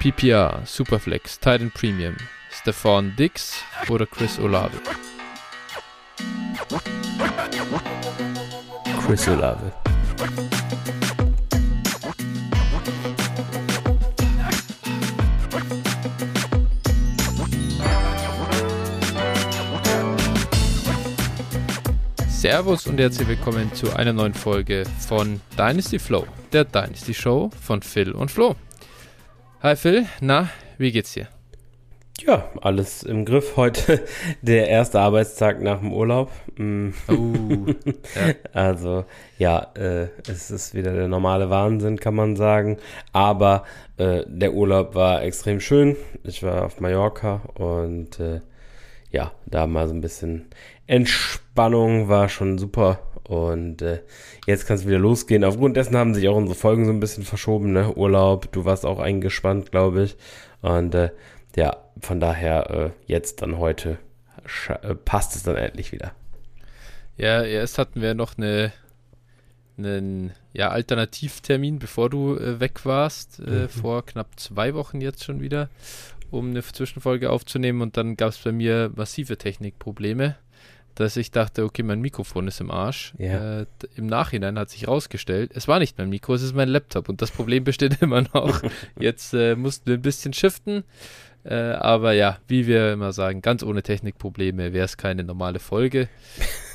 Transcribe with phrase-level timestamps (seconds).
[0.00, 2.16] PPR, Superflex, Titan Premium,
[2.50, 4.80] Stefan Dix oder Chris Olave?
[9.04, 9.70] Chris Olave.
[22.26, 27.82] Servus und herzlich willkommen zu einer neuen Folge von Dynasty Flow, der Dynasty Show von
[27.82, 28.56] Phil und Flo.
[29.62, 30.48] Hi Phil, na,
[30.78, 31.28] wie geht's dir?
[32.18, 33.58] Ja, alles im Griff.
[33.58, 34.06] Heute
[34.40, 36.30] der erste Arbeitstag nach dem Urlaub.
[36.56, 36.92] Mm.
[37.08, 37.66] Oh,
[38.14, 38.34] ja.
[38.54, 39.04] Also
[39.36, 42.78] ja, äh, es ist wieder der normale Wahnsinn, kann man sagen.
[43.12, 43.64] Aber
[43.98, 45.94] äh, der Urlaub war extrem schön.
[46.24, 48.40] Ich war auf Mallorca und äh,
[49.10, 50.46] ja, da mal so ein bisschen
[50.86, 53.00] Entspannung war schon super.
[53.30, 54.00] Und äh,
[54.44, 55.44] jetzt kann es wieder losgehen.
[55.44, 57.94] Aufgrund dessen haben sich auch unsere Folgen so ein bisschen verschoben, ne?
[57.94, 60.16] Urlaub, du warst auch eingespannt, glaube ich.
[60.62, 61.10] Und äh,
[61.54, 63.98] ja, von daher äh, jetzt dann heute
[64.82, 66.10] äh, passt es dann endlich wieder.
[67.16, 68.72] Ja, erst hatten wir noch eine,
[69.78, 73.68] einen ja, Alternativtermin, bevor du äh, weg warst, äh, mhm.
[73.68, 75.70] vor knapp zwei Wochen jetzt schon wieder,
[76.32, 77.80] um eine Zwischenfolge aufzunehmen.
[77.80, 80.34] Und dann gab es bei mir massive Technikprobleme
[80.94, 83.14] dass ich dachte, okay, mein Mikrofon ist im Arsch.
[83.18, 83.60] Ja.
[83.60, 87.08] Äh, Im Nachhinein hat sich rausgestellt, es war nicht mein Mikro, es ist mein Laptop
[87.08, 88.62] und das Problem besteht immer noch.
[88.98, 90.84] Jetzt äh, mussten wir ein bisschen shiften.
[91.42, 96.08] Äh, aber ja, wie wir immer sagen, ganz ohne Technikprobleme wäre es keine normale Folge.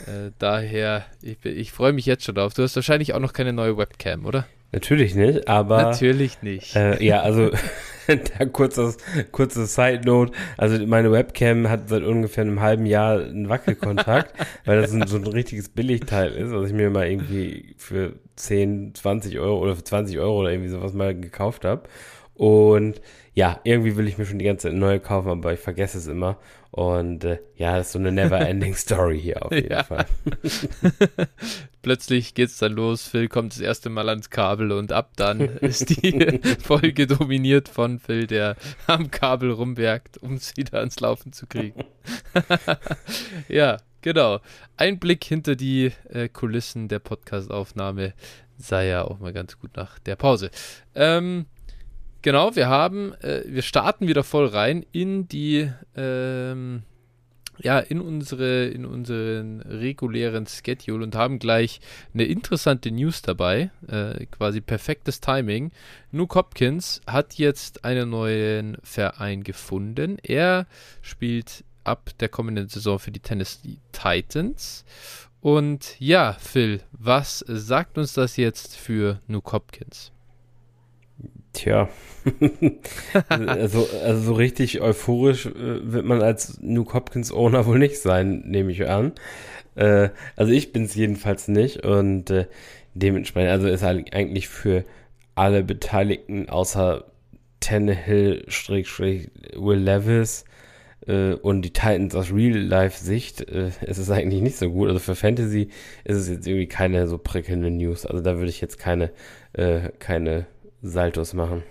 [0.08, 2.54] Äh, daher, ich, ich freue mich jetzt schon drauf.
[2.54, 4.46] Du hast wahrscheinlich auch noch keine neue Webcam, oder?
[4.76, 5.84] Natürlich nicht, aber.
[5.84, 6.76] Natürlich nicht.
[6.76, 7.50] Äh, ja, also
[8.08, 8.98] da kurzes,
[9.32, 10.34] kurzes Side Note.
[10.58, 14.34] Also meine Webcam hat seit ungefähr einem halben Jahr einen Wackelkontakt,
[14.66, 18.96] weil das ein, so ein richtiges Billigteil ist, was ich mir mal irgendwie für 10,
[18.96, 21.84] 20 Euro oder für 20 Euro oder irgendwie sowas mal gekauft habe.
[22.34, 23.00] Und
[23.34, 26.08] ja, irgendwie will ich mir schon die ganze Zeit neue kaufen, aber ich vergesse es
[26.08, 26.38] immer.
[26.72, 29.84] Und äh, ja, das ist so eine never-ending Story hier auf jeden ja.
[29.84, 30.06] Fall.
[31.86, 36.02] Plötzlich geht's dann los, Phil kommt das erste Mal ans Kabel und ab dann ist
[36.02, 38.56] die Folge dominiert von Phil, der
[38.88, 41.86] am Kabel rumwerkt, um es wieder ans Laufen zu kriegen.
[43.50, 44.40] ja, genau.
[44.78, 48.16] Ein Blick hinter die äh, Kulissen der Podcastaufnahme
[48.58, 50.50] sei ja auch mal ganz gut nach der Pause.
[50.96, 51.46] Ähm,
[52.24, 56.82] Genau, wir haben, äh, wir starten wieder voll rein in die, ähm,
[57.60, 61.80] ja, in unsere, in unseren regulären Schedule und haben gleich
[62.14, 65.72] eine interessante News dabei, äh, quasi perfektes Timing.
[66.12, 70.18] Nuke Hopkins hat jetzt einen neuen Verein gefunden.
[70.24, 70.68] Er
[71.02, 74.86] spielt ab der kommenden Saison für die Tennessee Titans.
[75.42, 80.12] Und ja, Phil, was sagt uns das jetzt für Nuke Hopkins?
[81.56, 81.88] Tja,
[83.30, 88.44] also, also so richtig euphorisch äh, wird man als Nuke Hopkins Owner wohl nicht sein,
[88.46, 89.14] nehme ich an.
[89.76, 92.48] Äh, also ich bin es jedenfalls nicht und äh,
[92.94, 94.84] dementsprechend, also ist eigentlich für
[95.36, 97.06] alle Beteiligten außer
[97.62, 100.44] Tannehill, Will Levis
[101.08, 104.88] äh, und die Titans aus Real-Life-Sicht äh, ist es eigentlich nicht so gut.
[104.90, 105.70] Also für Fantasy
[106.04, 108.06] ist es jetzt irgendwie keine so prickelnde News.
[108.06, 109.12] Also da würde ich jetzt keine,
[109.54, 110.48] äh, keine
[110.88, 111.64] Saltos machen.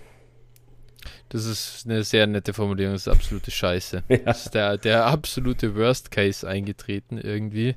[1.29, 4.03] Das ist eine sehr nette Formulierung, das ist absolute Scheiße.
[4.09, 4.17] Ja.
[4.17, 7.75] Das ist der, der absolute Worst Case eingetreten irgendwie.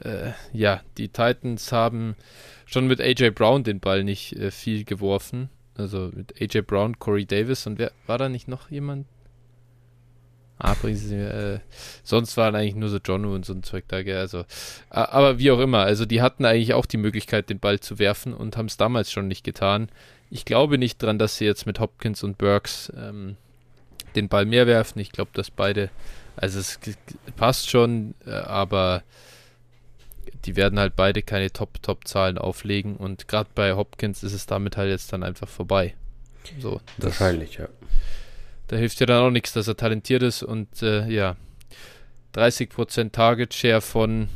[0.00, 2.16] Äh, ja, die Titans haben
[2.64, 5.50] schon mit AJ Brown den Ball nicht äh, viel geworfen.
[5.76, 9.06] Also mit AJ Brown, Corey Davis und wer war da nicht noch jemand?
[10.58, 11.58] Ah, äh,
[12.04, 14.18] sonst waren eigentlich nur so John und so ein Zeug da, gell?
[14.18, 14.44] Also,
[14.90, 18.32] aber wie auch immer, also die hatten eigentlich auch die Möglichkeit, den Ball zu werfen
[18.32, 19.88] und haben es damals schon nicht getan.
[20.32, 23.36] Ich glaube nicht dran, dass sie jetzt mit Hopkins und Burks ähm,
[24.16, 24.98] den Ball mehr werfen.
[24.98, 25.90] Ich glaube, dass beide,
[26.36, 26.80] also es
[27.36, 29.02] passt schon, äh, aber
[30.46, 34.88] die werden halt beide keine Top-Top-Zahlen auflegen und gerade bei Hopkins ist es damit halt
[34.88, 35.94] jetzt dann einfach vorbei.
[36.58, 37.68] So, das, Wahrscheinlich, ja.
[38.68, 41.36] Da hilft ja dann auch nichts, dass er talentiert ist und äh, ja,
[42.34, 44.30] 30% Target Share von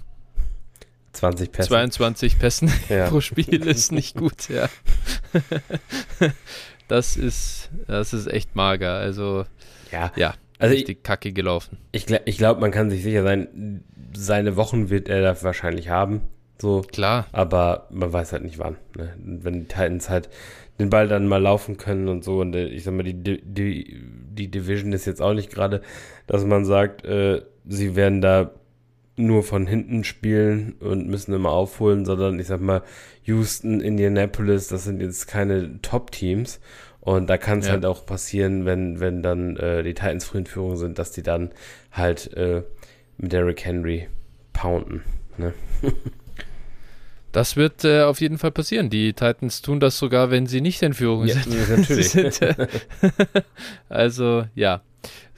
[1.17, 1.69] 20 Pässe.
[1.69, 3.09] 22 Pässen ja.
[3.09, 4.69] pro Spiel ist nicht gut, ja.
[6.89, 8.95] das ist, das ist echt mager.
[8.95, 9.45] Also,
[9.91, 11.79] ja, ja also richtig ich, Kacke gelaufen.
[11.93, 13.83] Ich, ich glaube, man kann sich sicher sein,
[14.15, 16.23] seine Wochen wird er da wahrscheinlich haben.
[16.59, 16.83] So.
[16.83, 17.27] Klar.
[17.33, 18.77] Aber man weiß halt nicht wann.
[18.97, 19.15] Ne?
[19.19, 20.29] Wenn die Titans halt
[20.79, 22.41] den Ball dann mal laufen können und so.
[22.41, 25.83] Und äh, ich sag mal, die, die, die Division ist jetzt auch nicht gerade,
[26.27, 28.53] dass man sagt, äh, sie werden da
[29.17, 32.83] nur von hinten spielen und müssen immer aufholen, sondern ich sag mal,
[33.25, 36.61] Houston, Indianapolis, das sind jetzt keine Top-Teams.
[37.01, 37.73] Und da kann es ja.
[37.73, 41.23] halt auch passieren, wenn, wenn dann äh, die Titans früh in Führung sind, dass die
[41.23, 41.51] dann
[41.93, 42.63] halt äh,
[43.17, 44.09] mit Derrick Henry
[44.53, 45.03] pounden.
[45.37, 45.55] Ne?
[47.37, 48.89] Das wird äh, auf jeden Fall passieren.
[48.89, 51.69] Die Titans tun das sogar, wenn sie nicht in Führung ja, sind.
[51.69, 52.17] Natürlich.
[53.91, 54.81] also, ja.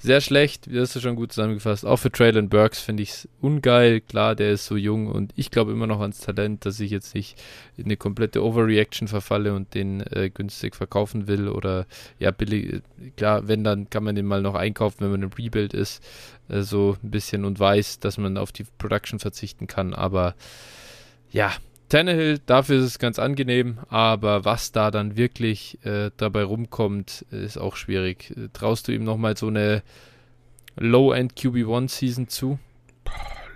[0.01, 1.85] Sehr schlecht, das ist schon gut zusammengefasst.
[1.85, 4.01] Auch für Traylon Burks finde ich es ungeil.
[4.01, 7.17] Klar, der ist so jung und ich glaube immer noch ans Talent, dass ich jetzt
[7.17, 7.37] nicht
[7.77, 11.87] in eine komplette Overreaction verfalle und den äh, günstig verkaufen will oder
[12.21, 12.81] ja, billig.
[13.17, 16.01] Klar, wenn, dann kann man den mal noch einkaufen, wenn man im Rebuild ist,
[16.49, 19.95] äh, so ein bisschen und weiß, dass man auf die Production verzichten kann.
[19.95, 20.37] Aber
[21.33, 21.53] ja,
[21.89, 27.57] Tannehill, dafür ist es ganz angenehm, aber was da dann wirklich äh, dabei rumkommt, ist
[27.57, 28.35] auch schwierig.
[28.53, 29.83] Traust du ihm nochmal so eine
[30.77, 32.59] Low-End QB1-Season zu?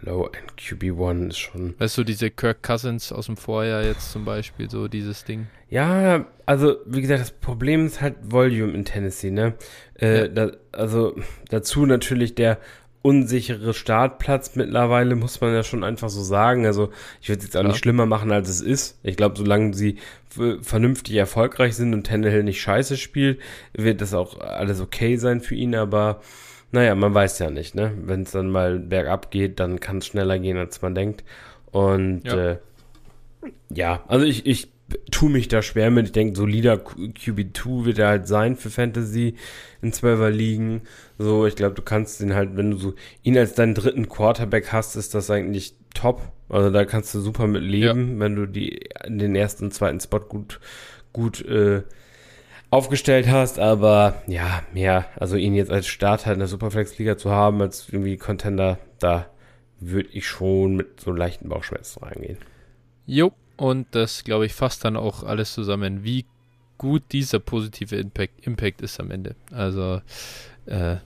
[0.03, 1.75] Low-End QB1 ist schon.
[1.79, 5.47] Weißt du, diese Kirk Cousins aus dem Vorjahr jetzt zum Beispiel, so dieses Ding?
[5.71, 9.55] Ja, also wie gesagt, das Problem ist halt Volume in Tennessee, ne?
[9.95, 10.29] Äh, ja.
[10.29, 11.15] da, also
[11.51, 12.59] dazu natürlich der
[13.03, 16.67] unsichere Startplatz mittlerweile, muss man ja schon einfach so sagen.
[16.67, 16.91] Also
[17.21, 17.69] ich würde es jetzt auch ja.
[17.69, 18.99] nicht schlimmer machen, als es ist.
[19.03, 19.99] Ich glaube, solange sie
[20.63, 23.41] vernünftig erfolgreich sind und Tannehill nicht scheiße spielt,
[23.75, 26.21] wird das auch alles okay sein für ihn, aber
[26.71, 27.93] naja, man weiß ja nicht, ne?
[28.03, 31.23] Wenn es dann mal bergab geht, dann kann es schneller gehen, als man denkt.
[31.71, 32.59] Und ja, äh,
[33.69, 34.72] ja also ich, ich
[35.11, 36.07] tue mich da schwer mit.
[36.07, 39.37] Ich denke, solider QB2 wird er halt sein für Fantasy
[39.81, 40.83] in 12er Ligen.
[41.19, 44.73] So, ich glaube, du kannst ihn halt, wenn du so ihn als deinen dritten Quarterback
[44.73, 46.23] hast, ist das eigentlich top.
[46.49, 48.21] Also da kannst du super mit leben, ja.
[48.21, 50.61] wenn du die den ersten und zweiten Spot gut
[51.13, 51.83] gut äh,
[52.71, 57.61] aufgestellt hast, aber ja, mehr, also ihn jetzt als Starter in der Superflex-Liga zu haben,
[57.61, 59.27] als irgendwie Contender, da
[59.79, 62.39] würde ich schon mit so leichten Bauchschmerzen reingehen.
[63.05, 66.25] Jo, und das, glaube ich, fasst dann auch alles zusammen, wie
[66.79, 69.37] gut dieser positive Impact, Impact ist am Ende.
[69.53, 70.03] Also
[70.67, 70.97] äh,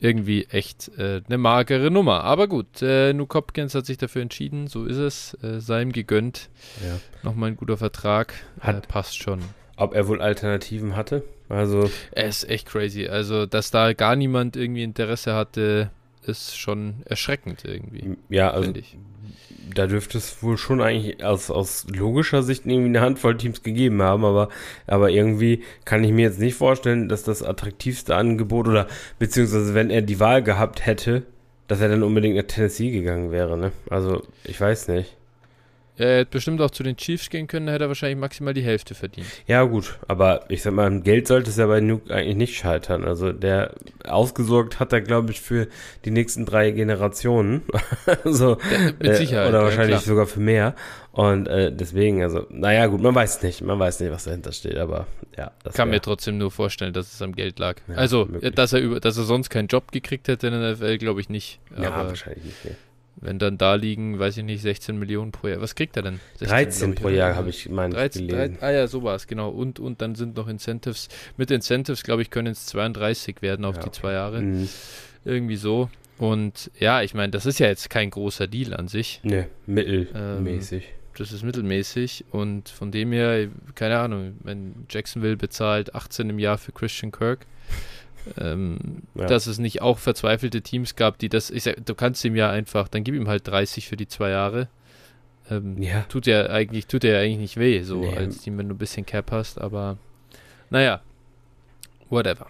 [0.00, 2.24] irgendwie echt äh, eine magere Nummer.
[2.24, 5.34] Aber gut, äh, Nuke Hopkins hat sich dafür entschieden, so ist es.
[5.42, 6.50] Äh, sei ihm gegönnt.
[6.84, 6.98] Ja.
[7.22, 8.34] Nochmal ein guter Vertrag.
[8.60, 9.40] Hat, äh, passt schon.
[9.76, 11.22] Ob er wohl Alternativen hatte?
[11.48, 11.90] Also.
[12.12, 13.06] Er ist echt crazy.
[13.06, 15.90] Also, dass da gar niemand irgendwie Interesse hatte,
[16.28, 18.16] ist schon erschreckend irgendwie.
[18.28, 18.96] Ja, also ich
[19.74, 24.02] da dürfte es wohl schon eigentlich aus, aus logischer Sicht irgendwie eine Handvoll Teams gegeben
[24.02, 24.48] haben, aber,
[24.86, 28.86] aber irgendwie kann ich mir jetzt nicht vorstellen, dass das attraktivste Angebot oder
[29.18, 31.24] beziehungsweise wenn er die Wahl gehabt hätte,
[31.68, 33.72] dass er dann unbedingt nach Tennessee gegangen wäre, ne?
[33.90, 35.16] Also, ich weiß nicht.
[35.98, 38.62] Er hätte bestimmt auch zu den Chiefs gehen können, da hätte er wahrscheinlich maximal die
[38.62, 39.26] Hälfte verdient.
[39.46, 43.04] Ja, gut, aber ich sag mal, Geld sollte es ja bei Nuke eigentlich nicht scheitern.
[43.04, 45.68] Also der ausgesorgt hat er, glaube ich, für
[46.04, 47.62] die nächsten drei Generationen.
[48.24, 49.48] also, ja, mit äh, Sicherheit.
[49.48, 50.74] oder wahrscheinlich ja, sogar für mehr.
[51.12, 54.76] Und äh, deswegen, also, naja, gut, man weiß nicht, man weiß nicht, was dahinter steht,
[54.76, 55.06] aber
[55.38, 55.50] ja.
[55.64, 55.96] Das Kann wär.
[55.96, 57.76] mir trotzdem nur vorstellen, dass es am Geld lag.
[57.88, 60.98] Ja, also, dass er über, dass er sonst keinen Job gekriegt hätte in der NFL,
[60.98, 61.58] glaube ich nicht.
[61.74, 62.64] Ja, wahrscheinlich nicht.
[62.64, 62.76] Nee.
[63.18, 65.60] Wenn dann da liegen, weiß ich nicht, 16 Millionen pro Jahr.
[65.60, 66.20] Was kriegt er denn?
[66.38, 68.58] 16, 13 pro Jahr habe ich meinen 13, gelesen.
[68.58, 69.48] 13, ah ja, so war es, genau.
[69.48, 71.08] Und, und dann sind noch Incentives.
[71.36, 74.42] Mit Incentives, glaube ich, können es 32 werden auf ja, die zwei Jahre.
[74.42, 74.68] Mhm.
[75.24, 75.88] Irgendwie so.
[76.18, 79.20] Und ja, ich meine, das ist ja jetzt kein großer Deal an sich.
[79.22, 80.84] Ne, mittelmäßig.
[80.84, 86.38] Ähm, das ist mittelmäßig und von dem her, keine Ahnung, wenn Jacksonville bezahlt 18 im
[86.38, 87.46] Jahr für Christian Kirk,
[88.38, 89.26] ähm, ja.
[89.26, 92.50] Dass es nicht auch verzweifelte Teams gab, die das, ich sag, du kannst ihm ja
[92.50, 94.68] einfach, dann gib ihm halt 30 für die zwei Jahre.
[95.50, 96.02] Ähm, ja.
[96.08, 98.16] Tut ja eigentlich, tut ja eigentlich nicht weh, so nee.
[98.16, 99.96] als Team, wenn du ein bisschen Cap hast, aber
[100.70, 101.00] naja,
[102.10, 102.46] whatever.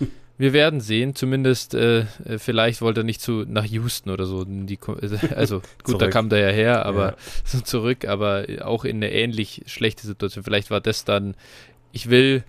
[0.38, 4.44] Wir werden sehen, zumindest äh, äh, vielleicht wollte er nicht zu nach Houston oder so.
[4.44, 4.78] Die,
[5.36, 7.16] also gut, da kam der ja her, aber ja.
[7.44, 10.42] so zurück, aber auch in eine ähnlich schlechte Situation.
[10.42, 11.34] Vielleicht war das dann,
[11.92, 12.44] ich will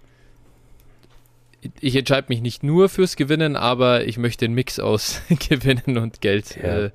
[1.80, 6.22] ich entscheide mich nicht nur fürs Gewinnen, aber ich möchte den Mix aus Gewinnen und
[6.22, 6.86] Geld ja.
[6.86, 6.92] äh,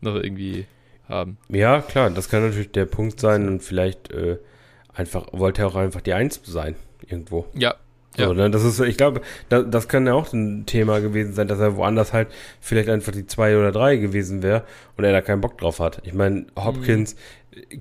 [0.00, 0.66] noch irgendwie
[1.08, 1.38] haben.
[1.48, 4.38] Ja, klar, das kann natürlich der Punkt sein und vielleicht äh,
[4.94, 6.76] einfach wollte er auch einfach die Eins sein
[7.06, 7.46] irgendwo.
[7.54, 7.74] Ja.
[8.16, 8.34] So, ja.
[8.34, 11.58] Ne, das ist, ich glaube, da, das kann ja auch ein Thema gewesen sein, dass
[11.60, 12.28] er woanders halt
[12.60, 14.64] vielleicht einfach die zwei oder drei gewesen wäre
[14.98, 16.02] und er da keinen Bock drauf hat.
[16.04, 17.18] Ich meine, Hopkins, mhm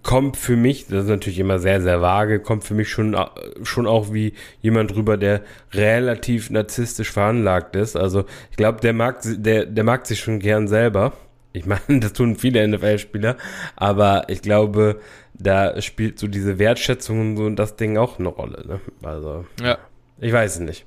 [0.04, 3.16] kommt für mich, das ist natürlich immer sehr, sehr vage, kommt für mich schon,
[3.63, 7.96] schon auch wie jemand drüber, der relativ narzisstisch veranlagt ist.
[7.96, 11.13] Also ich glaube, der mag, der, der mag sich schon gern selber.
[11.54, 13.38] Ich meine, das tun viele NFL-Spieler,
[13.75, 15.00] aber ich glaube,
[15.34, 18.66] da spielt so diese Wertschätzung und so und das Ding auch eine Rolle.
[18.68, 18.82] Ne?
[19.04, 19.78] Also, ja.
[20.20, 20.86] ich weiß es nicht.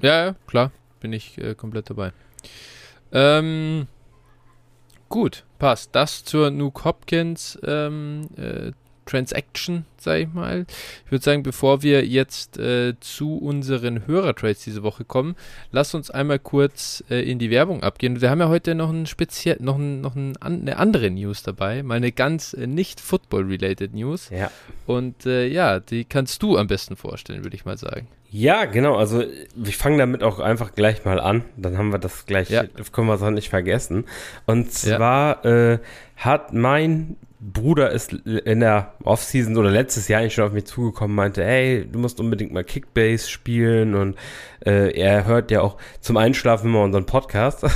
[0.00, 2.12] Ja, ja, klar, bin ich äh, komplett dabei.
[3.12, 3.86] Ähm,
[5.14, 5.94] Gut, passt.
[5.94, 8.72] Das zur Nuke Hopkins ähm, äh,
[9.06, 10.66] Transaction, sage ich mal.
[11.04, 15.36] Ich würde sagen, bevor wir jetzt äh, zu unseren Hörertrades diese Woche kommen,
[15.70, 18.20] lass uns einmal kurz äh, in die Werbung abgehen.
[18.20, 21.82] Wir haben ja heute noch ein speziell, noch, ein, noch ein, eine andere News dabei,
[21.82, 24.30] mal eine ganz äh, nicht Football-related News.
[24.30, 24.50] Ja.
[24.86, 28.08] Und äh, ja, die kannst du am besten vorstellen, würde ich mal sagen.
[28.36, 28.96] Ja, genau.
[28.96, 29.22] Also
[29.64, 31.44] ich fange damit auch einfach gleich mal an.
[31.56, 32.64] Dann haben wir das gleich, ja.
[32.90, 34.06] können wir es auch nicht vergessen.
[34.44, 35.74] Und zwar ja.
[35.74, 35.78] äh,
[36.16, 37.16] hat mein
[37.52, 41.86] Bruder ist in der Offseason oder letztes Jahr eigentlich schon auf mich zugekommen, meinte, hey,
[41.90, 44.16] du musst unbedingt mal Kickbase spielen und
[44.64, 47.66] äh, er hört ja auch zum Einschlafen immer unseren Podcast.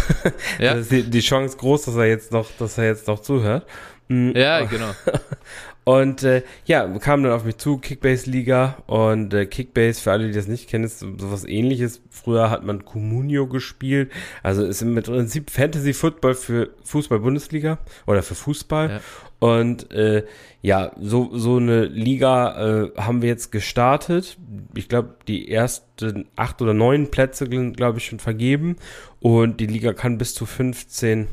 [0.59, 0.73] Ja.
[0.73, 3.67] ist die, die Chance groß, dass er jetzt noch, dass er jetzt noch zuhört.
[4.09, 4.33] Mhm.
[4.35, 4.91] Ja, genau.
[5.89, 10.35] Und äh, ja, kam dann auf mich zu, Kickbase-Liga und äh, Kickbase, für alle, die
[10.35, 12.03] das nicht kennen, ist sowas ähnliches.
[12.11, 18.91] Früher hat man Comunio gespielt, also ist im Prinzip Fantasy-Football für Fußball-Bundesliga oder für Fußball.
[18.91, 19.01] Ja.
[19.39, 20.25] Und äh,
[20.63, 24.37] ja, so, so eine Liga äh, haben wir jetzt gestartet.
[24.75, 28.77] Ich glaube, die ersten acht oder neun Plätze sind, glaube ich, schon vergeben.
[29.21, 31.29] Und die Liga kann bis zu 15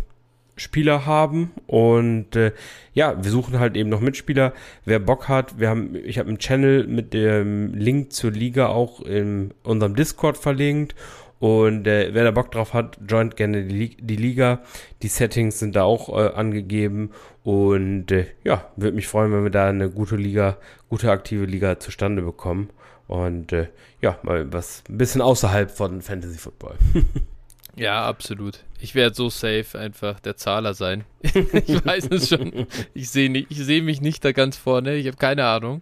[0.58, 2.54] Spieler haben und äh,
[2.94, 4.54] ja, wir suchen halt eben noch Mitspieler.
[4.86, 9.02] Wer Bock hat, wir haben, ich habe einen Channel mit dem Link zur Liga auch
[9.02, 10.96] in unserem Discord verlinkt
[11.40, 14.62] und äh, wer da Bock drauf hat, joint gerne die, die Liga.
[15.02, 17.12] Die Settings sind da auch äh, angegeben
[17.44, 20.58] und äh, ja, würde mich freuen, wenn wir da eine gute Liga,
[20.90, 22.70] gute aktive Liga zustande bekommen
[23.08, 23.68] und äh,
[24.02, 26.76] ja, mal was ein bisschen außerhalb von Fantasy Football.
[27.78, 28.60] Ja, absolut.
[28.80, 31.04] Ich werde so safe einfach der Zahler sein.
[31.22, 32.68] ich weiß es schon.
[32.94, 34.96] Ich sehe seh mich nicht da ganz vorne.
[34.96, 35.82] Ich habe keine Ahnung,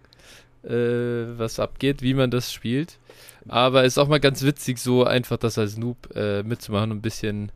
[0.63, 2.97] äh, was abgeht, wie man das spielt.
[3.47, 6.97] Aber es ist auch mal ganz witzig, so einfach das als Noob äh, mitzumachen und
[6.97, 7.51] ein bisschen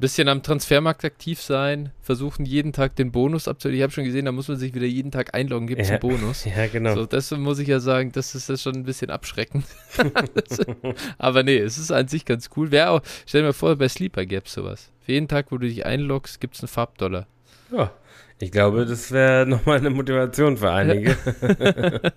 [0.00, 3.76] bisschen am Transfermarkt aktiv sein, versuchen jeden Tag den Bonus abzuholen.
[3.76, 5.94] Ich habe schon gesehen, da muss man sich wieder jeden Tag einloggen, gibt es ja.
[5.94, 6.44] einen Bonus.
[6.56, 6.94] Ja, genau.
[6.94, 9.64] So, das muss ich ja sagen, das ist das schon ein bisschen abschreckend.
[11.18, 12.70] aber nee, es ist an sich ganz cool.
[12.70, 14.90] Wer auch, stell dir mal vor, bei Sleeper gäbe es sowas.
[15.00, 17.26] Für jeden Tag, wo du dich einloggst, gibt es einen Farbdollar.
[17.70, 17.92] Ja,
[18.38, 21.16] ich glaube, das wäre nochmal eine Motivation für einige.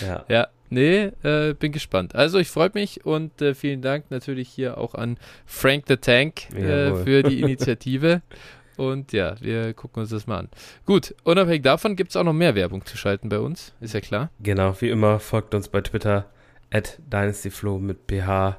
[0.00, 0.24] ja.
[0.28, 0.48] ja.
[0.68, 2.16] Nee, äh, bin gespannt.
[2.16, 6.50] Also ich freue mich und äh, vielen Dank natürlich hier auch an Frank the Tank
[6.54, 8.20] äh, für die Initiative.
[8.76, 10.48] und ja, wir gucken uns das mal an.
[10.84, 14.00] Gut, unabhängig davon gibt es auch noch mehr Werbung zu schalten bei uns, ist ja
[14.00, 14.30] klar.
[14.40, 16.26] Genau, wie immer folgt uns bei Twitter
[16.72, 18.58] at DynastyFlow mit ph,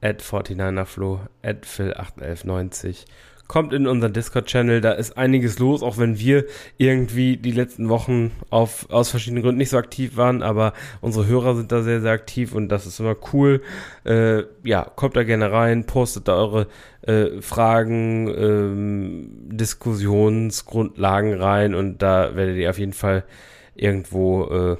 [0.00, 3.04] at 49erFlow, at Phil81190
[3.48, 6.44] kommt in unseren Discord-Channel, da ist einiges los, auch wenn wir
[6.76, 11.56] irgendwie die letzten Wochen auf, aus verschiedenen Gründen nicht so aktiv waren, aber unsere Hörer
[11.56, 13.62] sind da sehr, sehr aktiv und das ist immer cool.
[14.04, 16.66] Äh, ja, kommt da gerne rein, postet da eure
[17.02, 23.24] äh, Fragen, ähm, Diskussionsgrundlagen rein und da werdet ihr auf jeden Fall
[23.74, 24.76] irgendwo äh,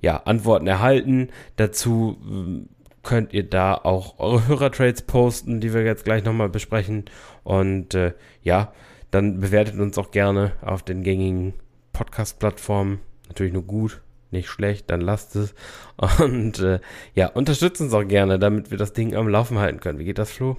[0.00, 1.28] ja, Antworten erhalten.
[1.56, 2.75] Dazu äh,
[3.06, 7.04] könnt ihr da auch eure Hörertrades posten, die wir jetzt gleich nochmal besprechen.
[7.44, 8.72] Und äh, ja,
[9.10, 11.54] dann bewertet uns auch gerne auf den gängigen
[11.92, 12.98] Podcast-Plattformen.
[13.28, 15.54] Natürlich nur gut, nicht schlecht, dann lasst es.
[16.20, 16.80] Und äh,
[17.14, 19.98] ja, unterstützt uns auch gerne, damit wir das Ding am Laufen halten können.
[19.98, 20.56] Wie geht das, Flo?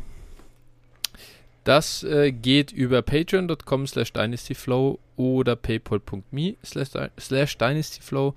[1.66, 8.36] Das äh, geht über patreon.com slash dynastyflow oder paypal.me slash dynastyflow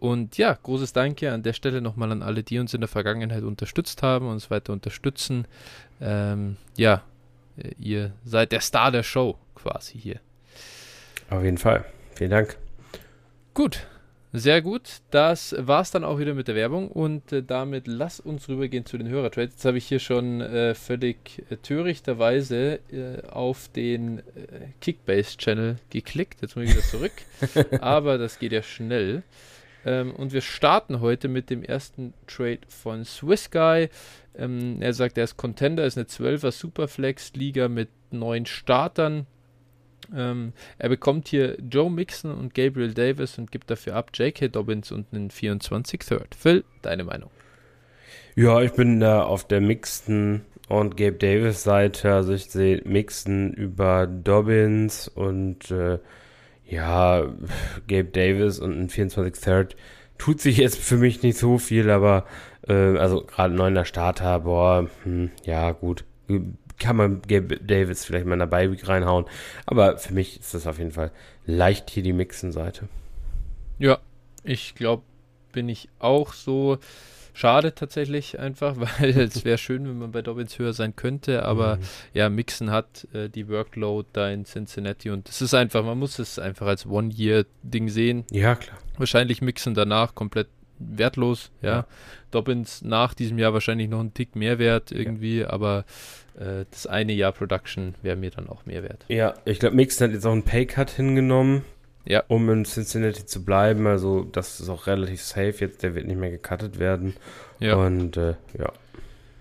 [0.00, 3.42] und ja, großes Danke an der Stelle nochmal an alle, die uns in der Vergangenheit
[3.42, 5.46] unterstützt haben, uns weiter unterstützen.
[6.00, 7.02] Ähm, ja,
[7.56, 10.20] äh, ihr seid der Star der Show quasi hier.
[11.30, 11.84] Auf jeden Fall.
[12.14, 12.56] Vielen Dank.
[13.54, 13.86] Gut,
[14.32, 15.00] sehr gut.
[15.10, 18.86] Das war es dann auch wieder mit der Werbung und äh, damit lass uns rübergehen
[18.86, 19.54] zu den Hörertrades.
[19.54, 24.22] Jetzt habe ich hier schon äh, völlig äh, törichterweise äh, auf den äh,
[24.80, 26.42] Kickbase-Channel geklickt.
[26.42, 27.12] Jetzt muss ich wieder zurück.
[27.80, 29.22] Aber das geht ja schnell.
[29.88, 33.88] Ähm, und wir starten heute mit dem ersten Trade von Swiss Guy.
[34.36, 39.26] Ähm, er sagt, er ist Contender, ist eine 12er Superflex-Liga mit neun Startern.
[40.14, 44.48] Ähm, er bekommt hier Joe Mixon und Gabriel Davis und gibt dafür ab J.K.
[44.48, 46.34] Dobbins und einen 24 Third.
[46.34, 47.30] Phil, deine Meinung?
[48.36, 52.12] Ja, ich bin da auf der Mixon und Gabe Davis Seite.
[52.12, 55.98] Also ich sehe Mixon über Dobbins und äh,
[56.68, 57.26] ja,
[57.88, 59.76] Gabe Davis und ein 24 Third
[60.18, 62.26] tut sich jetzt für mich nicht so viel, aber
[62.66, 66.04] äh, also gerade neuner Starter, boah, hm, ja gut,
[66.78, 69.24] kann man Gabe Davis vielleicht mal in der Beiweek reinhauen,
[69.66, 71.10] aber für mich ist das auf jeden Fall
[71.46, 72.88] leicht hier die Mixen-Seite.
[73.78, 73.98] Ja,
[74.44, 75.02] ich glaube,
[75.52, 76.78] bin ich auch so.
[77.38, 81.76] Schade tatsächlich einfach, weil es wäre schön, wenn man bei Dobbins höher sein könnte, aber
[81.76, 81.82] mhm.
[82.12, 86.18] ja, Mixon hat äh, die Workload da in Cincinnati und es ist einfach, man muss
[86.18, 88.24] es einfach als One-Year-Ding sehen.
[88.32, 88.76] Ja, klar.
[88.96, 90.48] Wahrscheinlich Mixon danach komplett
[90.80, 91.68] wertlos, ja.
[91.68, 91.86] ja.
[92.32, 95.50] Dobbins nach diesem Jahr wahrscheinlich noch einen Tick mehr wert irgendwie, ja.
[95.50, 95.84] aber
[96.36, 99.04] äh, das eine Jahr Production wäre mir dann auch mehr wert.
[99.06, 101.62] Ja, ich glaube, Mixon hat jetzt auch einen Paycut hingenommen
[102.08, 102.24] ja.
[102.28, 103.86] um in Cincinnati zu bleiben.
[103.86, 105.82] Also das ist auch relativ safe jetzt.
[105.82, 107.14] Der wird nicht mehr gecuttet werden.
[107.60, 107.76] Ja.
[107.76, 108.72] Und äh, ja,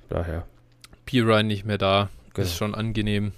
[0.10, 0.46] daher.
[1.06, 1.22] P.
[1.22, 2.10] Ryan nicht mehr da.
[2.34, 2.46] Genau.
[2.46, 3.32] Ist schon angenehm.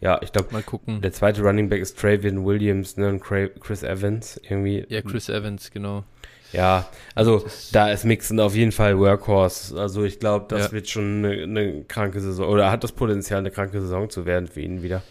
[0.00, 1.00] Ja, ich glaube, mal gucken.
[1.00, 4.84] Der zweite Running Back ist Travian Williams ne, und Chris Evans irgendwie.
[4.88, 6.04] Ja, Chris Evans, genau.
[6.52, 9.78] Ja, also das da ist Mixon auf jeden Fall Workhorse.
[9.78, 10.72] Also ich glaube, das ja.
[10.72, 14.46] wird schon eine, eine, kranke Saison oder hat das Potenzial, eine kranke Saison zu werden
[14.46, 15.02] für ihn wieder.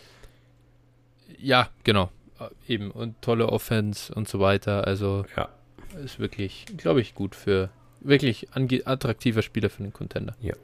[1.38, 2.10] Ja, genau.
[2.39, 4.86] Äh, eben und tolle Offense und so weiter.
[4.88, 5.50] Also ja.
[6.04, 7.70] ist wirklich, glaube ich, gut für
[8.01, 10.36] wirklich attraktiver Spieler für den Contender.
[10.42, 10.56] Ja.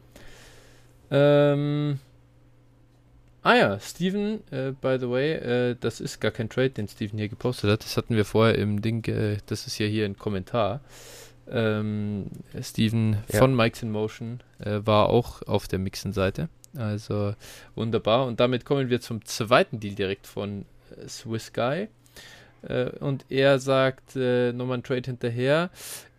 [1.09, 1.99] Ähm,
[3.41, 7.17] ah ja, Steven, äh, by the way, äh, das ist gar kein Trade, den Steven
[7.17, 7.83] hier gepostet hat.
[7.83, 10.81] Das hatten wir vorher im Ding, äh, das ist ja hier ein Kommentar.
[11.49, 12.27] Ähm,
[12.61, 13.39] Steven ja.
[13.39, 16.49] von Mike's in Motion äh, war auch auf der Mixen-Seite.
[16.77, 17.35] Also
[17.75, 18.25] wunderbar.
[18.25, 20.65] Und damit kommen wir zum zweiten Deal direkt von
[21.07, 21.89] Swiss Guy.
[22.63, 25.69] Äh, und er sagt äh, nochmal ein Trade hinterher.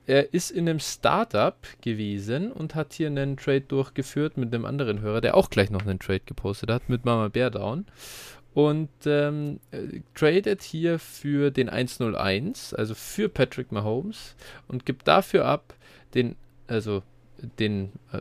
[0.07, 5.01] Er ist in einem Startup gewesen und hat hier einen Trade durchgeführt mit einem anderen
[5.01, 7.87] Hörer, der auch gleich noch einen Trade gepostet hat, mit Mama Bear Down.
[8.55, 14.35] Und ähm, äh, tradet hier für den 101, also für Patrick Mahomes,
[14.69, 15.75] und gibt dafür ab
[16.15, 16.37] den,
[16.67, 17.03] also
[17.59, 18.21] den äh,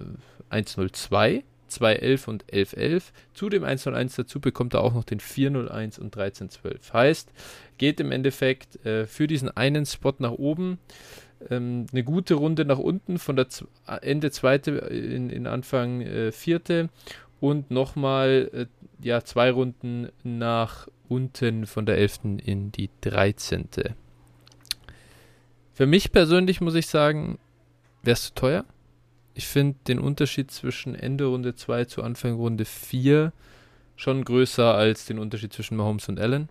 [0.49, 3.13] 102 211 und 1111.
[3.33, 6.93] Zu dem 101 dazu bekommt er auch noch den 401 und 1312.
[6.93, 7.31] Heißt,
[7.77, 10.79] geht im Endeffekt äh, für diesen einen Spot nach oben
[11.49, 13.67] ähm, eine gute Runde nach unten von der Z
[14.01, 16.89] Ende zweite in, in Anfang äh, vierte
[17.39, 18.65] und nochmal äh,
[19.03, 22.19] ja, zwei Runden nach unten von der 11.
[22.45, 23.67] in die 13.
[25.73, 27.39] Für mich persönlich muss ich sagen,
[28.03, 28.65] wäre es zu teuer
[29.33, 33.31] ich finde den Unterschied zwischen Ende Runde 2 zu Anfang Runde 4
[33.95, 36.49] schon größer als den Unterschied zwischen Mahomes und Allen.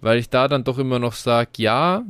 [0.00, 2.04] Weil ich da dann doch immer noch sage, ja,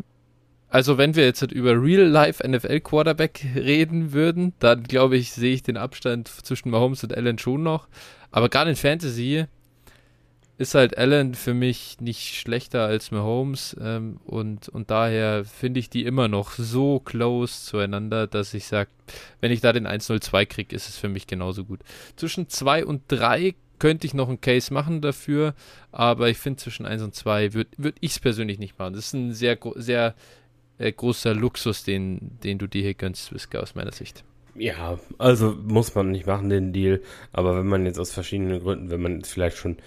[0.69, 5.63] also wenn wir jetzt über Real-Life NFL Quarterback reden würden, dann glaube ich, sehe ich
[5.63, 7.89] den Abstand zwischen Mahomes und Allen schon noch.
[8.31, 9.45] Aber gerade in Fantasy
[10.63, 15.91] ist halt Allen für mich nicht schlechter als Mahomes ähm, und, und daher finde ich
[15.91, 18.89] die immer noch so close zueinander, dass ich sage,
[19.41, 21.81] wenn ich da den 1-0-2 kriege, ist es für mich genauso gut.
[22.17, 25.55] Zwischen 2 und 3 könnte ich noch einen Case machen dafür,
[25.91, 28.95] aber ich finde zwischen 1 und 2 würde würd ich es persönlich nicht machen.
[28.95, 30.15] Das ist ein sehr, sehr
[30.79, 34.23] äh, großer Luxus, den, den du dir hier gönnst, Wiske, aus meiner Sicht.
[34.55, 37.01] Ja, also muss man nicht machen, den Deal,
[37.33, 39.79] aber wenn man jetzt aus verschiedenen Gründen, wenn man jetzt vielleicht schon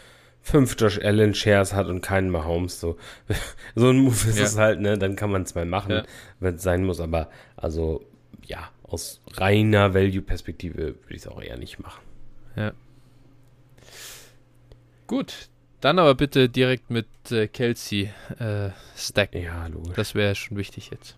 [0.45, 2.79] fünf Josh Allen Shares hat und keinen Mahomes.
[2.79, 2.97] So,
[3.75, 4.45] so ein Move ist ja.
[4.45, 4.97] es halt, ne?
[4.97, 6.03] Dann kann man es mal machen, ja.
[6.39, 6.99] wenn es sein muss.
[6.99, 8.05] Aber also,
[8.45, 12.01] ja, aus reiner Value-Perspektive würde ich es auch eher nicht machen.
[12.55, 12.73] Ja.
[15.07, 15.49] Gut,
[15.81, 19.41] dann aber bitte direkt mit äh, Kelsey äh, stacken.
[19.41, 19.95] Ja, logisch.
[19.95, 21.17] Das wäre schon wichtig jetzt.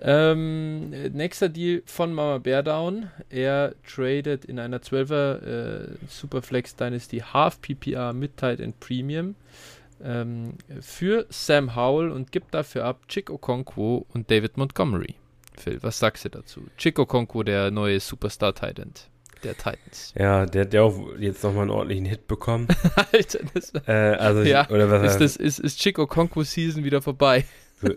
[0.00, 3.10] Ähm, nächster Deal von Mama Beardown.
[3.30, 9.34] Er tradet in einer 12er äh, Superflex Dynasty Half PPR mit Tight End Premium
[10.02, 15.14] ähm, für Sam Howell und gibt dafür ab Chick Okonkwo und David Montgomery.
[15.56, 16.60] Phil, was sagst du dazu?
[16.76, 19.08] Chick Okonkwo, der neue Superstar Tight End
[19.42, 20.12] der Titans.
[20.18, 22.68] Ja, der hat ja auch jetzt nochmal einen ordentlichen Hit bekommen.
[23.12, 27.02] Alter, das, äh, also ja, oder was ist, das, ist, ist Chick Okonkwo Season wieder
[27.02, 27.44] vorbei?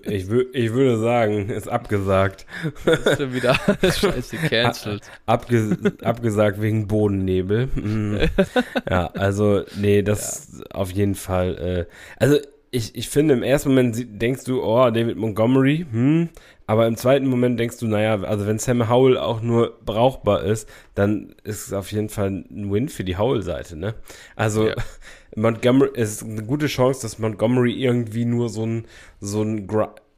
[0.04, 2.46] Ich, ich würde sagen, ist abgesagt.
[2.86, 5.04] Ist schon wieder scheiße cancelled.
[5.26, 7.70] Abge, abgesagt wegen Bodennebel.
[7.74, 8.20] Mhm.
[8.90, 10.76] Ja, also, nee, das ja.
[10.76, 11.88] auf jeden Fall.
[11.88, 12.40] Äh, also,
[12.72, 16.30] ich, ich finde, im ersten Moment denkst du, oh, David Montgomery, hm,
[16.68, 20.70] aber im zweiten Moment denkst du, naja, also wenn Sam Howell auch nur brauchbar ist,
[20.94, 23.96] dann ist es auf jeden Fall ein Win für die Howell-Seite, ne?
[24.36, 24.76] Also ja.
[25.36, 28.86] Montgomery, es ist eine gute Chance, dass Montgomery irgendwie nur so ein,
[29.20, 29.68] so ein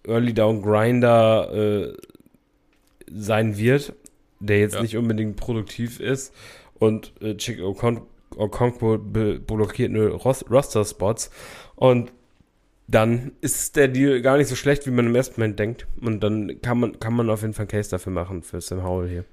[0.05, 1.93] Early Down Grinder äh,
[3.09, 3.93] sein wird,
[4.39, 4.81] der jetzt ja.
[4.81, 6.33] nicht unbedingt produktiv ist
[6.79, 11.31] und äh, Chick Okonkwo blockiert nur Roster-Spots
[11.75, 12.11] und
[12.91, 15.87] dann ist der Deal gar nicht so schlecht, wie man im ersten Moment denkt.
[16.01, 18.83] Und dann kann man, kann man auf jeden Fall einen Case dafür machen für Sam
[18.83, 19.25] Howell hier.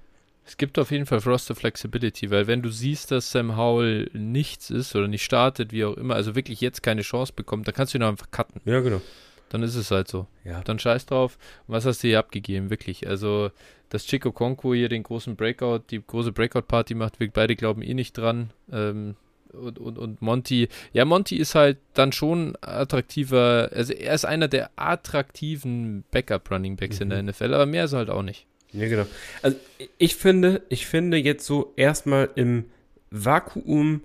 [0.47, 4.71] Es gibt auf jeden Fall Roster Flexibility, weil wenn du siehst, dass Sam Howell nichts
[4.71, 7.92] ist oder nicht startet, wie auch immer, also wirklich jetzt keine Chance bekommt, dann kannst
[7.92, 8.62] du ihn einfach cutten.
[8.64, 9.03] Ja, genau.
[9.51, 10.27] Dann ist es halt so.
[10.44, 10.62] Ja.
[10.62, 11.38] Dann scheiß drauf.
[11.66, 12.71] Und was hast du hier abgegeben?
[12.71, 13.07] Wirklich.
[13.07, 13.51] Also
[13.88, 17.94] dass Chico Conco hier den großen Breakout, die große Breakout-Party macht, wir beide glauben eh
[17.94, 18.51] nicht dran.
[18.71, 19.16] Ähm,
[19.53, 24.49] und, und, und Monty, ja, Monty ist halt dann schon attraktiver, also er ist einer
[24.49, 27.03] der attraktiven Backup-Running-Backs mhm.
[27.03, 28.47] in der NFL, aber mehr ist er halt auch nicht.
[28.73, 29.07] Ja, genau.
[29.43, 29.57] Also
[29.97, 32.67] ich finde, ich finde jetzt so erstmal im
[33.11, 34.03] Vakuum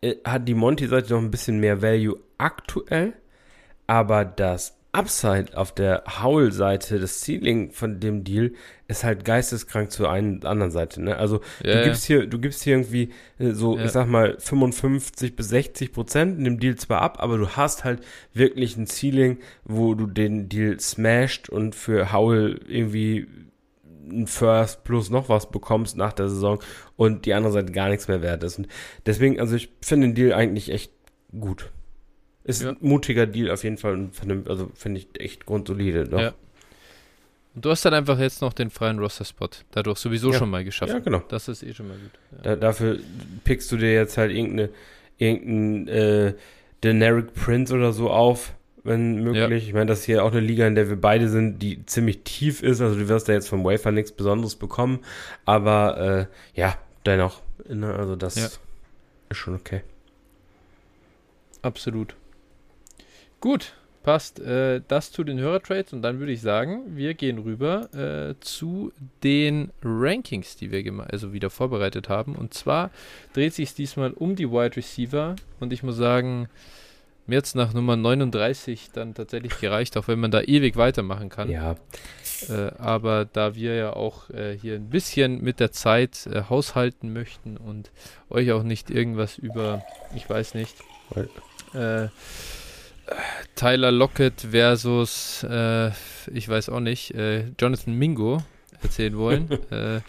[0.00, 3.12] äh, hat die Monty-Seite noch ein bisschen mehr Value aktuell,
[3.86, 8.52] aber das Upside auf der Howl-Seite, das Ceiling von dem Deal
[8.88, 11.00] ist halt geisteskrank zur einen anderen Seite.
[11.00, 11.16] Ne?
[11.16, 13.84] Also ja, du gibst hier, du gibst hier irgendwie äh, so, ja.
[13.84, 17.84] ich sag mal 55 bis 60 Prozent in dem Deal zwar ab, aber du hast
[17.84, 18.00] halt
[18.34, 23.28] wirklich ein Ceiling, wo du den Deal smashed und für Howl irgendwie
[24.10, 26.58] ein First plus noch was bekommst nach der Saison
[26.96, 28.58] und die andere Seite gar nichts mehr wert ist.
[28.58, 28.66] Und
[29.06, 30.92] deswegen, also ich finde den Deal eigentlich echt
[31.38, 31.70] gut.
[32.44, 32.70] Ist ja.
[32.70, 36.04] ein mutiger Deal auf jeden Fall und also finde ich echt grundsolide.
[36.04, 36.20] Doch.
[36.20, 36.34] Ja.
[37.54, 40.38] Und du hast dann einfach jetzt noch den freien Roster-Spot dadurch sowieso ja.
[40.38, 40.92] schon mal geschafft.
[40.92, 41.22] Ja, genau.
[41.28, 42.10] Das ist eh schon mal gut.
[42.32, 42.42] Ja.
[42.42, 42.98] Da, dafür
[43.44, 44.70] pickst du dir jetzt halt irgendeine,
[45.18, 46.34] irgendeinen äh,
[46.80, 49.64] Generic Prince oder so auf, wenn möglich.
[49.64, 49.68] Ja.
[49.68, 52.22] Ich meine, das ist hier auch eine Liga, in der wir beide sind, die ziemlich
[52.22, 52.80] tief ist.
[52.80, 55.00] Also du wirst da jetzt vom Wafer nichts Besonderes bekommen.
[55.44, 57.42] Aber äh, ja, dennoch.
[57.68, 58.60] Ne, also das ist
[59.32, 59.82] schon okay.
[61.62, 62.14] Absolut.
[63.40, 64.40] Gut, passt.
[64.40, 68.92] Äh, das zu den Hörertrades und dann würde ich sagen, wir gehen rüber äh, zu
[69.22, 72.34] den Rankings, die wir also wieder vorbereitet haben.
[72.34, 72.90] Und zwar
[73.32, 76.48] dreht sich es diesmal um die Wide Receiver und ich muss sagen,
[77.26, 81.48] mir jetzt nach Nummer 39 dann tatsächlich gereicht, auch wenn man da ewig weitermachen kann.
[81.50, 81.76] Ja.
[82.48, 87.12] Äh, aber da wir ja auch äh, hier ein bisschen mit der Zeit äh, haushalten
[87.12, 87.90] möchten und
[88.28, 89.82] euch auch nicht irgendwas über,
[90.14, 90.74] ich weiß nicht,
[91.74, 92.08] äh,
[93.54, 95.90] Tyler Lockett versus, äh,
[96.32, 98.42] ich weiß auch nicht, äh, Jonathan Mingo
[98.82, 99.50] erzählen wollen.
[99.70, 100.00] äh,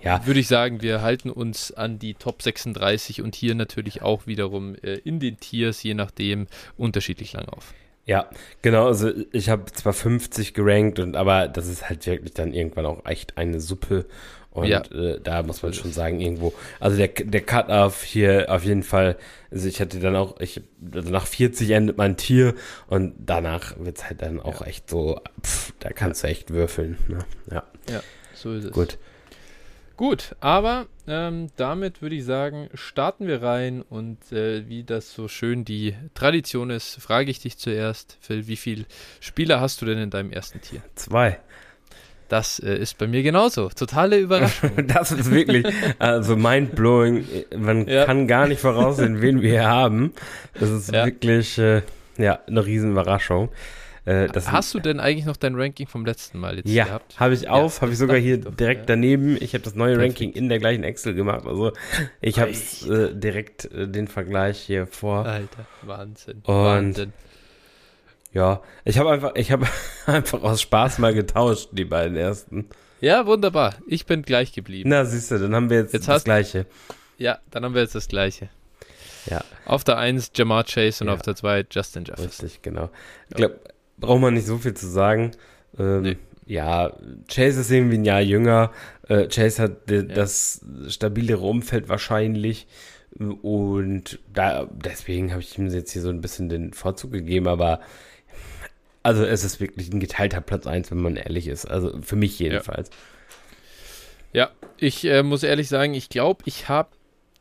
[0.00, 0.24] ja.
[0.26, 4.76] Würde ich sagen, wir halten uns an die Top 36 und hier natürlich auch wiederum
[4.76, 6.46] äh, in den Tiers, je nachdem,
[6.76, 7.74] unterschiedlich lang auf.
[8.06, 8.30] Ja,
[8.62, 8.86] genau.
[8.86, 13.04] Also ich habe zwar 50 gerankt, und, aber das ist halt wirklich dann irgendwann auch
[13.04, 14.06] echt eine Suppe.
[14.50, 14.80] Und ja.
[14.92, 19.16] äh, da muss man schon sagen, irgendwo, also der, der Cut-Off hier auf jeden Fall,
[19.50, 22.54] also ich hatte dann auch, ich, also nach 40 endet mein Tier
[22.88, 24.66] und danach wird es halt dann auch ja.
[24.66, 26.98] echt so, pff, da kannst du echt würfeln.
[27.08, 27.18] Ne?
[27.50, 27.62] Ja.
[27.90, 28.00] ja,
[28.34, 28.72] so ist es.
[28.72, 28.98] Gut.
[29.96, 35.26] Gut, aber ähm, damit würde ich sagen, starten wir rein und äh, wie das so
[35.26, 38.84] schön die Tradition ist, frage ich dich zuerst, Phil, wie viele
[39.18, 40.82] Spieler hast du denn in deinem ersten Tier?
[40.94, 41.40] Zwei.
[42.28, 43.68] Das äh, ist bei mir genauso.
[43.70, 44.70] Totale Überraschung.
[44.86, 45.66] das ist wirklich,
[45.98, 47.26] also mindblowing.
[47.56, 48.04] Man ja.
[48.04, 50.12] kann gar nicht voraussehen, wen wir hier haben.
[50.58, 51.06] Das ist ja.
[51.06, 51.82] wirklich, äh,
[52.18, 53.48] ja, eine Riesenüberraschung.
[54.04, 57.12] Äh, Hast du denn eigentlich noch dein Ranking vom letzten Mal jetzt ja, gehabt?
[57.12, 58.86] Ja, habe ich auf, habe ich sogar hier doch, direkt ja.
[58.86, 59.36] daneben.
[59.38, 60.14] Ich habe das neue Perfekt.
[60.14, 61.46] Ranking in der gleichen Excel gemacht.
[61.46, 61.72] Also
[62.22, 65.26] ich habe äh, direkt äh, den Vergleich hier vor.
[65.26, 66.38] Alter, Wahnsinn.
[66.44, 67.12] Und Wahnsinn.
[68.32, 69.66] Ja, ich habe einfach, ich habe
[70.06, 72.68] einfach aus Spaß mal getauscht, die beiden ersten.
[73.00, 73.74] Ja, wunderbar.
[73.86, 74.90] Ich bin gleich geblieben.
[74.90, 76.66] Na, siehst du, dann haben wir jetzt, jetzt das Gleiche.
[77.16, 78.50] Ja, dann haben wir jetzt das Gleiche.
[79.26, 79.44] Ja.
[79.66, 81.14] Auf der 1 Jamar Chase und ja.
[81.14, 82.26] auf der 2 Justin Jefferson.
[82.26, 82.90] Richtig, genau.
[83.28, 83.60] Ich glaube,
[83.98, 85.32] braucht man nicht so viel zu sagen.
[85.78, 86.16] Ähm, nee.
[86.46, 86.92] Ja,
[87.28, 88.72] Chase ist irgendwie ein Jahr jünger.
[89.06, 90.02] Äh, Chase hat ja.
[90.02, 92.66] das stabilere Umfeld wahrscheinlich.
[93.18, 97.80] Und da, deswegen habe ich ihm jetzt hier so ein bisschen den Vorzug gegeben, aber
[99.08, 101.64] also es ist wirklich ein geteilter Platz 1, wenn man ehrlich ist.
[101.64, 102.90] Also für mich jedenfalls.
[104.34, 106.90] Ja, ja ich äh, muss ehrlich sagen, ich glaube, ich habe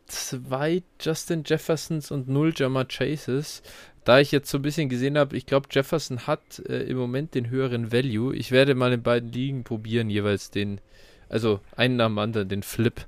[0.06, 3.64] zwei Justin Jeffersons und null Jammer Chases.
[4.06, 7.36] Da ich jetzt so ein bisschen gesehen habe, ich glaube, Jefferson hat äh, im Moment
[7.36, 8.34] den höheren Value.
[8.34, 10.80] Ich werde mal in beiden Ligen probieren, jeweils den,
[11.28, 13.06] also einen nach dem anderen, den Flip.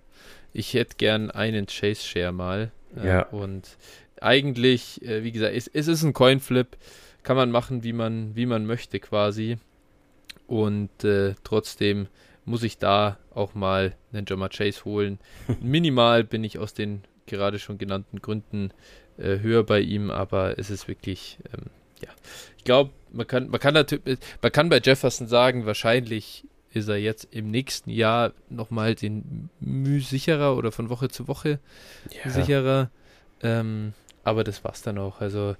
[0.52, 2.72] Ich hätte gern einen Chase-Share mal.
[3.02, 3.22] Äh, ja.
[3.28, 3.78] Und
[4.20, 6.76] eigentlich, äh, wie gesagt, es, es ist ein Coin-Flip
[7.24, 9.58] kann man machen, wie man, wie man möchte quasi.
[10.48, 12.08] Und äh, trotzdem
[12.46, 15.20] muss ich da auch mal einen Jamar Chase holen.
[15.62, 18.72] Minimal bin ich aus den gerade schon genannten Gründen
[19.18, 21.68] äh, höher bei ihm, aber es ist wirklich, ähm,
[22.02, 22.10] ja,
[22.58, 26.98] ich glaube, man kann, man kann natürlich, man kann bei Jefferson sagen, wahrscheinlich ist er
[26.98, 31.60] jetzt im nächsten Jahr nochmal den Mühe sicherer oder von Woche zu Woche
[32.12, 32.32] ja.
[32.32, 32.90] sicherer.
[33.42, 35.22] Ähm, aber das war's dann auch.
[35.22, 35.56] Also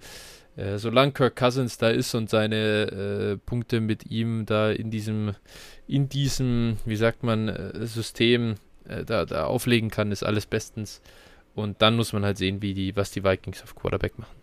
[0.60, 5.36] äh, solange Kirk Cousins da ist und seine äh, Punkte mit ihm da in diesem,
[5.88, 8.56] in diesem, wie sagt man, äh, System
[8.88, 11.02] äh, da, da auflegen kann, ist alles bestens.
[11.56, 14.36] Und dann muss man halt sehen, wie die, was die Vikings auf Quarterback machen.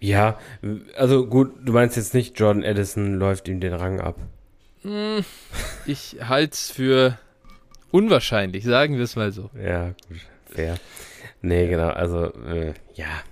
[0.00, 0.38] Ja,
[0.96, 4.16] also gut, du meinst jetzt nicht, Jordan Edison läuft ihm den Rang ab.
[4.82, 5.24] Hm,
[5.86, 7.18] ich halte es für
[7.90, 9.50] unwahrscheinlich, sagen wir es mal so.
[9.60, 10.78] Ja, gut, fair.
[11.42, 13.22] Nee, genau, also, äh, ja.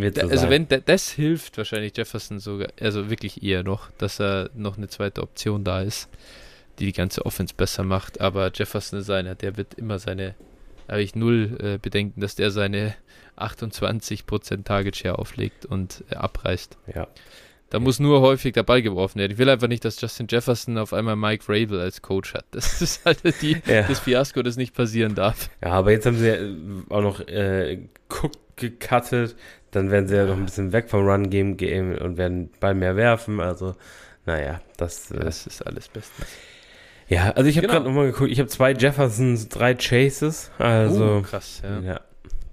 [0.00, 0.68] Wird so also, sein.
[0.70, 5.22] wenn das hilft, wahrscheinlich Jefferson sogar, also wirklich eher noch, dass er noch eine zweite
[5.22, 6.08] Option da ist,
[6.78, 8.20] die die ganze Offense besser macht.
[8.20, 10.34] Aber Jefferson ist einer, der wird immer seine,
[10.88, 12.94] habe ich null äh, Bedenken, dass der seine
[13.36, 16.78] 28% Target Share auflegt und äh, abreißt.
[16.94, 17.08] Ja.
[17.70, 19.32] Da muss nur häufig der Ball geworfen werden.
[19.32, 22.44] Ich will einfach nicht, dass Justin Jefferson auf einmal Mike Rabel als Coach hat.
[22.50, 23.82] Das ist halt die, ja.
[23.82, 25.48] das Fiasko, das nicht passieren darf.
[25.62, 26.36] Ja, aber jetzt haben sie ja
[26.94, 29.36] auch noch äh, Cook gecuttet.
[29.72, 32.94] Dann werden sie ja noch ein bisschen weg vom Run-Game gehen und werden Ball mehr
[32.94, 33.40] werfen.
[33.40, 33.74] Also,
[34.26, 36.28] naja, das, äh, das ist alles Bestens.
[37.08, 37.80] Ja, also ich habe genau.
[37.80, 38.30] gerade nochmal geguckt.
[38.30, 40.50] Ich habe zwei Jeffersons, drei Chases.
[40.58, 41.80] Also, uh, krass, ja.
[41.80, 42.00] ja.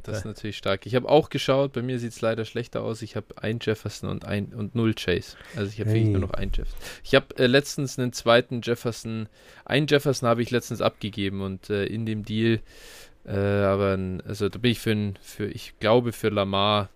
[0.04, 0.86] Das ist natürlich stark.
[0.86, 3.02] Ich habe auch geschaut, bei mir sieht es leider schlechter aus.
[3.02, 5.38] Ich habe ein Jefferson und ein und null Chase.
[5.56, 6.00] Also ich habe hey.
[6.00, 6.80] wirklich nur noch ein Jefferson.
[7.04, 9.28] Ich habe äh, letztens einen zweiten Jefferson,
[9.66, 12.60] einen Jefferson habe ich letztens abgegeben und äh, in dem Deal,
[13.26, 16.90] äh, aber also da bin ich für, für ich glaube für Lamar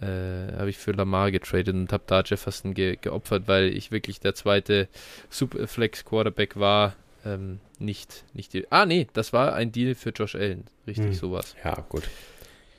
[0.00, 4.20] äh, habe ich für Lamar getradet und habe da Jefferson ge geopfert, weil ich wirklich
[4.20, 4.88] der zweite
[5.30, 6.94] Superflex Quarterback war.
[7.24, 10.64] Ähm, nicht, nicht die, Ah, nee, das war ein Deal für Josh Allen.
[10.86, 11.14] Richtig, hm.
[11.14, 11.56] sowas.
[11.64, 12.04] Ja, gut.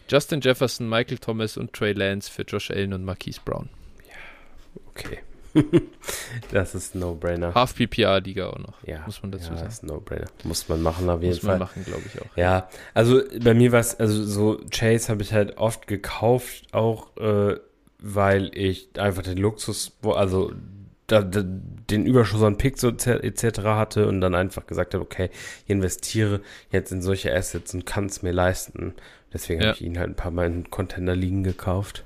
[0.10, 3.70] Justin Jefferson, Michael Thomas und Trey Lance für Josh Allen und Marquise Brown.
[4.08, 5.20] Ja, okay.
[6.52, 7.54] das ist No-Brainer.
[7.54, 8.84] Half PPR-Liga auch noch.
[8.86, 9.66] Ja, muss man dazu ja, sagen.
[9.66, 10.28] Das ist No-Brainer.
[10.44, 11.58] Muss man machen auf jeden muss Fall.
[11.58, 12.38] Muss man machen, glaube ich auch.
[12.38, 17.16] Ja, also bei mir war es, also so Chase habe ich halt oft gekauft, auch
[17.18, 17.58] äh,
[18.00, 20.54] weil ich einfach den Luxus, also
[21.08, 23.60] da, da, den Überschuss an Picks etc.
[23.64, 25.30] hatte und dann einfach gesagt habe, okay,
[25.66, 28.94] ich investiere jetzt in solche Assets und kann es mir leisten.
[29.34, 29.70] Deswegen ja.
[29.70, 32.06] habe ich ihn halt ein paar Mal in Contender liegen gekauft.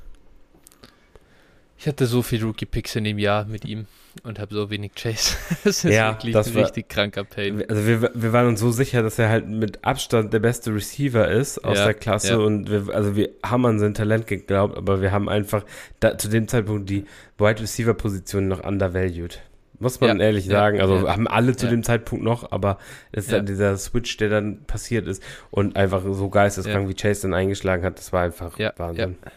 [1.77, 3.87] Ich hatte so viel Rookie-Picks in dem Jahr mit ihm
[4.23, 5.35] und habe so wenig Chase.
[5.63, 7.63] das ist ja, wirklich das ein war, richtig kranker Pain.
[7.67, 11.29] Also wir, wir waren uns so sicher, dass er halt mit Abstand der beste Receiver
[11.29, 12.37] ist aus ja, der Klasse ja.
[12.37, 15.65] und wir, also wir haben an sein Talent geglaubt, aber wir haben einfach
[15.99, 17.05] da, zu dem Zeitpunkt die
[17.37, 19.41] Wide Receiver Position noch undervalued.
[19.79, 20.79] Muss man ja, ehrlich sagen.
[20.79, 22.77] Also haben alle zu dem Zeitpunkt noch, aber
[23.11, 27.23] es ist dann dieser Switch, der dann passiert ist und einfach so geisteskrank wie Chase
[27.23, 29.17] dann eingeschlagen hat, das war einfach Wahnsinn.
[29.21, 29.31] Ja.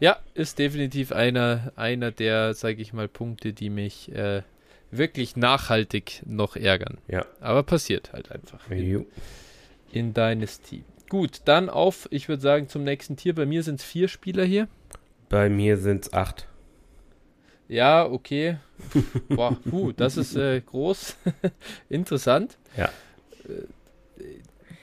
[0.00, 4.42] Ja, ist definitiv einer, einer der, sage ich mal, Punkte, die mich äh,
[4.90, 6.98] wirklich nachhaltig noch ärgern.
[7.08, 7.24] Ja.
[7.40, 9.06] Aber passiert halt einfach in,
[9.92, 10.84] in Dynasty.
[11.08, 13.34] Gut, dann auf, ich würde sagen, zum nächsten Tier.
[13.34, 14.68] Bei mir sind es vier Spieler hier.
[15.28, 16.48] Bei mir sind es acht.
[17.68, 18.58] Ja, okay.
[19.28, 21.16] Boah, puh, das ist äh, groß.
[21.88, 22.58] Interessant.
[22.76, 22.90] Ja.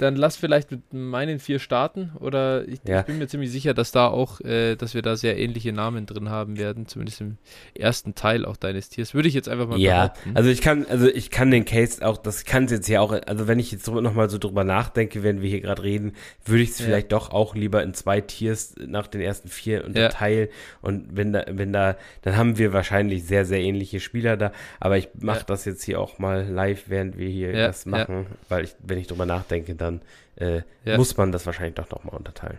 [0.01, 2.13] Dann lass vielleicht mit meinen vier starten.
[2.19, 3.01] Oder ich, ja.
[3.01, 6.07] ich bin mir ziemlich sicher, dass da auch, äh, dass wir da sehr ähnliche Namen
[6.07, 7.37] drin haben werden, zumindest im
[7.75, 9.13] ersten Teil auch deines Tiers.
[9.13, 10.31] Würde ich jetzt einfach mal ja, behaupten.
[10.33, 13.11] Also ich kann, also ich kann den Case auch, das kann es jetzt ja auch,
[13.11, 16.13] also wenn ich jetzt nochmal so drüber nachdenke, wenn wir hier gerade reden,
[16.45, 16.85] würde ich es ja.
[16.85, 20.47] vielleicht doch auch lieber in zwei Tiers nach den ersten vier unterteilen.
[20.47, 20.55] Ja.
[20.81, 24.51] Und wenn da, wenn da, dann haben wir wahrscheinlich sehr, sehr ähnliche Spieler da.
[24.79, 28.63] Aber ich mache das jetzt hier auch mal live, während wir hier das machen, weil
[28.63, 30.01] ich, wenn ich drüber nachdenke, dann dann
[30.35, 30.97] äh, ja.
[30.97, 32.57] muss man das wahrscheinlich doch nochmal unterteilen.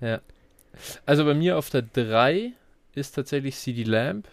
[0.00, 0.20] Ja.
[1.06, 2.52] Also bei mir auf der 3
[2.94, 4.28] ist tatsächlich CD Lamb,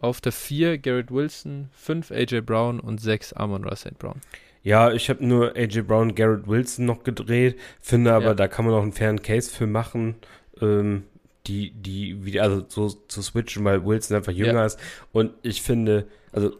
[0.00, 4.20] auf der 4 Garrett Wilson, 5 AJ Brown und 6 Amon Russell Brown.
[4.62, 8.34] Ja, ich habe nur AJ Brown, Garrett Wilson noch gedreht, finde aber, ja.
[8.34, 10.16] da kann man auch einen fairen Case für machen,
[10.60, 11.04] ähm,
[11.46, 14.66] die, die, wie, also so zu switchen, weil Wilson einfach jünger ja.
[14.66, 14.78] ist.
[15.10, 16.56] Und ich finde, also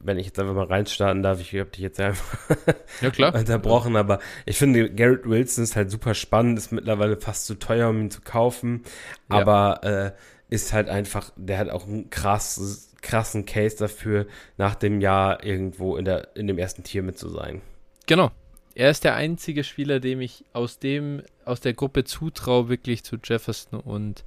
[0.00, 2.38] wenn ich jetzt einfach mal reinstarten darf, ich habe dich jetzt einfach
[3.00, 3.34] ja, klar.
[3.34, 7.88] unterbrochen, aber ich finde, Garrett Wilson ist halt super spannend, ist mittlerweile fast zu teuer,
[7.88, 8.84] um ihn zu kaufen,
[9.30, 9.38] ja.
[9.38, 10.12] aber äh,
[10.54, 15.96] ist halt einfach, der hat auch einen krass, krassen Case dafür, nach dem Jahr irgendwo
[15.96, 17.60] in, der, in dem ersten Tier mit zu sein.
[18.06, 18.30] Genau.
[18.74, 23.16] Er ist der einzige Spieler, dem ich aus dem, aus der Gruppe zutraue, wirklich zu
[23.22, 24.24] Jefferson und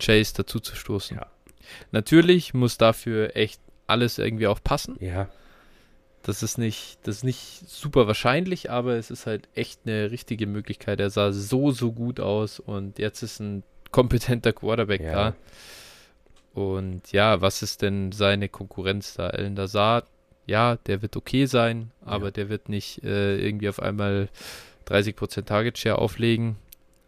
[0.00, 1.16] Chase dazu zu stoßen.
[1.16, 1.26] Ja.
[1.92, 4.96] Natürlich muss dafür echt alles irgendwie auch passen.
[5.00, 5.28] Ja.
[6.22, 10.46] Das ist nicht, das ist nicht super wahrscheinlich, aber es ist halt echt eine richtige
[10.46, 11.00] Möglichkeit.
[11.00, 15.12] Er sah so, so gut aus und jetzt ist ein kompetenter Quarterback ja.
[15.12, 15.34] da.
[16.54, 19.30] Und ja, was ist denn seine Konkurrenz da?
[19.30, 20.06] Ellen Lazard,
[20.46, 22.30] ja, der wird okay sein, aber ja.
[22.32, 24.28] der wird nicht äh, irgendwie auf einmal
[24.88, 26.56] 30% Target Share auflegen.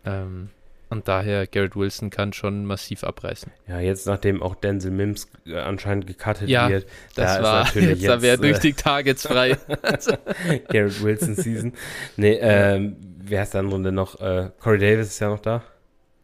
[0.04, 0.50] Ähm,
[0.90, 3.52] und daher, Garrett Wilson kann schon massiv abreißen.
[3.66, 7.74] Ja, jetzt nachdem auch Denzel Mims äh, anscheinend gecuttet ja, wird, das da war, ist
[7.74, 9.56] natürlich jetzt, jetzt wäre durch die Targets frei.
[10.68, 11.72] Garrett Wilson Season.
[12.16, 14.20] Nee, ähm, wer ist dann Runde noch?
[14.20, 15.62] Äh, Corey Davis ist ja noch da.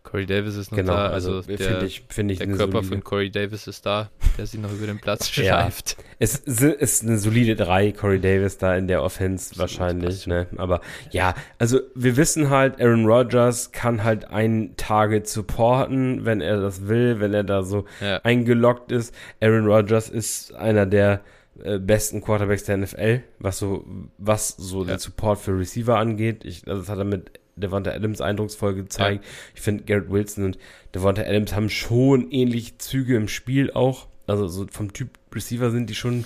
[0.02, 2.88] Corey Davis ist noch Genau, da, also, also, der, ich, finde ich der Körper solide-
[2.88, 5.42] von Corey Davis ist da, der sich noch über den Platz Ja.
[5.44, 5.96] schleift.
[6.18, 10.46] Es ist- eine solide 3, Corey Davis da in der Offense wahrscheinlich, ne?
[10.56, 16.60] Aber ja, also wir wissen halt, Aaron Rodgers kann halt ein Target supporten, wenn er
[16.60, 18.16] das will, wenn er da so Ja.
[18.22, 19.14] eingeloggt ist.
[19.40, 21.20] Aaron Rodgers ist einer der
[21.62, 23.84] äh, besten Quarterbacks der NFL, was so,
[24.16, 24.94] was so Ja.
[24.94, 26.42] den Support für Receiver angeht.
[26.46, 29.24] Ich, also das hat er mit Devonta Adams eindrucksvoll gezeigt.
[29.54, 30.58] Ich finde, Garrett Wilson und
[30.94, 34.06] Devonta Adams haben schon ähnliche Züge im Spiel auch.
[34.26, 36.24] Also so vom Typ Receiver sind die schon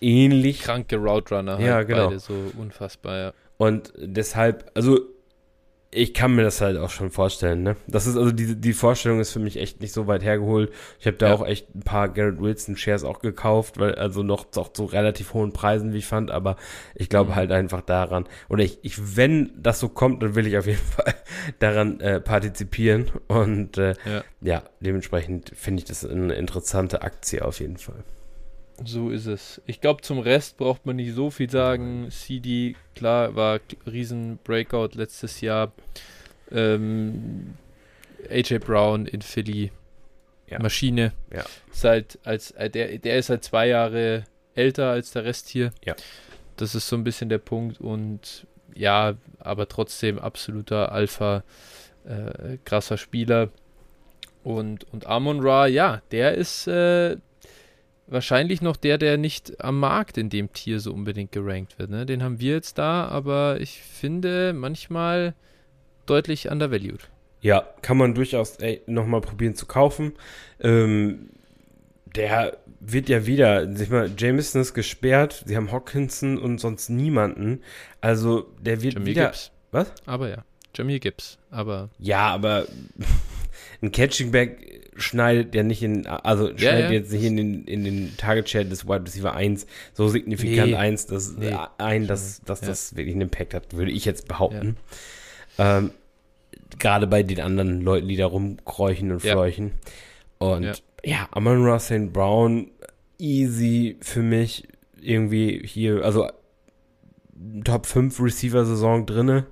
[0.00, 0.60] ähnlich.
[0.60, 2.08] Kranke Route Runner, halt Ja, genau.
[2.08, 3.32] beide so unfassbar, ja.
[3.58, 5.00] Und deshalb, also
[5.92, 7.76] ich kann mir das halt auch schon vorstellen, ne?
[7.86, 10.72] Das ist also die, die Vorstellung ist für mich echt nicht so weit hergeholt.
[11.00, 11.34] Ich habe da Ja.
[11.34, 15.32] auch echt ein paar Garrett Wilson Shares auch gekauft, weil also noch auch zu relativ
[15.32, 16.56] hohen Preisen, wie ich fand, aber
[16.94, 17.34] ich glaube Mhm.
[17.36, 18.26] halt einfach daran.
[18.48, 21.14] Oder ich, ich, wenn das so kommt, dann will ich auf jeden Fall
[21.60, 23.10] daran äh, partizipieren.
[23.28, 24.24] Und äh, Ja.
[24.42, 28.04] ja, dementsprechend finde ich das eine interessante Aktie auf jeden Fall.
[28.84, 29.60] So ist es.
[29.66, 32.08] Ich glaube, zum Rest braucht man nicht so viel sagen.
[32.10, 35.72] CD, klar, war riesen Breakout letztes Jahr.
[36.50, 37.54] Ähm,
[38.30, 39.72] AJ Brown in Philly,
[40.48, 40.58] Ja.
[40.60, 41.12] Maschine.
[41.32, 41.44] Ja.
[41.72, 45.70] Ist halt als, äh, der, der ist halt zwei Jahre älter als der Rest hier.
[45.84, 45.94] Ja.
[46.56, 47.80] Das ist so ein bisschen der Punkt.
[47.80, 51.44] Und ja, aber trotzdem absoluter Alpha,
[52.04, 53.48] äh, krasser Spieler.
[54.44, 57.16] Und, und Amon Ra, ja, der ist äh,
[58.06, 61.90] wahrscheinlich noch der, der nicht am Markt in dem Tier so unbedingt gerankt wird.
[61.90, 62.06] Ne?
[62.06, 65.34] Den haben wir jetzt da, aber ich finde manchmal
[66.06, 67.08] deutlich undervalued.
[67.40, 70.14] Ja, kann man durchaus nochmal probieren zu kaufen.
[70.60, 71.30] Ähm,
[72.16, 77.62] der wird ja wieder, ich mal, Jameson ist gesperrt, sie haben Hawkinson und sonst niemanden.
[78.00, 79.26] Also der wird Jamie wieder.
[79.26, 79.50] Gibbs.
[79.70, 79.92] Was?
[80.06, 81.38] Aber ja, Jamie Gibbs.
[81.50, 82.66] Aber Ja, aber
[83.86, 86.90] ein Catching Back schneidet ja nicht in, also schneidet ja.
[86.90, 90.76] jetzt nicht in den, in den Target Share des Wide Receiver 1 so signifikant Nee.
[90.76, 91.50] eins, dass, Nee.
[91.50, 92.68] äh, ein, dass, dass Ja.
[92.68, 94.76] das wirklich einen Impact hat, würde ich jetzt behaupten.
[95.58, 95.90] Ähm,
[96.78, 99.32] Gerade bei den anderen Leuten, die da rumkräuchen und Ja.
[99.32, 99.72] fleuchen.
[100.38, 100.72] Und Ja.
[101.04, 102.12] ja, Amon Ross St.
[102.12, 102.70] Brown,
[103.18, 104.66] easy für mich
[105.00, 106.28] irgendwie hier, also
[107.64, 109.46] Top 5 Receiver-Saison drinne.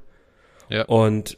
[0.71, 0.85] Ja.
[0.87, 1.37] Und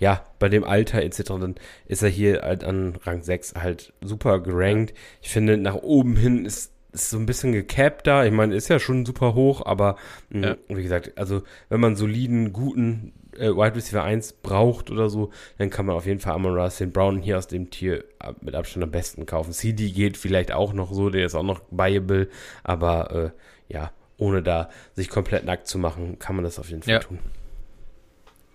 [0.00, 1.54] ja, bei dem Alter etc., dann
[1.86, 4.92] ist er hier halt an Rang 6 halt super gerankt.
[5.22, 8.24] Ich finde, nach oben hin ist, ist so ein bisschen gecapped da.
[8.24, 9.94] Ich meine, ist ja schon super hoch, aber
[10.30, 10.56] mh, Ja.
[10.68, 15.70] wie gesagt, also wenn man soliden, guten äh, Wide Receiver 1 braucht oder so, dann
[15.70, 16.92] kann man auf jeden Fall Amon Ra St.
[16.92, 18.02] Brown hier aus dem Tier
[18.40, 19.52] mit Abstand am besten kaufen.
[19.52, 22.28] CD geht vielleicht auch noch so, der ist auch noch buyable,
[22.64, 23.32] aber
[23.68, 26.94] äh, ja, ohne da sich komplett nackt zu machen, kann man das auf jeden Fall
[26.94, 26.98] Ja.
[27.00, 27.18] tun.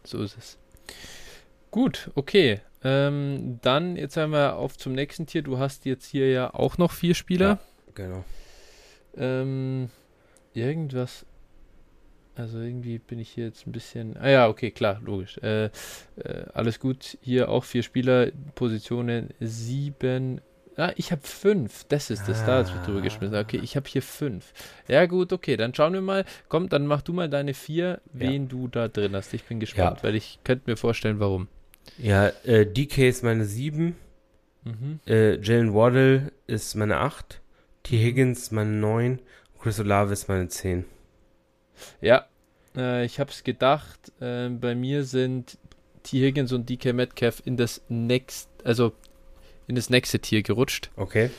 [0.03, 0.57] so ist es.
[1.75, 2.61] Gut, okay.
[2.85, 5.41] Ähm, dann, jetzt haben wir auf zum nächsten Tier.
[5.41, 7.59] Du hast jetzt hier ja auch noch vier Spieler.
[7.95, 8.23] Genau.
[9.17, 9.89] Ähm,
[10.53, 11.25] irgendwas.
[12.35, 14.15] Also irgendwie bin ich hier jetzt ein bisschen.
[14.15, 15.37] Ah ja, okay, klar, logisch.
[15.39, 15.69] Äh, äh,
[16.53, 17.17] alles gut.
[17.19, 20.39] Hier auch vier Spieler, Positionen sieben.
[20.77, 21.83] Ah, ich habe fünf.
[21.89, 22.45] Das ist das.
[22.45, 23.35] Da ist wird drüber geschmissen.
[23.35, 24.53] Okay, ich habe hier fünf.
[24.87, 25.57] Ja, gut, okay.
[25.57, 26.23] Dann schauen wir mal.
[26.47, 29.33] Komm, dann mach du mal deine vier, wen du da drin hast.
[29.33, 30.03] Ich bin gespannt, Ja.
[30.03, 31.49] weil ich könnte mir vorstellen, warum.
[31.97, 33.95] Ja, äh, DK ist meine 7,
[34.63, 34.99] Mhm.
[35.05, 37.39] äh, Jalen Waddle ist meine 8,
[37.83, 37.97] T.
[38.03, 39.19] Higgins meine 9,
[39.59, 40.85] Chris Olave ist meine 10.
[42.01, 42.25] Ja,
[42.75, 44.11] äh, ich habe es gedacht.
[44.19, 45.57] Äh, bei mir sind
[46.03, 46.19] T.
[46.19, 48.93] Higgins und DK Metcalf in das next, also
[49.67, 50.89] in das nächste Tier gerutscht.
[50.95, 51.29] Okay.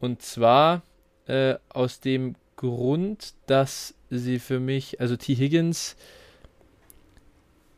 [0.00, 0.82] Und zwar
[1.26, 5.34] äh, aus dem Grund, dass sie für mich, also T.
[5.34, 5.96] Higgins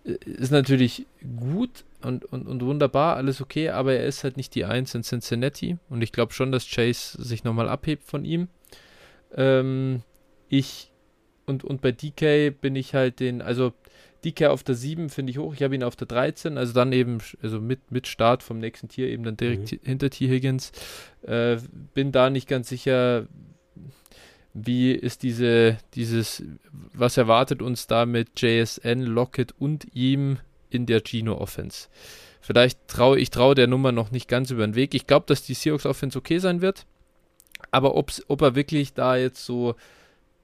[0.05, 1.07] äh, ist natürlich
[1.38, 5.03] gut und, und, und wunderbar, alles okay, aber er ist halt nicht die Eins in
[5.03, 8.49] Cincinnati und ich glaube schon, dass Chase sich nochmal abhebt von ihm.
[9.37, 10.03] Ähm,
[10.49, 10.93] ich
[11.47, 13.73] und, und bei DK bin ich halt den, also
[14.25, 16.93] DK auf der 7 finde ich hoch, ich habe ihn auf der 13, also dann
[16.93, 19.79] eben, also mit, mit Start vom nächsten Tier eben dann direkt Mhm.
[19.83, 20.29] hinter T.
[20.29, 20.73] Higgins.
[21.23, 21.59] Äh,
[21.93, 23.27] bin da nicht ganz sicher,
[24.55, 26.43] wie ist diese, dieses,
[26.95, 30.38] was erwartet uns da mit JSN, Lockett und ihm
[30.74, 31.88] in der Gino Offense?
[32.40, 34.94] Vielleicht traue ich traue der Nummer noch nicht ganz über den Weg.
[34.94, 36.85] Ich glaube, dass die Seahawks Offense okay sein wird,
[37.70, 39.75] aber ob er wirklich da jetzt so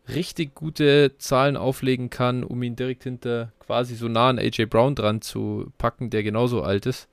[0.09, 4.95] richtig gute Zahlen auflegen kann, um ihn direkt hinter quasi so nah an AJ Brown
[4.95, 7.09] dran zu packen, der genauso alt ist,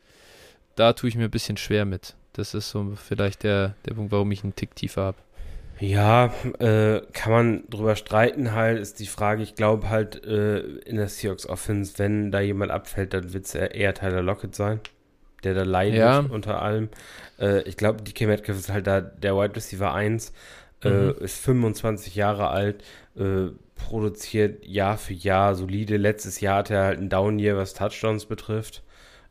[0.75, 2.15] da tue ich mir ein bisschen schwer mit.
[2.33, 5.17] Das ist so vielleicht der, der Punkt, warum ich einen Tick tiefer habe.
[5.79, 10.95] Ja, äh, kann man drüber streiten halt, ist die Frage, ich glaube halt äh, in
[10.95, 14.79] der Seahawks Offense, wenn da jemand abfällt, dann wird es eher Tyler Lockett sein.
[15.43, 16.19] der da leidet Ja.
[16.19, 16.89] unter allem.
[17.39, 20.33] Äh, ich glaube, DK Metcalf ist halt da der Wide Receiver 1,
[20.83, 21.15] äh, Mhm.
[21.19, 22.83] ist 25 Jahre alt,
[23.15, 25.97] äh, produziert Jahr für Jahr solide.
[25.97, 28.81] Letztes Jahr hat er halt einen Down-Year, was Touchdowns betrifft.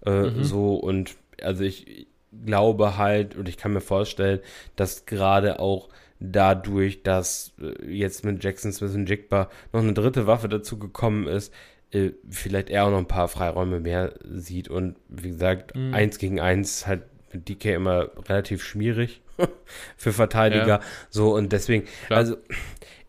[0.06, 0.44] Äh, Mhm.
[0.44, 2.06] So und also ich
[2.44, 4.38] glaube halt und ich kann mir vorstellen,
[4.76, 5.88] dass gerade auch
[6.20, 11.26] dadurch, dass äh, jetzt mit Jackson Smith und Jigba noch eine dritte Waffe dazu gekommen
[11.26, 11.52] ist,
[11.90, 15.94] äh, vielleicht er auch noch ein paar Freiräume mehr sieht und wie gesagt, Mhm.
[15.94, 17.02] eins gegen eins halt
[17.32, 19.20] mit DK immer relativ schwierig
[19.96, 20.80] für Verteidiger.
[21.10, 22.18] So und deswegen, Klar.
[22.18, 22.36] also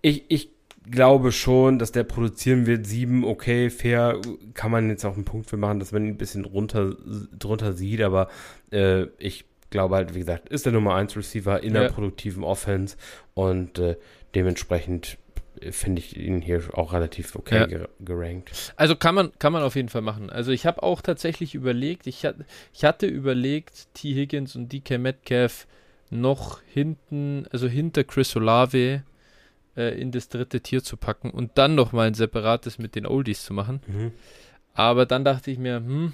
[0.01, 0.51] ich, ich
[0.89, 2.85] glaube schon, dass der produzieren wird.
[2.87, 4.21] Sieben, okay, fair,
[4.53, 6.95] kann man jetzt auch einen Punkt für machen, dass man ihn ein bisschen runter,
[7.37, 8.29] drunter sieht, aber
[8.71, 11.81] äh, ich glaube halt, wie gesagt, ist der Nummer 1 Receiver in Ja.
[11.81, 12.97] der produktiven Offense
[13.33, 13.97] und äh,
[14.35, 15.17] dementsprechend
[15.71, 17.65] finde ich ihn hier auch relativ okay Ja.
[17.65, 18.73] ger gerankt.
[18.75, 20.29] Also kann man, kann man auf jeden Fall machen.
[20.29, 22.35] Also ich habe auch tatsächlich überlegt, ich, hat,
[22.73, 24.13] ich hatte überlegt, T.
[24.13, 25.65] Higgins und DK Metcalf
[26.11, 29.01] noch hinten, also hinter Chris Olave
[29.75, 33.43] äh, in das dritte Tier zu packen und dann nochmal ein separates mit den Oldies
[33.43, 33.81] zu machen.
[33.87, 34.11] Mhm.
[34.75, 36.13] Aber dann dachte ich mir, hm,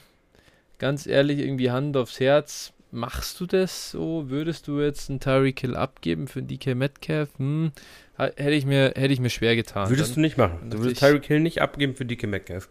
[0.80, 4.30] ganz ehrlich, irgendwie Hand aufs Herz, machst du das so?
[4.30, 7.30] Würdest du jetzt einen Tyreek Hill abgeben für einen DK Metcalf?
[7.38, 7.72] Hm,
[8.18, 9.90] hätte ich mir, hätte ich mir schwer getan.
[9.90, 10.70] Würdest dann, du nicht machen.
[10.70, 12.70] Du würdest Tyreek Hill nicht abgeben für DK Metcalf.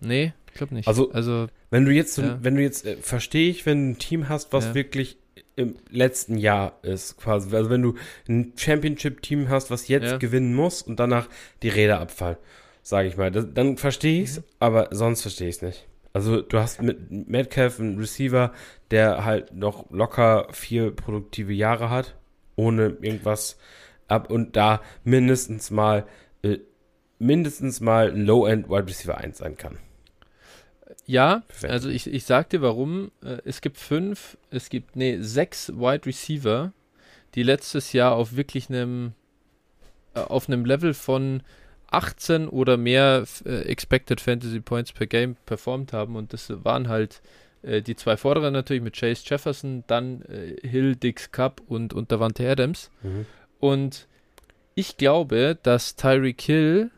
[0.00, 0.86] Nee, ich glaube nicht.
[0.86, 2.38] Also- also Wenn du jetzt, Ja.
[2.42, 4.74] wenn du jetzt, äh, verstehe ich, wenn du ein Team hast, was Ja.
[4.74, 5.16] wirklich
[5.56, 7.54] im letzten Jahr ist, quasi.
[7.56, 7.94] Also wenn du
[8.28, 10.16] ein Championship-Team hast, was jetzt Ja.
[10.18, 11.28] gewinnen muss und danach
[11.62, 12.36] die Räder abfallen,
[12.82, 14.44] sage ich mal, das, dann verstehe ich es, Mhm.
[14.60, 15.86] aber sonst verstehe ich es nicht.
[16.14, 18.52] Also du hast mit Metcalf einen Receiver,
[18.90, 22.14] der halt noch locker vier produktive Jahre hat,
[22.56, 23.58] ohne irgendwas
[24.08, 26.06] ab und da mindestens mal
[26.42, 26.58] äh,
[27.18, 29.78] mindestens mal ein Low-End Wide Receiver 1 sein kann.
[31.06, 31.72] Ja, Perfekt.
[31.72, 33.10] also ich, ich sag dir warum.
[33.22, 36.72] Äh, Es gibt fünf, es gibt, nee, sechs Wide Receiver,
[37.34, 39.12] die letztes Jahr auf wirklich einem,
[40.14, 41.42] äh, auf einem Level von
[41.96, 46.16] 18 oder mehr äh, Expected Fantasy Points per Game performt haben.
[46.16, 47.22] Und das waren halt
[47.62, 52.10] äh, die zwei vorderen natürlich mit Chase Jefferson, dann äh, Hill, Dix Cup und, und
[52.12, 52.90] Davante Adams.
[53.02, 53.26] Mhm.
[53.60, 54.06] Und
[54.74, 56.90] ich glaube, dass Tyreek Hill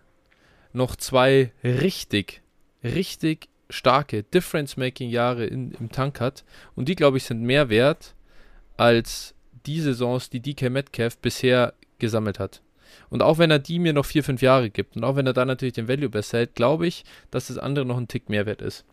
[0.72, 2.42] noch zwei richtig,
[2.82, 6.44] richtig starke Difference-Making-Jahre in- im Tank hat.
[6.74, 8.14] Und die, glaube ich, sind mehr wert
[8.76, 9.34] als
[9.66, 12.62] die Saisons, die DK Metcalf bisher gesammelt hat.
[13.10, 15.32] Und auch wenn er die mir noch vier, fünf Jahre gibt und auch wenn er
[15.32, 18.46] da natürlich den Value besser hält, glaube ich, dass das andere noch ein Tick mehr
[18.46, 18.84] wert ist.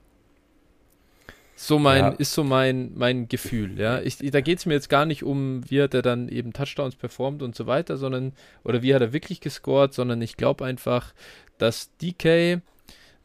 [1.55, 2.09] So mein, Ja.
[2.09, 4.01] ist so mein, mein Gefühl, ja.
[4.01, 6.95] Ich, da geht es mir jetzt gar nicht um, wie hat er dann eben Touchdowns
[6.95, 8.33] performt und so weiter, sondern,
[8.63, 11.13] oder wie hat er wirklich gescored, sondern ich glaube einfach,
[11.59, 12.61] dass DK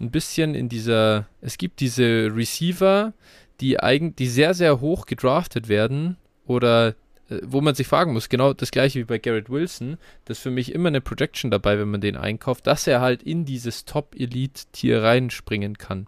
[0.01, 3.14] ein bisschen in dieser, es gibt diese Receiver,
[3.61, 6.16] die eigen, die sehr, sehr hoch gedraftet werden
[6.47, 6.95] oder
[7.43, 10.51] wo man sich fragen muss, genau das gleiche wie bei Garrett Wilson, das ist für
[10.51, 15.03] mich immer eine Projection dabei, wenn man den einkauft, dass er halt in dieses Top-Elite-Tier
[15.03, 16.07] reinspringen kann.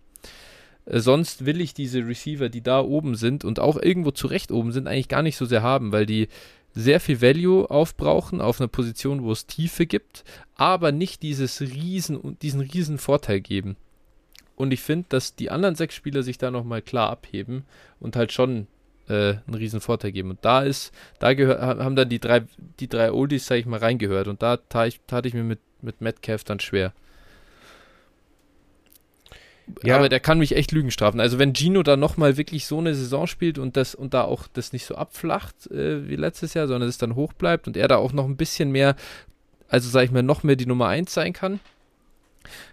[0.86, 4.72] Äh, Sonst will ich diese Receiver, die da oben sind und auch irgendwo zurecht oben
[4.72, 6.28] sind, eigentlich gar nicht so sehr haben, weil die
[6.72, 12.38] sehr viel Value aufbrauchen auf einer Position, wo es Tiefe gibt, aber nicht dieses riesen,
[12.40, 13.76] diesen riesen Vorteil geben.
[14.54, 17.64] Und ich finde, dass die anderen sechs Spieler sich da nochmal klar abheben
[17.98, 18.66] und halt schon
[19.10, 20.30] äh, einen riesen Vorteil geben.
[20.30, 22.42] Und da ist, da gehör, haben dann die drei,
[22.78, 24.28] die drei Oldies, sag ich mal, reingehört.
[24.28, 26.92] Und da tat ich, tat ich mir mit, mit Metcalf dann schwer.
[29.84, 29.96] Ja.
[29.96, 31.20] Aber der kann mich echt Lügen strafen.
[31.20, 34.46] Also wenn Gino da nochmal wirklich so eine Saison spielt und das und da auch
[34.52, 37.88] das nicht so abflacht äh, wie letztes Jahr, sondern es dann hoch bleibt und er
[37.88, 38.96] da auch noch ein bisschen mehr,
[39.68, 41.60] also sag ich mal, noch mehr die Nummer 1 sein kann,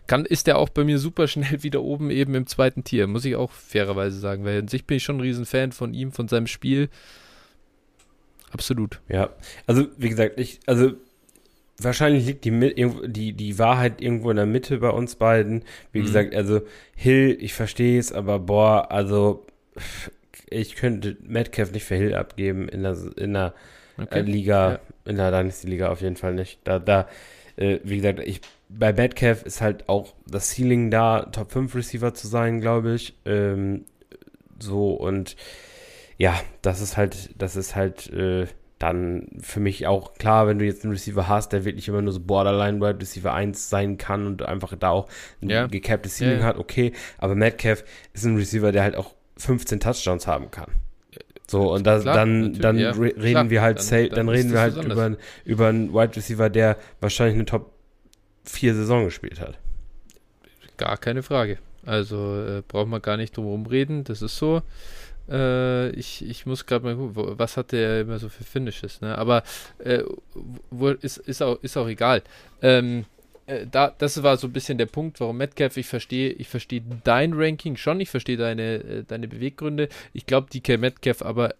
[0.08, 3.26] kann, ist der auch bei mir super schnell wieder oben eben im zweiten Tier, muss
[3.26, 6.28] ich auch fairerweise sagen, weil an sich bin ich schon ein Riesenfan von ihm, von
[6.28, 6.90] seinem Spiel.
[8.52, 9.02] Absolut.
[9.10, 9.30] Ja,
[9.66, 10.94] also wie gesagt, ich, also
[11.80, 15.64] wahrscheinlich liegt die, die, die Wahrheit irgendwo in der Mitte bei uns beiden.
[15.92, 16.06] Wie Mhm.
[16.06, 16.62] gesagt, also
[16.96, 19.46] Hill, ich verstehe es, aber boah, also
[20.50, 23.54] ich könnte Metcalf nicht für Hill abgeben in der, in der
[24.10, 24.80] äh, Liga, Ja.
[25.06, 26.60] in der Dynasty-Liga auf jeden Fall nicht.
[26.64, 27.08] Da, da,
[27.58, 32.14] äh, wie gesagt, ich, bei Metcalf ist halt auch das Ceiling da, Top 5 Receiver
[32.14, 33.16] zu sein, glaube ich.
[33.26, 33.86] Ähm,
[34.60, 35.36] so und
[36.18, 38.48] ja, das ist halt, das ist halt äh,
[38.80, 42.14] dann für mich auch klar, wenn du jetzt einen Receiver hast, der wirklich immer nur
[42.14, 45.08] so Borderline Wide Receiver 1 sein kann und einfach da auch
[45.42, 45.68] ein Ja.
[45.68, 46.46] gecapptes Ceiling ja.
[46.46, 47.84] hat, okay, aber Metcalf
[48.14, 50.72] ist ein Receiver, der halt auch 15 Touchdowns haben kann.
[51.50, 52.92] So, und das, Klar, dann, dann ja.
[52.92, 54.98] re reden Klar, wir halt, dann- dann dann, reden wir halt besonders.
[54.98, 57.72] über, über einen Wide Receiver, der wahrscheinlich eine Top
[58.44, 59.58] 4 Saison gespielt hat.
[60.78, 61.58] Gar keine Frage.
[61.86, 64.62] Also äh, braucht man gar nicht drum herum reden, das ist so.
[65.30, 69.18] Äh, ich, ich muss gerade mal gucken, was hat der immer so für Finishes, ne?
[69.18, 69.44] Aber
[69.80, 70.04] äh,
[70.70, 72.22] wo, ist, ist, auch, ist auch egal.
[72.62, 73.06] Ähm,
[73.48, 76.84] äh, da, das war so ein bisschen der Punkt, warum Metcalf, ich verstehe, ich verstehe
[77.04, 79.90] dein Ranking schon, ich verstehe deine, äh, deine Beweggründe.
[80.14, 81.56] Ich glaube, DK Metcalf, aber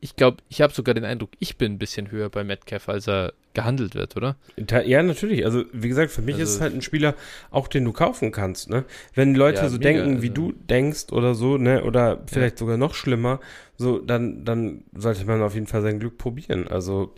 [0.00, 3.08] ich glaube, ich habe sogar den Eindruck, ich bin ein bisschen höher bei Metcalf, als
[3.08, 4.36] er gehandelt wird, oder?
[4.84, 5.44] Ja, natürlich.
[5.44, 7.14] Also, wie gesagt, für mich also, ist es halt ein Spieler,
[7.50, 8.84] auch den du kaufen kannst, ne?
[9.14, 10.50] Wenn Leute ja, so mega, denken, wie also.
[10.50, 11.82] du denkst oder so, ne?
[11.84, 12.58] Oder vielleicht ja.
[12.58, 13.40] sogar noch schlimmer,
[13.76, 16.68] so, dann, dann sollte man auf jeden Fall sein Glück probieren.
[16.68, 17.14] Also,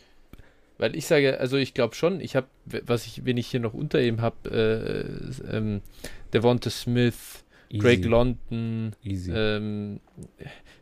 [0.79, 3.75] weil ich sage, also ich glaube schon, ich habe, was ich, wenn ich hier noch
[3.75, 5.83] unter ihm habe, äh, ähm,
[6.33, 7.83] Devonta Smith, Easy.
[7.83, 10.01] Greg London, ähm,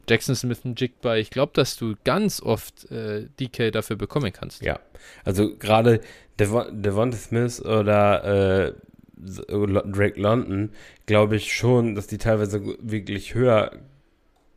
[0.08, 1.16] Jackson Smith und Jigba.
[1.16, 4.62] Ich glaube, dass du ganz oft äh, DK dafür bekommen kannst.
[4.62, 4.78] Ja,
[5.24, 6.00] also gerade
[6.38, 8.72] Devon Devonta Smith oder äh,
[9.16, 10.70] Drake London,
[11.06, 13.72] glaube ich schon, dass die teilweise wirklich höher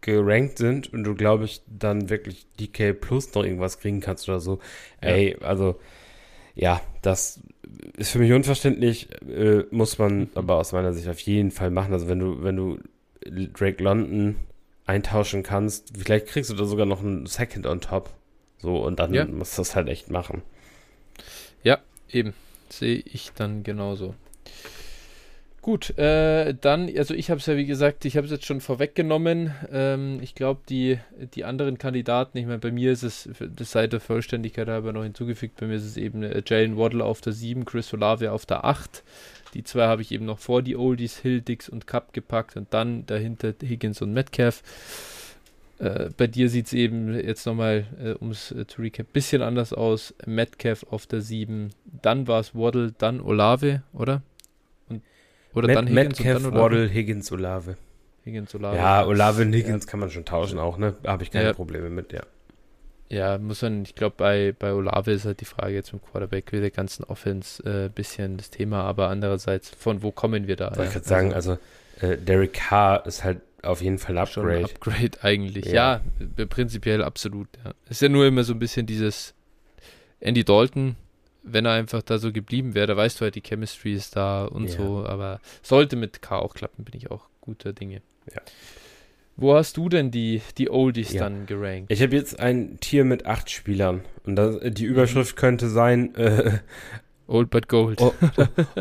[0.02, 4.40] gerankt sind und du, glaube ich, dann wirklich DK Plus noch irgendwas kriegen kannst oder
[4.40, 4.60] so.
[5.02, 5.10] Ja.
[5.10, 5.80] Ey, also,
[6.56, 7.42] ja, das
[7.98, 11.94] ist für mich unverständlich, äh, muss man aber aus meiner Sicht auf jeden Fall machen.
[11.94, 12.80] Also, wenn du, wenn du
[13.26, 14.36] Drake London
[14.86, 18.10] eintauschen kannst, vielleicht kriegst du da sogar noch einen Second on top.
[18.58, 19.26] So, und dann ja.
[19.26, 20.42] musst du das halt echt machen.
[21.64, 21.80] Ja,
[22.10, 22.34] eben.
[22.70, 24.16] Sehe ich dann genauso.
[25.62, 28.62] Gut, äh, dann, also ich habe es ja wie gesagt, ich habe es jetzt schon
[28.62, 29.54] vorweggenommen.
[29.72, 31.00] Ähm, ich glaube, die,
[31.34, 35.04] die anderen Kandidaten, ich meine, bei mir ist es, das sei der Vollständigkeit halber noch
[35.04, 38.46] hinzugefügt, bei mir ist es eben äh, Jalen Waddle auf der 7, Chris Olave auf
[38.46, 39.04] der 8.
[39.54, 42.74] Die zwei habe ich eben noch vor die Oldies, Hill, Dix und Cup gepackt und
[42.74, 44.64] dann dahinter Higgins und Metcalf.
[45.80, 49.14] Äh, bei dir sieht es eben jetzt nochmal, äh, um es äh, zu recap, ein
[49.14, 50.14] bisschen anders aus.
[50.26, 54.22] Metcalf auf der 7, dann war es Waddle, dann Olave, oder?
[55.54, 57.78] Oder Matt, dann Higgins Metcalf, und dann Waddle, Higgins, Olave.
[58.26, 58.78] Higgins, Olave.
[58.78, 59.92] Ja, Olave und Higgins ja.
[59.92, 60.96] kann man schon tauschen auch, ne?
[61.06, 61.54] Habe ich keine ja.
[61.54, 62.22] Probleme mit, ja.
[63.12, 66.52] Ja, muss man, ich glaube, bei, bei Olave ist halt die Frage jetzt im Quarterback
[66.54, 70.56] mit der ganzen Offense ein äh, bisschen das Thema, aber andererseits, von wo kommen wir
[70.56, 70.72] da?
[70.76, 70.84] Ja?
[70.84, 71.58] ich gerade sagen, also,
[72.00, 74.48] also äh, Derek Carr ist halt auf jeden Fall Upgrade.
[74.48, 76.02] Schon ein Upgrade eigentlich, ja.
[76.38, 77.74] ja, prinzipiell absolut, ja.
[77.90, 79.34] Ist ja nur immer so ein bisschen dieses
[80.20, 80.96] Andy Dalton,
[81.44, 84.46] wenn er einfach da so geblieben wäre, da weißt du halt, die Chemistry ist da
[84.46, 84.78] und ja.
[84.78, 88.02] so, aber sollte mit K auch klappen, bin ich auch guter Dinge.
[88.34, 88.42] Ja.
[89.36, 91.24] Wo hast du denn die, die Oldies ja.
[91.24, 91.92] dann gerankt?
[91.92, 95.40] Ich habe jetzt ein Tier mit acht Spielern und das, die Überschrift mhm.
[95.40, 96.60] könnte sein äh,
[97.30, 98.02] Old but Gold.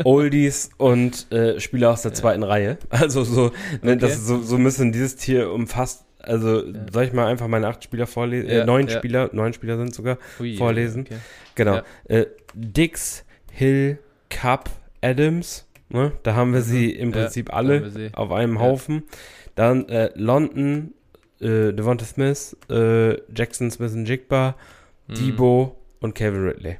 [0.03, 2.77] Oldies und äh, Spieler aus der zweiten Reihe.
[2.89, 3.51] Also so,
[3.81, 3.97] ne, okay.
[3.97, 6.73] das so, so müssen dieses Tier umfasst also ja.
[6.91, 8.49] soll ich mal einfach meine acht Spieler vorlesen?
[8.49, 8.97] Äh, ja, äh, neun ja.
[8.97, 11.01] Spieler, neun Spieler sind sogar Ui, vorlesen.
[11.01, 11.17] Okay.
[11.55, 11.81] Genau.
[12.05, 13.99] Äh, Dix, Hill,
[14.29, 14.69] Cup,
[15.01, 15.65] Adams.
[15.89, 16.11] Ne?
[16.23, 16.65] Da haben wir mhm.
[16.65, 19.03] sie im Prinzip alle auf einem Haufen.
[19.55, 20.93] Dann äh, London,
[21.39, 24.55] äh, Devonta Smith, äh, Jackson Smith und Jigba,
[25.07, 25.13] mhm.
[25.15, 26.77] Debo und Calvin Ridley.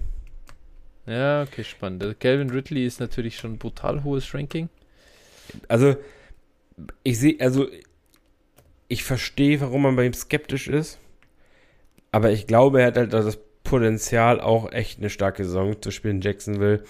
[1.07, 2.03] Ja, okay, spannend.
[2.03, 4.69] Also Calvin Ridley ist natürlich schon ein brutal hohes Ranking.
[5.67, 5.95] Also,
[7.03, 7.67] ich sehe, also
[8.89, 10.99] ich verstehe, warum man bei ihm skeptisch ist.
[12.11, 16.21] Aber ich glaube, er hat halt das Potenzial, auch echt eine starke Saison zu spielen,
[16.21, 16.83] Jacksonville.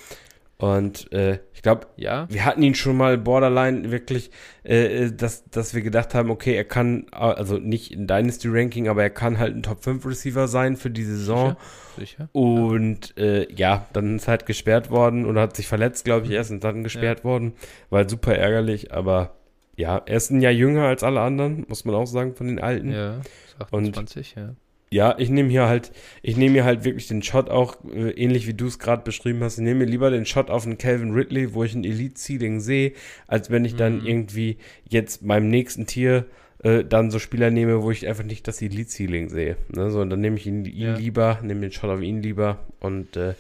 [0.57, 2.27] Und äh, ich glaube, ja.
[2.29, 4.29] wir hatten ihn schon mal borderline wirklich,
[4.63, 9.03] äh, dass, dass wir gedacht haben, okay, er kann, also nicht in Dynasty Ranking, aber
[9.03, 11.55] er kann halt ein Top 5 Receiver sein für die Saison.
[11.97, 12.27] Sicher.
[12.27, 12.29] Sicher.
[12.33, 13.23] Und ja.
[13.23, 16.63] Äh, ja, dann ist halt gesperrt worden oder hat sich verletzt, glaube ich, erst und
[16.63, 17.23] dann gesperrt ja.
[17.23, 17.53] worden.
[17.89, 19.38] War halt super ärgerlich, aber
[19.79, 22.59] ja, er ist ein Jahr jünger als alle anderen, muss man auch sagen, von den
[22.59, 22.91] Alten.
[22.91, 23.21] Ja,
[23.59, 24.55] 28, und, ja.
[24.91, 28.45] Ja, ich nehme hier halt, ich nehme hier halt wirklich den Shot auch, äh, ähnlich
[28.45, 29.57] wie du es gerade beschrieben hast.
[29.57, 32.91] Ich nehme mir lieber den Shot auf einen Calvin Ridley, wo ich ein Elite-Ceiling sehe,
[33.27, 33.77] als wenn ich mhm.
[33.77, 34.57] dann irgendwie
[34.89, 36.25] jetzt beim nächsten Tier
[36.63, 39.55] äh, dann so Spieler nehme, wo ich einfach nicht das Elite-Ceiling sehe.
[39.69, 39.91] Ne?
[39.91, 40.95] So, dann nehme ich ihn, ihn ja.
[40.97, 42.59] lieber, nehme den Shot auf ihn lieber.
[42.81, 43.35] Und äh,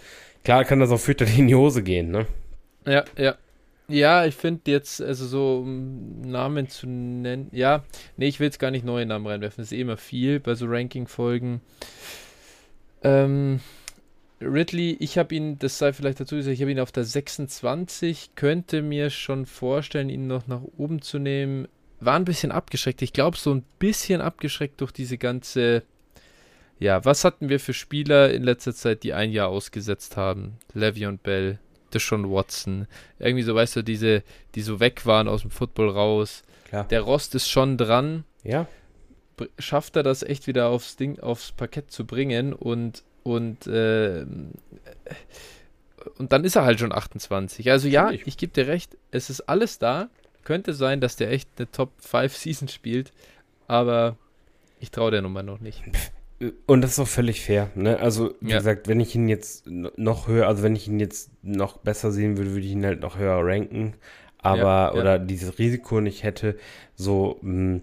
[0.45, 2.27] klar kann das auch fürchterlich in die Hose gehen, ne?
[2.85, 3.35] Ja, ja.
[3.89, 7.83] Ja, ich finde jetzt, also so um Namen zu nennen, ja,
[8.17, 10.53] nee, ich will jetzt gar nicht neue Namen reinwerfen, das ist eh immer viel bei
[10.53, 11.61] so Ranking-Folgen.
[13.01, 13.59] Ähm,
[14.41, 18.35] Ridley, ich habe ihn, das sei vielleicht dazu gesagt, ich habe ihn auf der 26,
[18.35, 21.67] könnte mir schon vorstellen, ihn noch nach oben zu nehmen.
[21.99, 23.01] War ein bisschen abgeschreckt.
[23.01, 25.83] Ich glaube, so ein bisschen abgeschreckt durch diese ganze.
[26.79, 30.53] Ja, was hatten wir für Spieler in letzter Zeit, die ein Jahr ausgesetzt haben?
[30.73, 31.59] Levy und Bell,
[31.93, 32.87] Deshaun Watson.
[33.19, 34.23] Irgendwie so, weißt du, diese,
[34.55, 36.43] die so weg waren aus dem Football raus.
[36.67, 36.85] Klar.
[36.85, 38.23] Der Rost ist schon dran.
[38.43, 38.67] Ja.
[39.57, 44.25] Schafft er das echt wieder aufs Ding, aufs Parkett zu bringen und, und, äh,
[46.17, 47.71] und dann ist er halt schon 28.
[47.71, 50.09] Also ja, ich, ich gebe dir recht, es ist alles da.
[50.43, 53.11] Könnte sein, dass der echt eine Top 5 Season spielt,
[53.67, 54.17] aber
[54.79, 55.83] Ich traue der Nummer noch nicht.
[56.67, 57.69] Und das ist auch völlig fair.
[57.75, 57.99] Ne?
[57.99, 58.57] Also, wie Ja.
[58.57, 62.37] gesagt, wenn ich ihn jetzt noch höher, also wenn ich ihn jetzt noch besser sehen
[62.37, 63.93] würde, würde ich ihn halt noch höher ranken.
[64.41, 65.01] Aber, Ja, ja.
[65.01, 66.55] oder dieses Risiko nicht hätte,
[66.95, 67.81] so, mh,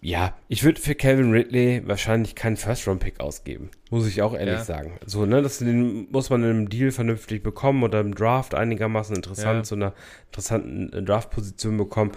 [0.00, 3.70] ja, ich würde für Calvin Ridley wahrscheinlich keinen First-Round-Pick ausgeben.
[3.90, 4.64] Muss ich auch ehrlich Ja.
[4.64, 4.92] sagen.
[5.04, 9.16] So, ne, das den muss man in einem Deal vernünftig bekommen oder im Draft einigermaßen
[9.16, 9.62] interessant Ja.
[9.64, 9.92] zu einer
[10.26, 12.12] interessanten äh, Draft-Position bekommen.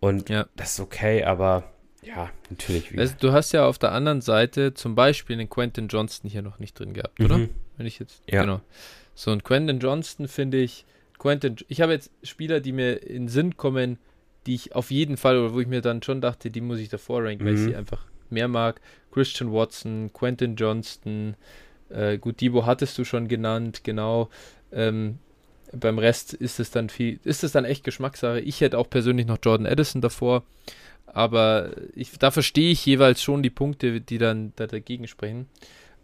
[0.00, 0.46] Und Ja.
[0.56, 1.70] das ist okay, aber
[2.02, 2.92] ja, natürlich.
[2.92, 6.42] wie Also, du hast ja auf der anderen Seite zum Beispiel den Quentin Johnston hier
[6.42, 7.38] noch nicht drin gehabt, oder?
[7.38, 7.50] Mhm.
[7.76, 8.42] Wenn ich jetzt, Ja.
[8.42, 8.60] genau.
[9.14, 10.86] So, und Quentin Johnston finde ich,
[11.18, 13.98] Quentin, ich habe jetzt Spieler, die mir in Sinn kommen,
[14.46, 16.88] die ich auf jeden Fall, oder wo ich mir dann schon dachte, die muss ich
[16.88, 17.64] davor ranken, weil ich Mhm.
[17.64, 18.80] sie einfach mehr mag.
[19.12, 21.34] Christian Watson, Quentin Johnston,
[21.90, 24.30] äh, gut, Debo hattest du schon genannt, genau.
[24.72, 25.18] Ähm,
[25.72, 28.40] beim Rest ist es dann viel, ist es dann echt Geschmackssache.
[28.40, 30.42] Ich hätte auch persönlich noch Jordan Addison davor,
[31.12, 35.48] aber ich, da verstehe ich jeweils schon die Punkte, die dann da dagegen sprechen.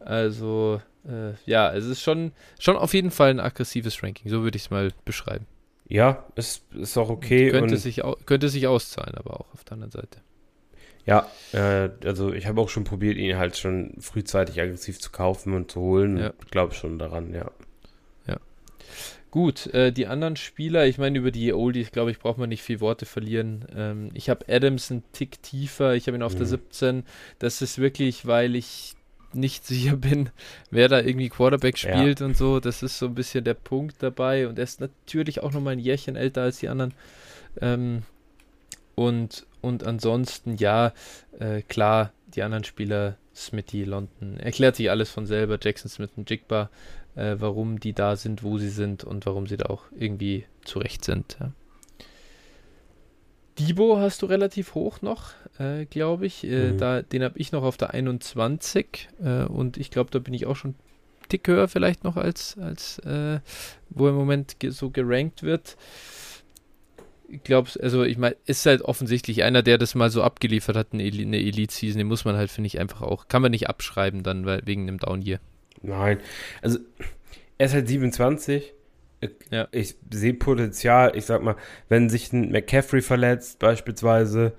[0.00, 4.56] Also, äh, ja, es ist schon, schon auf jeden Fall ein aggressives Ranking, so würde
[4.56, 5.46] ich es mal beschreiben.
[5.88, 7.50] Ja, ist, ist auch okay.
[7.50, 10.20] könnte, und sich könnte sich auszahlen, aber auch auf der anderen Seite.
[11.04, 15.54] ja, äh, also ich habe auch schon probiert, ihn halt schon frühzeitig aggressiv zu kaufen
[15.54, 16.16] und zu holen.
[16.16, 16.32] Ja.
[16.50, 17.50] Glaube schon daran, ja.
[19.30, 22.62] Gut, äh, die anderen Spieler, ich meine, über die Oldies, glaube ich, braucht man nicht
[22.62, 23.66] viel Worte verlieren.
[23.74, 26.50] Ähm, ich habe Adams einen Tick tiefer, ich habe ihn auf der Mhm.
[26.50, 27.02] 17.
[27.38, 28.94] Das ist wirklich, weil ich
[29.34, 30.30] nicht sicher bin,
[30.70, 31.98] wer da irgendwie Quarterback Ja.
[31.98, 32.60] spielt und so.
[32.60, 34.48] Das ist so ein bisschen der Punkt dabei.
[34.48, 36.94] Und er ist natürlich auch nochmal ein Jährchen älter als die anderen.
[37.60, 38.02] Ähm,
[38.94, 40.92] und, und ansonsten, ja,
[41.38, 46.30] äh, klar, die anderen Spieler, Smithy, London, erklärt sich alles von selber, Jackson Smith und
[46.30, 46.70] Jigba,
[47.16, 51.04] äh, warum die da sind, wo sie sind und warum sie da auch irgendwie zurecht
[51.04, 51.36] sind.
[51.40, 51.52] Ja.
[53.58, 56.44] Debo hast du relativ hoch noch, äh, glaube ich.
[56.44, 56.78] Äh, Mhm.
[56.78, 60.46] da, den habe ich noch auf der 21 äh, und ich glaube, da bin ich
[60.46, 60.74] auch schon
[61.28, 63.40] Tick höher vielleicht noch als, als äh,
[63.90, 65.76] wo im Moment ge so gerankt wird.
[67.28, 70.88] Ich glaube, also ich meine, ist halt offensichtlich einer, der das mal so abgeliefert hat,
[70.92, 73.68] eine, Eli eine Elite-Season, den muss man halt, finde ich, einfach auch, kann man nicht
[73.68, 75.40] abschreiben dann, weil wegen dem Down-Year.
[75.86, 76.18] Nein,
[76.62, 76.78] also
[77.58, 78.72] er ist halt 27.
[79.20, 79.68] Ich- Ja.
[79.72, 81.12] Ich sehe Potenzial.
[81.16, 81.56] Ich sag mal,
[81.88, 84.52] wenn sich ein McCaffrey verletzt, beispielsweise,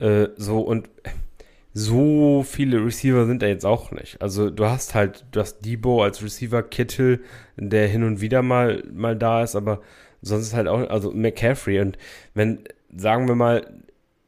[0.00, 0.88] äh, so und
[1.74, 4.20] so viele Receiver sind da jetzt auch nicht.
[4.20, 7.20] Also du hast halt, du hast Debo als Receiver, Kittel,
[7.56, 9.80] der hin und wieder mal, mal da ist, aber
[10.20, 11.96] sonst ist halt auch, also McCaffrey und
[12.34, 12.64] wenn,
[12.94, 13.66] sagen wir mal,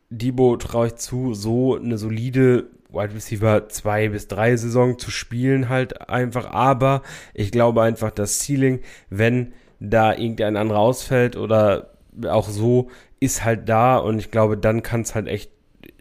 [0.08, 5.68] Debo traue ich zu, so eine solide Wide Receiver zwei bis drei Saison zu spielen
[5.68, 7.02] halt einfach, aber
[7.34, 8.80] ich glaube einfach, das Ceiling,
[9.10, 11.90] wenn da irgendein anderer ausfällt oder
[12.28, 12.88] auch so,
[13.20, 13.96] ist halt da.
[13.96, 15.50] Und ich glaube, dann kann es halt echt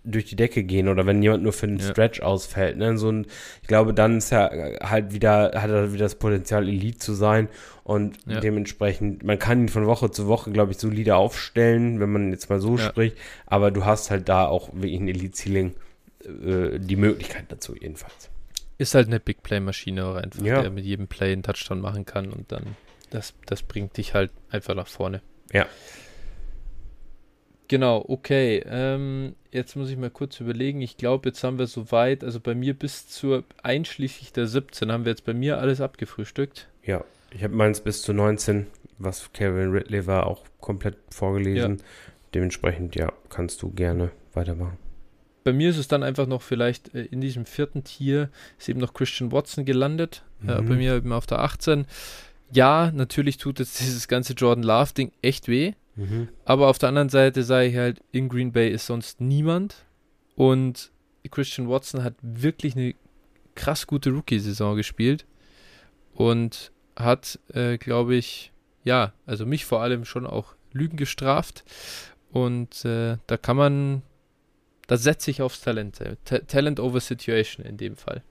[0.06, 0.88] durch die Decke gehen.
[0.90, 1.86] Oder wenn jemand nur für einen Ja.
[1.90, 3.26] Stretch ausfällt, ne, so ein,
[3.62, 7.48] ich glaube, dann ist er halt wieder, hat er wieder das Potenzial, Elite zu sein.
[7.84, 8.40] Und Ja.
[8.40, 12.50] dementsprechend, man kann ihn von Woche zu Woche, glaube ich, solide aufstellen, wenn man jetzt
[12.50, 12.84] mal so Ja.
[12.84, 15.74] spricht, aber du hast halt da auch wirklich ein Elite-Ceiling,
[16.26, 18.30] äh, die Möglichkeit dazu jedenfalls.
[18.78, 20.62] Ist halt eine Big Play-Maschine auch einfach, Ja.
[20.62, 22.76] der mit jedem Play einen Touchdown machen kann und dann,
[23.12, 25.22] das, das bringt dich halt einfach nach vorne.
[25.52, 25.68] Ja.
[27.68, 28.62] Genau, okay.
[28.68, 30.82] Ähm, jetzt muss ich mal kurz überlegen.
[30.82, 35.06] Ich glaube, jetzt haben wir soweit, also bei mir bis zur einschließlich der 17 haben
[35.06, 36.68] wir jetzt bei mir alles abgefrühstückt.
[36.84, 38.68] Ja, ich habe meins bis zu 19,
[38.98, 41.82] was Kevin Ridley war, auch komplett vorgelesen.
[42.34, 44.78] Dementsprechend, ja, kannst du gerne weitermachen.
[45.44, 48.80] Bei mir ist es dann einfach noch vielleicht äh, in diesem vierten Tier ist eben
[48.80, 50.24] noch Christian Watson gelandet.
[50.48, 50.68] Äh, Mhm.
[50.70, 51.86] bei mir eben auf der 18.
[52.52, 55.74] Ja, natürlich tut jetzt dieses ganze Jordan Love-Ding echt weh.
[56.46, 59.76] Aber auf der anderen Seite sage ich halt, in Green Bay ist sonst niemand.
[60.36, 60.92] Und
[61.30, 62.96] Christian Watson hat wirklich eine
[63.54, 65.26] krass gute Rookie-Saison gespielt.
[66.16, 68.52] Und hat, äh, glaube ich,
[68.84, 71.64] ja, also mich vor allem schon auch Lügen gestraft.
[72.32, 74.02] Und äh, da kann man,
[74.88, 76.02] da setze ich aufs Talent.
[76.02, 78.24] äh, Ta Talent over Situation in dem Fall.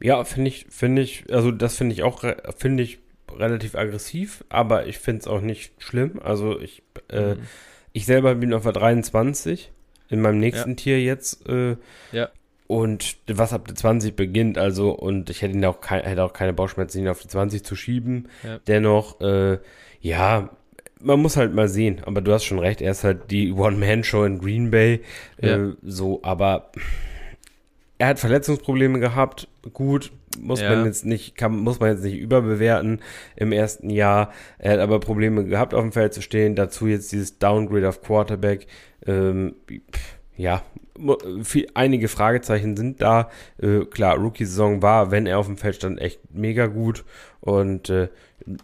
[0.00, 2.22] Ja, finde ich, finde ich, also das finde ich auch,
[2.56, 6.20] finde ich relativ aggressiv, aber ich finde es auch nicht schlimm.
[6.22, 7.40] Also ich, äh, Mhm.
[7.92, 9.72] ich selber bin auf der 23
[10.08, 11.46] in meinem nächsten Tier jetzt.
[11.48, 11.76] Äh,
[12.12, 12.30] Ja.
[12.68, 16.34] Und was ab der 20 beginnt, also, und ich hätte ihn auch, kein, hätte auch
[16.34, 18.28] keine Bauchschmerzen, ihn auf die 20 zu schieben.
[18.44, 18.58] Ja.
[18.66, 19.58] Dennoch, äh,
[20.02, 20.50] ja,
[21.00, 24.24] man muss halt mal sehen, aber du hast schon recht, er ist halt die One-Man-Show
[24.24, 25.00] in Green Bay.
[25.40, 25.56] Ja.
[25.56, 26.70] Äh, so, aber
[27.98, 29.48] er hat Verletzungsprobleme gehabt.
[29.72, 30.70] Gut, muss Ja.
[30.70, 33.00] man jetzt nicht, kann, muss man jetzt nicht überbewerten
[33.36, 34.32] im ersten Jahr.
[34.58, 36.54] Er hat aber Probleme gehabt, auf dem Feld zu stehen.
[36.54, 38.66] Dazu jetzt dieses Downgrade auf Quarterback.
[39.06, 40.62] Ähm, pff, ja,
[41.42, 43.30] viel, einige Fragezeichen sind da.
[43.60, 47.04] Äh, klar, Rookie-Saison war, wenn er auf dem Feld stand, echt mega gut
[47.40, 48.08] und äh,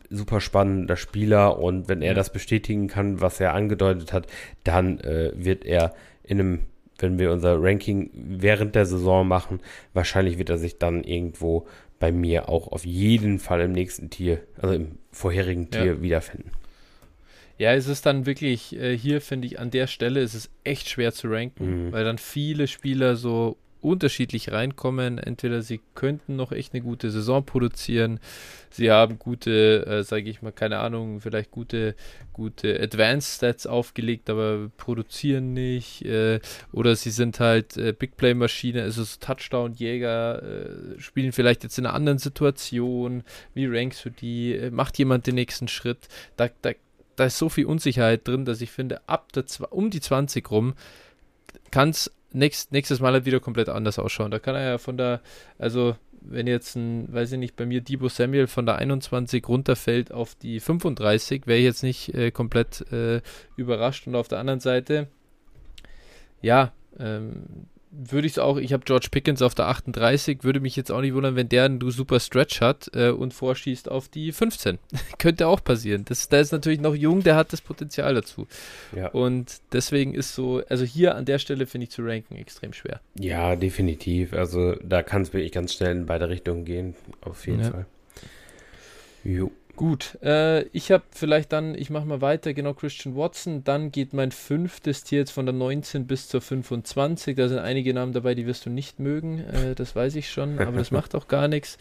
[0.09, 1.59] super spannender Spieler.
[1.59, 4.27] Und wenn er das bestätigen kann, was er angedeutet hat,
[4.63, 6.61] dann äh, wird er in einem,
[6.99, 9.61] wenn wir unser Ranking während der Saison machen,
[9.93, 11.67] wahrscheinlich wird er sich dann irgendwo
[11.99, 16.03] bei mir auch auf jeden Fall im nächsten Tier, also im vorherigen Tier ja.
[16.03, 16.51] wiederfinden.
[17.59, 20.89] Ja, es ist dann wirklich, äh, hier finde ich, an der Stelle ist es echt
[20.89, 21.93] schwer zu ranken, mhm.
[21.93, 25.19] weil dann viele Spieler so unterschiedlich reinkommen.
[25.19, 28.19] Entweder sie könnten noch echt eine gute Saison produzieren,
[28.71, 31.95] sie haben gute, äh, sage ich mal, keine Ahnung, vielleicht gute,
[32.33, 36.05] gute Advanced Stats aufgelegt, aber produzieren nicht.
[36.05, 36.41] Äh,
[36.73, 41.79] oder sie sind halt äh, Big Play Maschine, also so Touchdown-Jäger, äh, spielen vielleicht jetzt
[41.79, 43.23] in einer anderen Situation.
[43.53, 44.55] Wie rankst du die?
[44.55, 46.09] Äh, macht jemand den nächsten Schritt?
[46.37, 46.73] Da, da
[47.17, 50.75] da ist so viel Unsicherheit drin, dass ich finde, ab der um die 20 rum
[51.71, 54.31] kann es nächst, nächstes Mal halt wieder komplett anders ausschauen.
[54.31, 55.21] Da kann er ja von der,
[55.59, 60.13] also wenn jetzt ein, weiß ich nicht, bei mir Debo Samuel von der 21 runterfällt
[60.13, 63.21] auf die 35, wäre ich jetzt nicht äh, komplett äh,
[63.57, 64.07] überrascht.
[64.07, 65.09] Und auf der anderen Seite,
[66.41, 67.67] ja, ähm,
[67.97, 71.01] würde ich es auch, ich habe George Pickens auf der 38, würde mich jetzt auch
[71.01, 74.79] nicht wundern, wenn der einen super Stretch hat äh, und vorschießt auf die 15.
[75.19, 76.05] Könnte auch passieren.
[76.05, 78.47] Das, der ist natürlich noch jung, der hat das Potenzial dazu.
[78.95, 79.09] Ja.
[79.09, 83.01] Und deswegen ist so, also hier an der Stelle finde ich zu ranken extrem schwer.
[83.19, 84.33] Ja, definitiv.
[84.33, 87.71] Also da kann es wirklich ganz schnell in beide Richtungen gehen, auf jeden ja.
[87.71, 87.87] Fall.
[89.25, 89.51] Jo.
[89.77, 93.65] Gut, äh, ich habe vielleicht dann, ich mache mal weiter, genau Christian Watson.
[93.65, 97.37] Dann geht mein fünftes Tier jetzt von der 19 bis zur 25.
[97.37, 100.61] Da sind einige Namen dabei, die wirst du nicht mögen, äh, das weiß ich schon,
[100.61, 101.77] aber das macht auch gar nichts.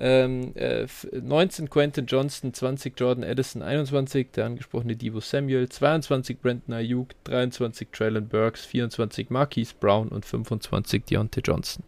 [0.00, 6.74] Ähm, äh, 19 Quentin Johnston, 20 Jordan Edison, 21 der angesprochene Divo Samuel, 22 Brandon
[6.74, 11.84] Ayuk, 23 Traylon Burks, 24 Marquise Brown und 25 Deontay Johnson.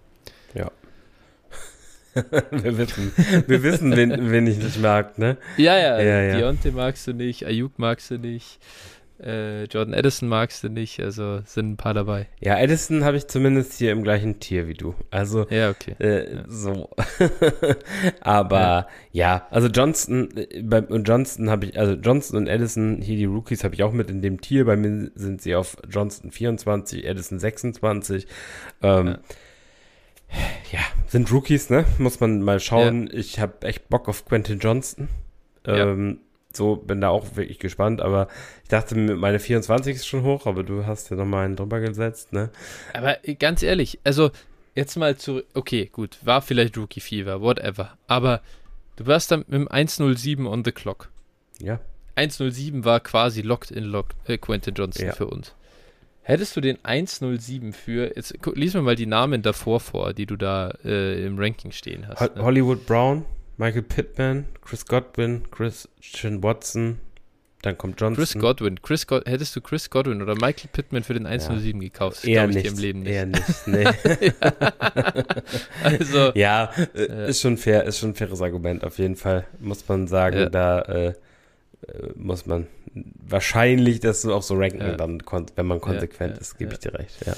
[0.55, 0.71] Ja.
[2.51, 3.13] wir wissen,
[3.47, 5.37] wir wissen wen, wen ich nicht mag, ne?
[5.57, 6.37] Ja, ja, ja, ja.
[6.39, 8.59] Deontay magst du nicht, Ayuk magst du nicht,
[9.21, 12.29] äh, Jordan Edison magst du nicht, also sind ein paar dabei.
[12.41, 14.95] Ja, Edison habe ich zumindest hier im gleichen Tier wie du.
[15.11, 15.97] Also, ja, okay.
[15.99, 16.45] Äh, ja.
[16.47, 16.91] so.
[18.21, 19.35] Aber ja.
[19.35, 19.47] ja.
[19.51, 23.75] also Johnston, äh, bei Johnston habe ich, also Johnston und Edison, hier die Rookies habe
[23.75, 24.65] ich auch mit in dem Tier.
[24.65, 28.27] Bei mir sind sie auf Johnston 24, Edison 26.
[28.83, 29.19] Ähm,
[30.73, 31.85] ja sind Rookies, ne?
[31.99, 33.09] Muss man mal schauen.
[33.09, 33.15] Ja.
[33.15, 35.09] Ich habe echt Bock auf Quentin Johnston.
[35.65, 36.17] Ähm, ja.
[36.53, 38.29] So, bin da auch wirklich gespannt, aber
[38.63, 42.33] ich dachte, meine 24 ist schon hoch, aber du hast ja nochmal einen drüber gesetzt,
[42.33, 42.51] ne?
[42.95, 44.31] Aber äh, ganz ehrlich, also
[44.75, 48.41] jetzt mal zu, okay, gut, war vielleicht Rookie Fever, whatever, aber
[48.97, 51.11] du warst dann mit dem 107 on the clock.
[51.61, 51.81] Ja.
[52.17, 55.13] 107 war quasi locked in locked, äh, Quentin Johnson ja.
[55.13, 55.55] für uns.
[56.29, 60.37] Hättest du den 107 für, jetzt lies mir mal die Namen davor vor, die du
[60.37, 62.21] da äh, im Ranking stehen hast.
[62.21, 62.43] Ho ne?
[62.43, 63.25] Hollywood Brown,
[63.57, 66.99] Michael Pittman, Chris Godwin, Christian Watson,
[67.63, 68.23] dann kommt Johnson.
[68.23, 68.83] Chris Godwin.
[68.83, 71.89] Chris God hättest du Chris Godwin oder Michael Pittman für den 107 ja.
[71.89, 72.23] gekauft?
[72.27, 72.59] Eher nicht.
[72.59, 73.13] Ich im Leben nicht.
[73.13, 73.87] Eher nicht, nee.
[75.83, 76.33] also.
[76.35, 80.07] Ja, äh, ist schon fair, ist schon ein faires Argument, auf jeden Fall, muss man
[80.07, 80.37] sagen.
[80.37, 80.49] Ja.
[80.51, 81.15] Da äh, äh,
[82.17, 84.97] muss man wahrscheinlich das auch so ranken, ja.
[84.97, 85.23] dann,
[85.57, 87.35] wenn man konsequent ja, ist, gebe ich dir recht, ja.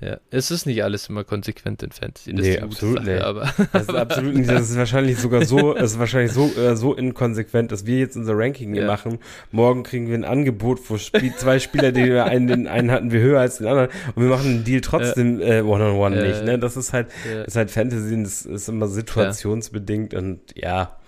[0.00, 2.34] Ja, es ist nicht alles immer konsequent in Fantasy.
[2.34, 3.22] Das nee, absolut Sache, nicht.
[3.22, 4.50] Aber, das ist absolut nicht.
[4.50, 8.16] Das ist wahrscheinlich sogar so, es ist wahrscheinlich so, äh, so inkonsequent, dass wir jetzt
[8.16, 8.86] unser Ranking ja.
[8.86, 9.18] machen.
[9.50, 13.12] Morgen kriegen wir ein Angebot, wo Spiel, zwei Spieler, die wir einen, den einen hatten
[13.12, 16.26] wir höher als den anderen und wir machen einen Deal trotzdem äh, One-on-One -on -one
[16.26, 16.44] nicht.
[16.44, 16.58] Ne?
[16.58, 17.08] Das ist halt,
[17.46, 20.98] ist halt Fantasy, das ist immer situationsbedingt und ja,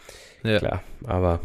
[0.43, 1.41] klar, aber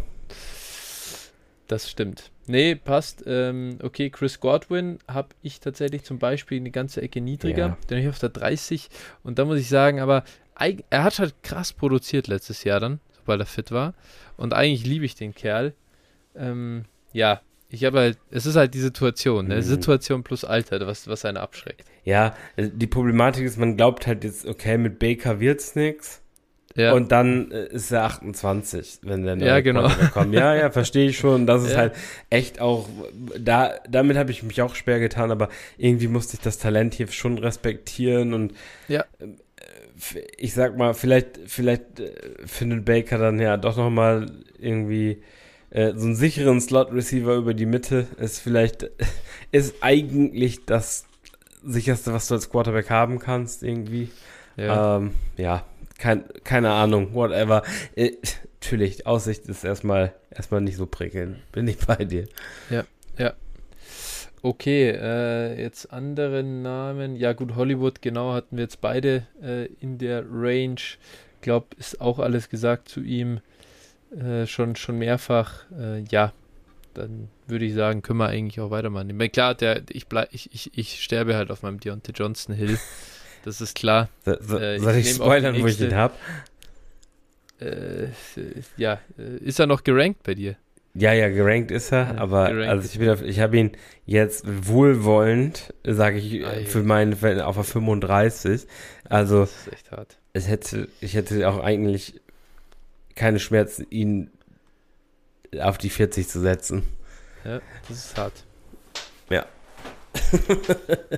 [1.67, 2.31] das stimmt.
[2.51, 3.23] Nee, passt.
[3.25, 7.67] Ähm, okay, Chris Godwin habe ich tatsächlich zum Beispiel eine ganze Ecke niedriger.
[7.67, 7.77] Ja.
[7.89, 8.89] Den habe ich auf der 30.
[9.23, 10.25] Und da muss ich sagen, aber
[10.89, 13.93] er hat halt krass produziert letztes Jahr dann, sobald er fit war.
[14.35, 15.73] Und eigentlich liebe ich den Kerl.
[16.35, 16.83] Ähm,
[17.13, 19.55] ja, ich habe halt, es ist halt die Situation, ne?
[19.55, 19.61] Mhm.
[19.61, 21.85] Situation plus Alter, was, was einen abschreckt.
[22.03, 26.20] Ja, die Problematik ist, man glaubt halt jetzt, okay, mit Baker wird's nichts.
[26.75, 26.93] Ja.
[26.93, 29.89] Und dann äh, ist er 28, wenn der neue ja, genau.
[30.13, 30.33] kommt.
[30.33, 31.45] Ja, ja, verstehe ich schon.
[31.45, 31.77] Das ist ja.
[31.77, 31.93] halt
[32.29, 32.87] echt auch,
[33.39, 37.07] da, damit habe ich mich auch schwer getan, aber irgendwie musste ich das Talent hier
[37.07, 38.53] schon respektieren und
[38.87, 39.05] ja.
[39.19, 39.27] Äh,
[40.37, 42.11] ich sag mal, vielleicht, vielleicht äh,
[42.45, 45.21] findet Baker dann ja doch nochmal irgendwie
[45.69, 48.07] äh, so einen sicheren Slot-Receiver über die Mitte.
[48.17, 48.89] Ist vielleicht,
[49.51, 51.05] ist eigentlich das
[51.63, 54.09] sicherste, was du als Quarterback haben kannst, irgendwie.
[54.57, 54.97] Ja.
[54.97, 55.65] Ähm, ja,
[56.01, 57.61] kein, keine Ahnung, whatever.
[57.95, 58.13] Äh,
[58.59, 61.37] natürlich, Aussicht ist erstmal, erstmal nicht so prickelnd.
[61.51, 62.27] Bin ich bei dir.
[62.71, 62.85] Ja,
[63.17, 63.33] ja.
[64.41, 67.15] Okay, äh, jetzt andere Namen.
[67.15, 70.81] Ja, gut, Hollywood, genau, hatten wir jetzt beide äh, in der Range.
[71.35, 73.39] Ich glaube, ist auch alles gesagt zu ihm.
[74.11, 75.65] Äh, schon, schon mehrfach.
[75.79, 76.33] Äh, ja,
[76.95, 79.11] dann würde ich sagen, können wir eigentlich auch weitermachen.
[79.11, 82.55] Ich meine, klar, der, ich, bleib, ich, ich, ich sterbe halt auf meinem Deontay Johnson
[82.55, 82.79] Hill.
[83.43, 84.09] Das ist klar.
[84.25, 86.13] So, so, äh, soll ich, spoilern, wo ich ihn habe?
[87.59, 88.07] Äh,
[88.77, 90.55] ja, äh, ist er noch gerankt bei dir?
[90.93, 93.71] Ja, ja, gerankt ist er, aber also ich, bin auf, ich habe ihn
[94.05, 98.67] jetzt wohlwollend, sage ich, ah, für meinen auf der 35.
[99.07, 100.17] Also das ist echt hart.
[100.33, 102.19] Es hätte, ich hätte auch eigentlich
[103.15, 104.31] keine Schmerzen, ihn
[105.59, 106.83] auf die 40 zu setzen.
[107.45, 108.43] Ja, das ist hart.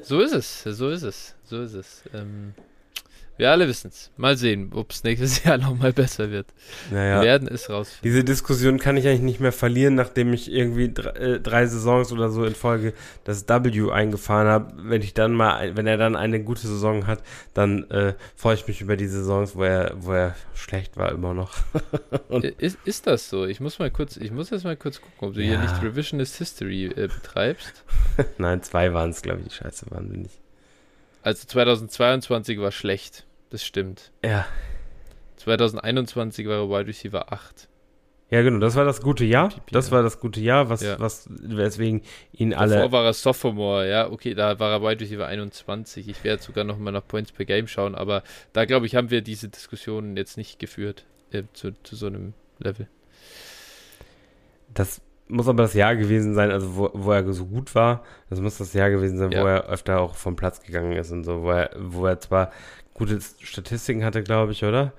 [0.04, 2.04] So ist es, so ist es, so ist es.
[2.14, 2.54] Ähm,
[3.38, 4.12] wir alle wissen es.
[4.16, 6.48] Mal sehen, ob es nächstes Jahr nochmal besser wird.
[6.92, 8.04] Naja, Wir werden es rausfinden.
[8.04, 12.12] Diese Diskussion kann ich eigentlich nicht mehr verlieren, nachdem ich irgendwie drei, äh, drei Saisons
[12.12, 14.74] oder so in Folge das W eingefahren habe.
[14.78, 17.24] Wenn ich dann mal, wenn er dann eine gute Saison hat,
[17.54, 21.34] dann äh, freue ich mich über die Saisons, wo er, wo er schlecht war immer
[21.34, 21.54] noch.
[22.60, 23.46] ist, ist das so?
[23.46, 25.50] Ich muss mal kurz, ich muss jetzt mal kurz gucken, ob du ja.
[25.50, 27.84] hier nicht Revisionist History äh, betreibst.
[28.38, 29.48] Nein, zwei waren es, glaube ich.
[29.48, 30.40] Die Scheiße waren wir nicht.
[31.24, 34.12] Also 2022 war schlecht, das stimmt.
[34.24, 34.46] Ja.
[35.38, 37.70] 2021 war er Wide Receiver 8.
[38.30, 39.54] Ja, genau, das war das gute Jahr.
[39.72, 41.00] Das war das gute Jahr, was, ja.
[41.00, 42.02] was weswegen
[42.32, 42.76] ihn alle.
[42.76, 46.10] Davor war er Sophomore, ja, okay, da war er Wide Receiver 21.
[46.10, 49.12] Ich werde sogar noch mal nach Points per Game schauen, aber da glaube ich, haben
[49.12, 52.88] wir diese Diskussion jetzt nicht geführt äh, zu, zu so einem Level.
[54.74, 55.00] Das
[55.34, 58.04] muss aber das Jahr gewesen sein, also wo, wo er so gut war.
[58.30, 59.42] Das muss das Jahr gewesen sein, ja.
[59.42, 62.52] wo er öfter auch vom Platz gegangen ist und so, wo er, wo er zwar
[62.94, 64.94] gute Statistiken hatte, glaube ich, oder?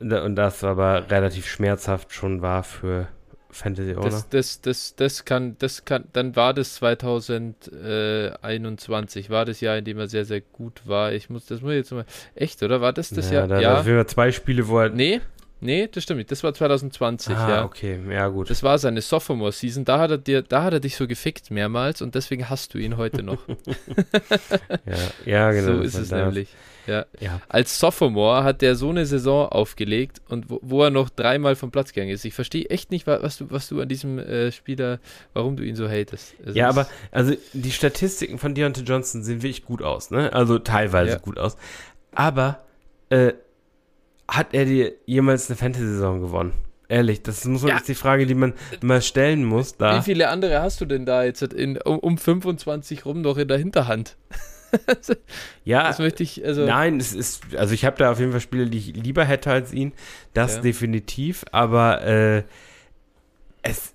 [0.00, 3.06] Und das aber relativ schmerzhaft schon war für
[3.50, 4.10] Fantasy Owner.
[4.10, 9.84] Das, das, das, das kann, das kann, dann war das 2021, war das Jahr, in
[9.84, 11.12] dem er sehr, sehr gut war.
[11.12, 12.04] Ich muss, das muss ich jetzt mal,
[12.34, 12.80] echt, oder?
[12.80, 13.48] War das das ja, Jahr?
[13.48, 14.88] Da, ja, da zwei Spiele, wo er.
[14.88, 15.20] Nee,
[15.62, 16.30] Nee, das stimmt nicht.
[16.32, 17.64] Das war 2020, ah, ja.
[17.64, 18.50] okay, ja gut.
[18.50, 19.84] Das war seine Sophomore-Season.
[19.84, 22.78] Da hat er dir, da hat er dich so gefickt mehrmals und deswegen hast du
[22.78, 23.46] ihn heute noch.
[24.86, 25.76] ja, ja, genau.
[25.76, 26.48] So ist es nämlich.
[26.88, 27.06] Ja.
[27.20, 27.40] ja.
[27.48, 31.70] Als Sophomore hat der so eine Saison aufgelegt und wo, wo er noch dreimal vom
[31.70, 32.24] Platz gegangen ist.
[32.24, 34.98] Ich verstehe echt nicht, was du, was du an diesem äh, Spieler,
[35.32, 36.34] warum du ihn so hatest.
[36.44, 40.32] Also ja, aber also die Statistiken von Deontay Johnson sehen wirklich gut aus, ne?
[40.32, 41.18] Also teilweise ja.
[41.18, 41.56] gut aus.
[42.14, 42.64] Aber
[43.10, 43.34] äh,
[44.28, 46.52] hat er dir jemals eine Fantasy-Saison gewonnen?
[46.88, 47.80] Ehrlich, das muss ja.
[47.80, 48.52] die Frage, die man
[48.82, 49.76] mal stellen muss.
[49.76, 49.98] Da.
[49.98, 53.48] Wie viele andere hast du denn da jetzt in, um, um 25 rum noch in
[53.48, 54.16] der Hinterhand?
[55.64, 56.66] ja, das möchte ich, also.
[56.66, 59.50] Nein, es ist, also ich habe da auf jeden Fall Spiele, die ich lieber hätte
[59.50, 59.92] als ihn.
[60.34, 60.60] Das ja.
[60.62, 62.42] definitiv, aber äh,
[63.62, 63.94] es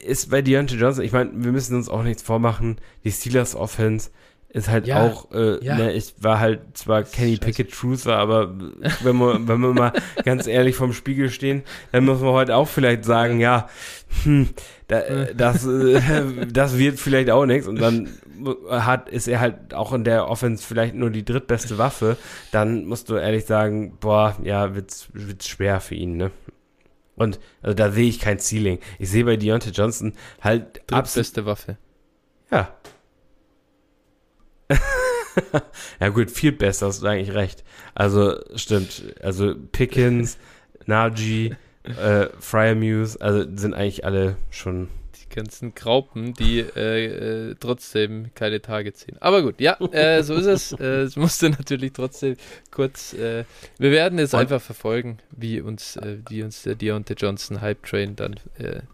[0.00, 2.78] ist bei Deontay Johnson, ich meine, wir müssen uns auch nichts vormachen.
[3.04, 4.10] Die Steelers Offense
[4.50, 5.76] ist halt ja, auch, äh, ja.
[5.76, 8.54] ne, ich war halt zwar Kenny Pickett Truther, aber
[9.02, 9.92] wenn wir, wenn wir mal
[10.24, 13.68] ganz ehrlich vorm Spiegel stehen, dann müssen wir heute auch vielleicht sagen, ja,
[14.22, 14.48] hm,
[14.86, 15.02] da,
[15.34, 18.08] das, äh, das wird vielleicht auch nichts und dann
[18.70, 22.16] hat, ist er halt auch in der Offense vielleicht nur die drittbeste Waffe,
[22.50, 26.30] dann musst du ehrlich sagen, boah, ja, wird's, wird's schwer für ihn, ne?
[27.16, 28.78] Und also da sehe ich kein Ceiling.
[29.00, 31.76] Ich sehe bei Deontay Johnson halt drittbeste Waffe.
[32.50, 32.72] Ja,
[36.00, 37.64] ja gut, viel besser, hast du eigentlich recht.
[37.94, 40.38] Also stimmt, also Pickens,
[40.86, 48.30] Najee, äh, Fryermuse, also sind eigentlich alle schon die ganzen Graupen, die äh, äh, trotzdem
[48.34, 49.16] keine Tage ziehen.
[49.20, 50.72] Aber gut, ja, äh, so ist es.
[50.72, 52.36] Äh, es musste natürlich trotzdem
[52.70, 53.12] kurz.
[53.14, 53.44] Äh,
[53.78, 57.82] wir werden jetzt Und einfach verfolgen, wie uns, äh, wie uns der Deontay Johnson Hype
[57.84, 58.36] Train dann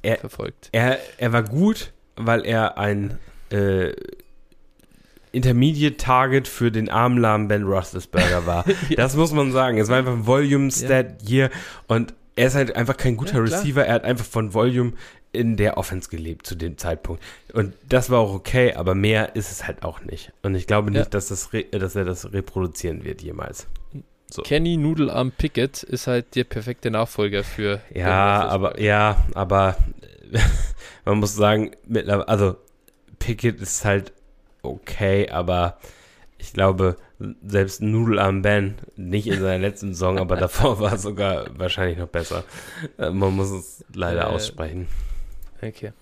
[0.03, 0.69] er, verfolgt.
[0.73, 3.19] Er, er war gut, weil er ein
[5.35, 8.65] Intermediate Target für den armlahmen Ben Roethlisberger war.
[8.89, 8.97] ja.
[8.97, 9.79] Das muss man sagen.
[9.79, 11.29] Es war einfach ein Volume-Stat ja.
[11.29, 11.51] hier
[11.89, 13.85] und er ist halt einfach kein guter ja, Receiver.
[13.85, 14.93] Er hat einfach von Volume
[15.33, 17.23] in der Offense gelebt zu dem Zeitpunkt.
[17.53, 20.33] Und das war auch okay, aber mehr ist es halt auch nicht.
[20.43, 23.67] Und ich glaube nicht, dass, das dass er das reproduzieren wird jemals.
[24.31, 24.43] So.
[24.43, 27.81] Kenny Nudelarm Pickett ist halt der perfekte Nachfolger für.
[27.93, 29.77] Ja, aber ja, aber
[31.05, 32.57] man muss sagen, mittlerweile, also
[33.19, 34.13] Pickett ist halt
[34.65, 35.79] okay, aber
[36.39, 36.97] ich glaube,
[37.45, 42.09] selbst Nudelarm Ben, nicht in seiner letzten Saison, aber davor war es sogar wahrscheinlich noch
[42.09, 42.45] besser.
[42.99, 44.89] Äh, man muss es leider äh, aussprechen.
[45.63, 45.93] Okay.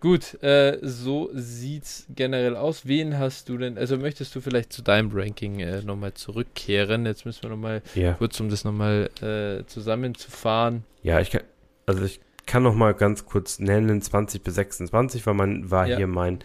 [0.00, 2.86] Gut, äh, so sieht's generell aus.
[2.86, 7.04] Wen hast du denn, also möchtest du vielleicht zu deinem Ranking äh, nochmal zurückkehren?
[7.04, 8.12] Jetzt müssen wir nochmal ja.
[8.12, 10.84] kurz, um das nochmal äh, zusammenzufahren.
[11.02, 11.42] Ja, ich kann,
[11.86, 15.96] also ich kann nochmal ganz kurz nennen, 20 bis 26 war, mein, war ja.
[15.96, 16.38] hier mein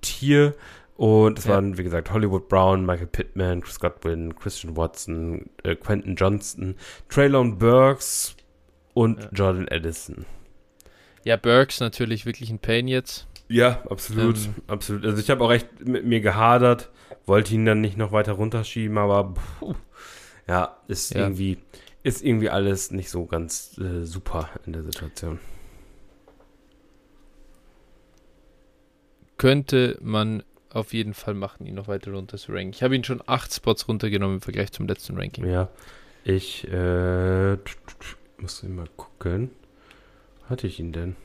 [0.00, 0.54] Tier.
[0.96, 1.54] Und es Ja.
[1.54, 6.74] waren, wie gesagt, Hollywood Brown, Michael Pittman, Chris Godwin, Christian Watson, äh, Quentin Johnston,
[7.10, 8.34] Traylon Burks
[8.94, 9.28] und Ja.
[9.32, 10.24] Jordan Addison.
[11.24, 13.26] Ja, Burks natürlich wirklich ein Pain jetzt.
[13.48, 14.54] Ja, absolut, Ähm.
[14.68, 15.04] absolut.
[15.04, 16.90] Also ich habe auch echt mit mir gehadert,
[17.26, 19.74] wollte ihn dann nicht noch weiter runterschieben, aber puh,
[20.48, 21.20] ja, ist Ja.
[21.22, 21.58] irgendwie
[22.04, 25.40] ist irgendwie alles nicht so ganz äh, super in der Situation.
[29.38, 30.42] Könnte man
[30.76, 32.70] auf jeden Fall machen, ihn noch weiter runter zu ranken.
[32.70, 35.48] Ich habe ihn schon acht Spots runtergenommen im Vergleich zum letzten Ranking.
[35.48, 35.68] Ja,
[36.24, 37.56] ich äh,
[38.38, 39.50] muss mal gucken.
[40.48, 41.16] Hatte ich ihn denn?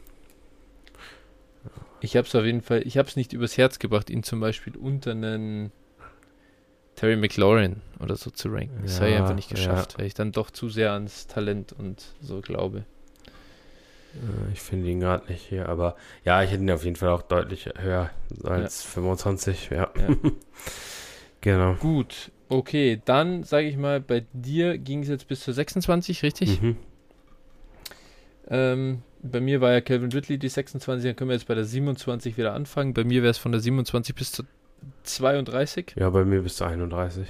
[2.00, 4.40] Ich habe es auf jeden Fall, ich habe es nicht übers Herz gebracht, ihn zum
[4.40, 5.72] Beispiel unter einen
[6.96, 8.82] Terry McLaurin oder so zu ranken.
[8.84, 9.56] Das habe ich Ja, einfach nicht ja.
[9.58, 12.86] geschafft, weil ich dann doch zu sehr ans Talent und so glaube.
[14.16, 15.96] Äh, Ich finde ihn gerade nicht hier, aber
[16.26, 18.10] ja, ich hätte ihn auf jeden Fall auch deutlich höher
[18.44, 19.70] als 25.
[19.72, 20.16] Ja, Ja.
[21.42, 21.74] genau.
[21.76, 26.62] Gut, okay, dann sage ich mal, bei dir ging es jetzt bis zur 26, richtig?
[26.62, 26.78] Mhm.
[28.50, 31.64] Ähm, bei mir war ja Calvin Ridley die 26, dann können wir jetzt bei der
[31.66, 32.94] 27 wieder anfangen.
[32.94, 34.46] Bei mir wäre es von der 27 bis zur
[35.04, 35.94] 32.
[35.96, 37.28] Ja, bei mir bis zu 31.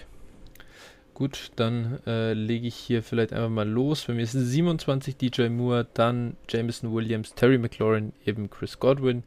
[1.21, 4.05] Gut, dann äh, lege ich hier vielleicht einfach mal los.
[4.07, 9.21] Bei mir ist es 27 DJ Moore, dann Jameson Williams, Terry McLaurin, eben Chris Godwin,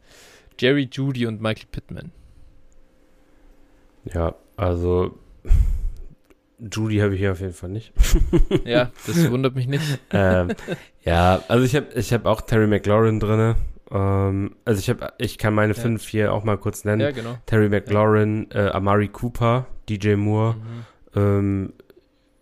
[0.59, 2.11] Jerry Judy und Michael Pittman.
[4.13, 5.17] Ja, also
[6.59, 7.93] Judy habe ich hier auf jeden Fall nicht.
[8.65, 9.97] Ja, das wundert mich nicht.
[10.11, 10.49] ähm,
[11.05, 13.55] ja, also ich habe ich hab auch Terry McLaurin drin.
[13.89, 15.81] Ähm, also ich habe, ich kann meine Ja.
[15.81, 16.99] fünf hier auch mal kurz nennen.
[16.99, 17.37] Ja, genau.
[17.45, 20.85] Terry McLaurin, äh, Amari Cooper, DJ Moore, Mhm.
[21.15, 21.73] ähm,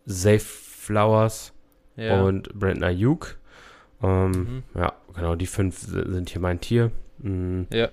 [0.08, 1.54] Zay Flowers
[1.95, 2.22] Ja.
[2.22, 3.38] und Brandon Ayuk.
[4.01, 4.64] Ähm, Mhm.
[4.76, 6.91] Ja, genau, die fünf si- sind hier mein Tier.
[7.20, 7.68] Mhm.
[7.72, 7.89] Ja.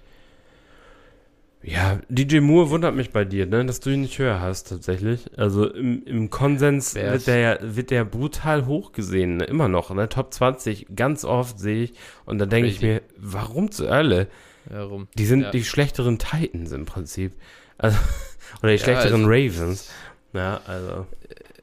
[1.62, 5.26] Ja, DJ Moore wundert mich bei dir, ne, dass du ihn nicht höher hast, tatsächlich.
[5.36, 9.44] Also im, im Konsens wird der, wird der brutal hoch gesehen, ne?
[9.44, 10.08] immer noch, ne?
[10.08, 11.92] Top 20, ganz oft sehe ich.
[12.24, 14.28] Und dann denke ich mir, warum zur Hölle?
[14.70, 15.08] Warum?
[15.18, 15.50] Die sind Ja.
[15.50, 17.32] die schlechteren Titans im Prinzip.
[17.76, 17.98] Also,
[18.62, 19.90] oder die Ja, schlechteren also- Ravens.
[20.32, 21.06] Ja, also.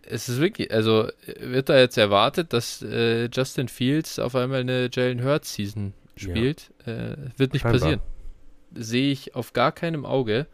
[0.09, 4.89] Es ist wirklich, also wird da jetzt erwartet, dass äh, Justin Fields auf einmal eine
[4.91, 6.29] Jalen Hurts Season Ja.
[6.29, 6.71] spielt.
[6.85, 7.79] Äh, wird nicht Scheinbar.
[7.81, 8.01] passieren.
[8.73, 10.47] Sehe ich auf gar keinem Auge.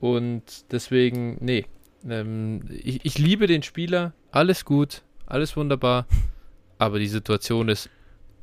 [0.00, 0.42] Und
[0.72, 1.66] deswegen, nee.
[2.08, 6.06] Ähm, ich, ich liebe den Spieler, alles gut, alles wunderbar.
[6.78, 7.90] Aber die Situation ist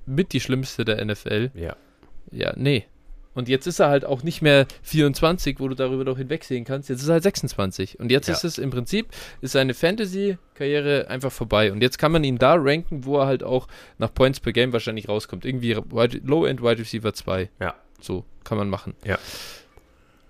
[0.06, 1.50] mit die schlimmste der NFL.
[1.56, 1.76] Ja.
[2.32, 2.86] Ja, nee.
[3.38, 6.90] Und jetzt ist er halt auch nicht mehr 24, wo du darüber doch hinwegsehen kannst.
[6.90, 8.00] Jetzt ist er halt 26.
[8.00, 8.34] Und jetzt Ja.
[8.34, 9.08] ist es im Prinzip,
[9.42, 11.72] ist seine Fantasy-Karriere einfach vorbei.
[11.72, 13.68] Und jetzt kann man ihn da ranken, wo er halt auch
[14.00, 15.46] nach Points per Game wahrscheinlich rauskommt.
[15.46, 17.50] Irgendwie Low-End Wide Receiver 2.
[17.60, 17.76] Ja.
[18.02, 18.96] So kann man machen.
[19.06, 19.18] Ja.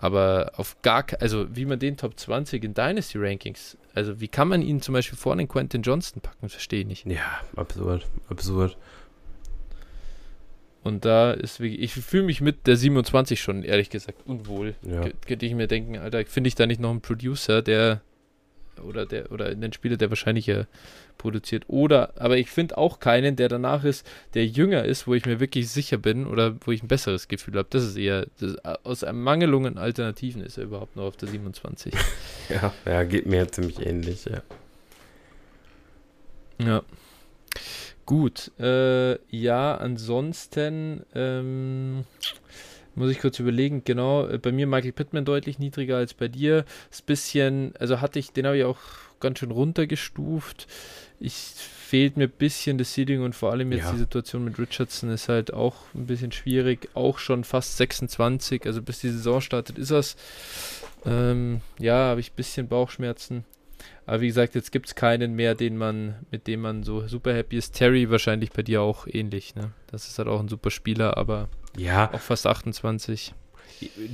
[0.00, 4.46] Aber auf gar also wie man den Top 20 in Dynasty Rankings, also wie kann
[4.48, 7.06] man ihn zum Beispiel vor den Quentin Johnston packen, verstehe ich nicht.
[7.06, 8.76] Ja, absurd, absurd.
[10.88, 14.74] Und da ist wirklich, ich fühle mich mit der 27 schon, ehrlich gesagt, unwohl.
[14.82, 15.02] Ja.
[15.02, 18.00] Kö- Könnte ich mir denken, Alter, finde ich da nicht noch einen Producer, der
[18.84, 20.64] oder der oder einen Spieler, der wahrscheinlich äh,
[21.18, 21.64] produziert.
[21.66, 25.40] Oder, aber ich finde auch keinen, der danach ist, der jünger ist, wo ich mir
[25.40, 27.66] wirklich sicher bin oder wo ich ein besseres Gefühl habe.
[27.70, 31.92] Das ist eher, das, aus Ermangelungen an Alternativen ist er überhaupt noch auf der 27.
[32.48, 34.42] Ja, ja, geht mir ziemlich ähnlich, ja.
[36.64, 36.82] Ja.
[38.08, 38.52] Gut.
[38.58, 42.06] Äh, ja, ansonsten ähm,
[42.94, 43.82] muss ich kurz überlegen.
[43.84, 46.64] Genau, äh, bei mir Michael Pittman deutlich niedriger als bei dir.
[46.90, 48.78] Ist bisschen, also hatte ich, den habe ich auch
[49.20, 50.66] ganz schön runtergestuft.
[51.20, 53.92] Ich fehlt mir ein bisschen das Seeding und vor allem jetzt Ja.
[53.92, 56.88] die Situation mit Richardson ist halt auch ein bisschen schwierig.
[56.94, 60.16] Auch schon fast 26, also bis die Saison startet, ist das.
[61.04, 63.44] Ähm, ja, habe ich ein bisschen Bauchschmerzen.
[64.08, 67.34] Aber wie gesagt, jetzt gibt es keinen mehr, den man, mit dem man so super
[67.34, 67.72] happy ist.
[67.74, 69.72] Terry wahrscheinlich bei dir auch ähnlich, ne?
[69.90, 73.34] Das ist halt auch ein super Spieler, aber Ja, auch fast 28.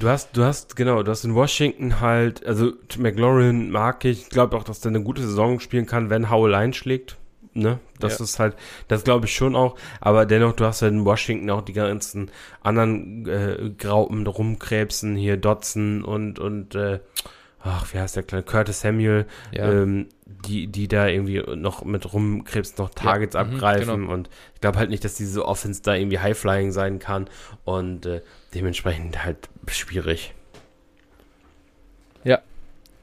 [0.01, 4.57] du hast, du hast, genau, du hast in Washington halt, also McLaurin mag ich, glaube
[4.57, 7.16] auch, dass der eine gute Saison spielen kann, wenn Howell einschlägt.
[7.53, 7.78] Ne?
[8.01, 8.24] Das Ja.
[8.24, 8.57] ist halt,
[8.88, 12.32] das glaube ich schon auch, aber dennoch, du hast ja in Washington auch die ganzen
[12.62, 16.99] anderen äh, Graupen rumkrebsen, hier Dotson und, und äh,
[17.65, 22.12] ach, wie heißt der kleine, Curtis Samuel, Ja, ähm, die, die da irgendwie noch mit
[22.12, 24.12] rumkrebsen, noch Targets Ja, mhm, abgreifen genau.
[24.12, 27.29] und ich glaube halt nicht, dass diese Offense da irgendwie High-Flying sein kann
[27.65, 28.21] und äh,
[28.55, 30.35] dementsprechend halt schwierig.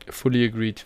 [0.10, 0.86] fully agreed.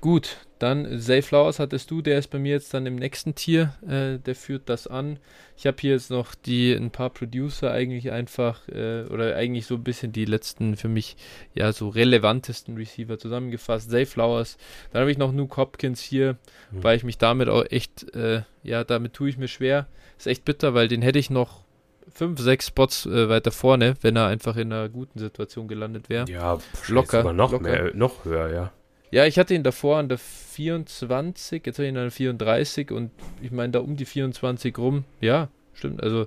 [0.00, 3.74] Gut, dann Zay Flowers hattest du, der ist bei mir jetzt dann im nächsten Tier,
[3.86, 5.18] äh, der führt das an.
[5.58, 9.74] Ich habe hier jetzt noch die ein paar Producer eigentlich einfach äh, oder eigentlich so
[9.74, 11.16] ein bisschen die letzten für mich
[11.54, 13.90] ja so relevantesten Receiver zusammengefasst.
[13.90, 14.56] Zay Flowers,
[14.90, 16.38] dann habe ich noch Nuke Hopkins hier,
[16.72, 16.82] mhm.
[16.82, 19.86] weil ich mich damit auch echt äh, ja damit tue ich mir schwer.
[20.16, 21.64] Ist echt bitter, weil den hätte ich noch
[22.10, 26.24] fünf, sechs Spots äh, weiter vorne, wenn er einfach in einer guten Situation gelandet wäre.
[26.30, 26.58] Ja,
[26.88, 27.62] locker, sogar noch locker.
[27.62, 28.72] mehr, noch höher, ja.
[29.14, 32.90] Ja, ich hatte ihn davor an der 24, jetzt habe ich ihn an der 34
[32.90, 35.04] und ich meine da um die 24 rum.
[35.20, 36.26] Ja, stimmt, also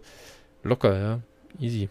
[0.64, 1.20] locker, ja,
[1.60, 1.90] easy.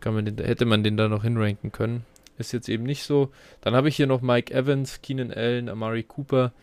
[0.00, 2.06] Kann man den, hätte man den da noch hinranken können.
[2.38, 3.30] Ist jetzt eben nicht so.
[3.60, 6.54] Dann habe ich hier noch Mike Evans, Keenan Allen, Amari Cooper,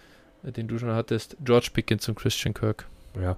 [0.42, 2.88] den du schon hattest, George Pickens und Christian Kirk.
[3.20, 3.38] Ja.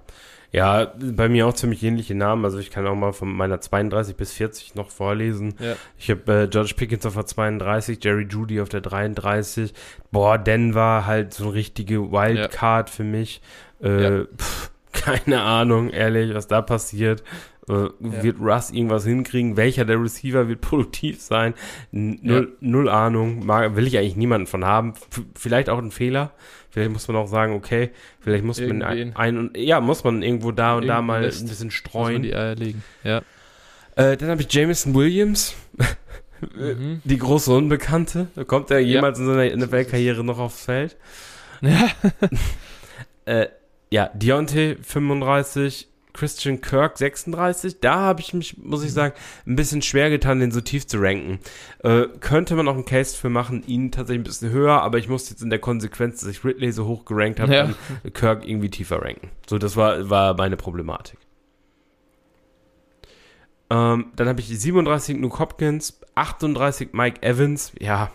[0.52, 2.44] Ja, bei mir auch ziemlich ähnliche Namen.
[2.44, 5.54] Also ich kann auch mal von meiner 32 bis 40 noch vorlesen.
[5.58, 5.76] Ja.
[5.96, 9.72] Ich habe äh, George Pickens auf der 32, Jerry Judy auf der 33.
[10.10, 12.94] Boah, Denver halt so eine richtige Wildcard ja.
[12.94, 13.40] für mich.
[13.82, 14.24] Äh, ja.
[14.36, 14.61] pff,
[15.02, 17.22] keine Ahnung, ehrlich, was da passiert.
[17.68, 19.56] Äh, wird Russ irgendwas hinkriegen?
[19.56, 21.54] Welcher der Receiver wird produktiv sein?
[21.92, 23.44] Null, null Ahnung.
[23.44, 24.94] Mag, will ich eigentlich niemanden von haben.
[24.94, 26.32] F vielleicht auch ein Fehler.
[26.70, 27.90] Vielleicht muss man auch sagen, okay,
[28.20, 29.12] vielleicht muss Irgendwen.
[29.12, 32.22] man ein, und ja, muss man irgendwo da und Irgendwo da mal ein bisschen streuen.
[32.22, 32.82] die Eier legen.
[33.04, 33.18] Ja.
[33.94, 35.54] Äh, dann habe ich Jameson Williams.
[36.56, 37.02] mhm.
[37.04, 38.28] Die große Unbekannte.
[38.46, 39.24] Kommt er jemals ja.
[39.24, 40.96] in seiner NFL-Karriere noch aufs Feld?
[41.60, 41.90] Ja.
[43.26, 43.48] äh,
[43.92, 48.94] ja, Deontay 35, Christian Kirk 36, da habe ich mich, muss ich mhm.
[48.94, 49.14] sagen,
[49.46, 51.40] ein bisschen schwer getan, den so tief zu ranken.
[51.84, 55.10] Äh, könnte man auch einen Case für machen, ihn tatsächlich ein bisschen höher, aber ich
[55.10, 57.70] musste jetzt in der Konsequenz, dass ich Ridley so hoch gerankt habe, ja.
[58.14, 59.30] Kirk irgendwie tiefer ranken.
[59.46, 61.18] So, das war, war meine Problematik.
[63.68, 68.10] Ähm, dann habe ich 37 Nuke Hopkins, 38 Mike Evans, ja,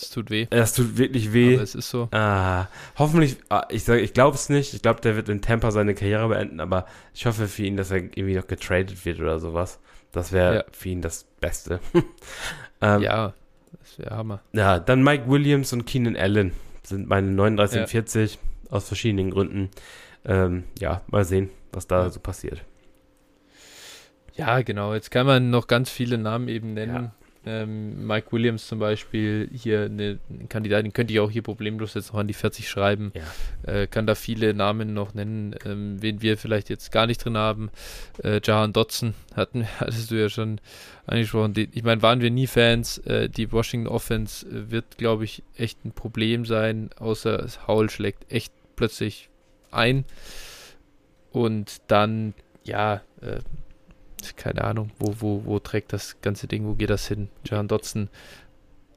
[0.00, 0.46] das tut weh.
[0.50, 1.54] Das tut wirklich weh.
[1.54, 2.08] Aber es ist so.
[2.12, 4.74] Ah, hoffentlich, ah, ich sage, ich glaube es nicht.
[4.74, 7.90] Ich glaube, der wird in Tampa seine Karriere beenden, aber ich hoffe für ihn, dass
[7.90, 9.80] er irgendwie noch getradet wird oder sowas.
[10.12, 10.64] Das wäre ja.
[10.70, 11.80] für ihn das Beste.
[12.80, 13.34] ähm, ja,
[13.80, 14.40] das wäre Hammer.
[14.52, 17.82] Ja, dann Mike Williams und Keenan Allen sind meine 39 ja.
[17.82, 18.38] und 40
[18.70, 19.70] aus verschiedenen Gründen.
[20.24, 22.62] Ähm, ja, mal sehen, was da so passiert.
[24.34, 24.94] Ja, genau.
[24.94, 27.10] Jetzt kann man noch ganz viele Namen eben nennen.
[27.48, 32.12] Ähm, Mike Williams zum Beispiel, hier eine, eine Kandidatin, könnte ich auch hier problemlos jetzt
[32.12, 33.12] noch an die 40 schreiben.
[33.14, 33.72] Ja.
[33.72, 37.38] Äh, kann da viele Namen noch nennen, ähm, wen wir vielleicht jetzt gar nicht drin
[37.38, 37.70] haben.
[38.22, 40.60] Äh, Jahan Dotson hatten, hattest du ja schon
[41.06, 41.54] angesprochen.
[41.54, 42.98] Die, ich meine, waren wir nie Fans.
[42.98, 48.52] Äh, die Washington Offense wird, glaube ich, echt ein Problem sein, außer Howell schlägt echt
[48.76, 49.30] plötzlich
[49.70, 50.04] ein.
[51.30, 52.34] Und dann,
[52.64, 53.38] ja, äh,
[54.36, 57.28] keine Ahnung, wo, wo, wo trägt das ganze Ding, wo geht das hin?
[57.44, 58.08] Jahan Dotson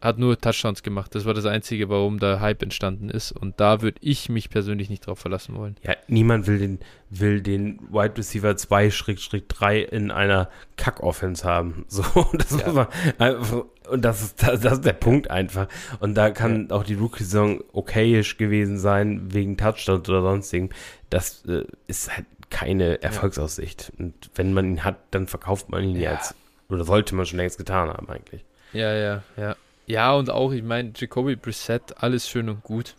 [0.01, 1.13] hat nur Touchdowns gemacht.
[1.13, 3.31] Das war das Einzige, warum der Hype entstanden ist.
[3.31, 5.75] Und da würde ich mich persönlich nicht drauf verlassen wollen.
[5.83, 6.79] Ja, niemand will den,
[7.11, 11.85] will den Wide Receiver 2-3 in einer Kack-Offense haben.
[11.91, 12.03] So,
[12.33, 12.87] das ja.
[13.19, 15.67] einfach, und das ist, das, das, ist der Punkt einfach.
[15.99, 16.75] Und da kann ja.
[16.75, 20.69] auch die Rookie-Saison okayisch gewesen sein, wegen Touchdowns oder sonstigen.
[21.09, 23.91] Das äh, ist halt keine Erfolgsaussicht.
[23.97, 24.05] Ja.
[24.05, 26.11] Und wenn man ihn hat, dann verkauft man ihn ja.
[26.13, 26.35] jetzt.
[26.69, 28.45] Oder sollte man schon längst getan haben, eigentlich.
[28.73, 29.55] Ja, ja, ja.
[29.87, 32.95] Ja, und auch, ich meine, Jacoby Brissett, alles schön und gut.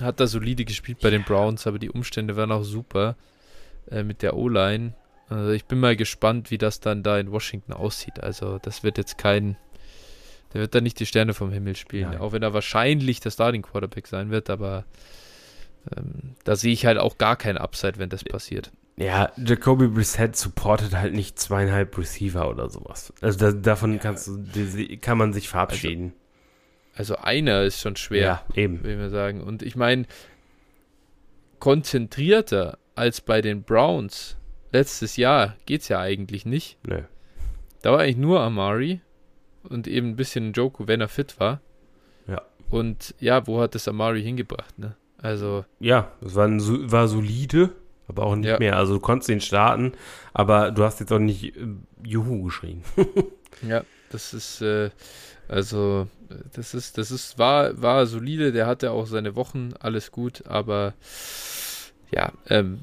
[0.00, 3.16] Hat da solide gespielt bei den Browns, aber die Umstände waren auch super
[3.90, 4.94] äh, mit der O-Line.
[5.28, 8.20] Also ich bin mal gespannt, wie das dann da in Washington aussieht.
[8.20, 9.56] Also das wird jetzt kein,
[10.52, 12.10] der wird da nicht die Sterne vom Himmel spielen.
[12.10, 12.20] Nein.
[12.20, 14.84] Auch wenn er wahrscheinlich der Starting Quarterback sein wird, aber
[15.96, 18.70] ähm, da sehe ich halt auch gar kein Upside, wenn das passiert.
[18.96, 23.12] Ja, Jacoby Brissett supportet halt nicht zweieinhalb Receiver oder sowas.
[23.22, 23.98] Also da, davon ja.
[23.98, 26.12] kannst du, kann man sich verabschieden.
[26.94, 28.84] Also, also einer ist schon schwer, ja, eben.
[28.84, 29.40] will ich sagen.
[29.42, 30.04] Und ich meine,
[31.60, 34.36] konzentrierter als bei den Browns
[34.72, 36.76] letztes Jahr geht es ja eigentlich nicht.
[36.86, 37.04] Nee.
[37.80, 39.00] Da war eigentlich nur Amari
[39.62, 41.62] und eben ein bisschen Joko, wenn er fit war.
[42.26, 42.42] Ja.
[42.68, 44.96] Und ja, wo hat das Amari hingebracht, ne?
[45.22, 45.64] Also.
[45.78, 46.60] Ja, es war, ein,
[46.90, 47.70] war solide,
[48.08, 48.58] aber auch nicht ja.
[48.58, 48.76] mehr.
[48.76, 49.92] Also du konntest ihn starten,
[50.32, 51.66] aber du hast jetzt auch nicht äh,
[52.04, 52.82] Juhu geschrien.
[53.62, 54.90] ja, das ist, äh,
[55.48, 56.06] also,
[56.54, 60.94] das ist, das ist, war, war solide, der hatte auch seine Wochen, alles gut, aber
[62.12, 62.80] ja, ähm,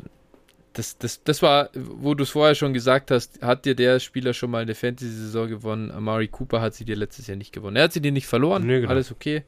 [0.74, 4.34] das, das, das war, wo du es vorher schon gesagt hast, hat dir der Spieler
[4.34, 5.90] schon mal eine Fantasy-Saison gewonnen?
[5.90, 7.78] Amari Cooper hat sie dir letztes Jahr nicht gewonnen.
[7.78, 8.92] Er hat sie dir nicht verloren, nee, genau.
[8.92, 9.44] alles okay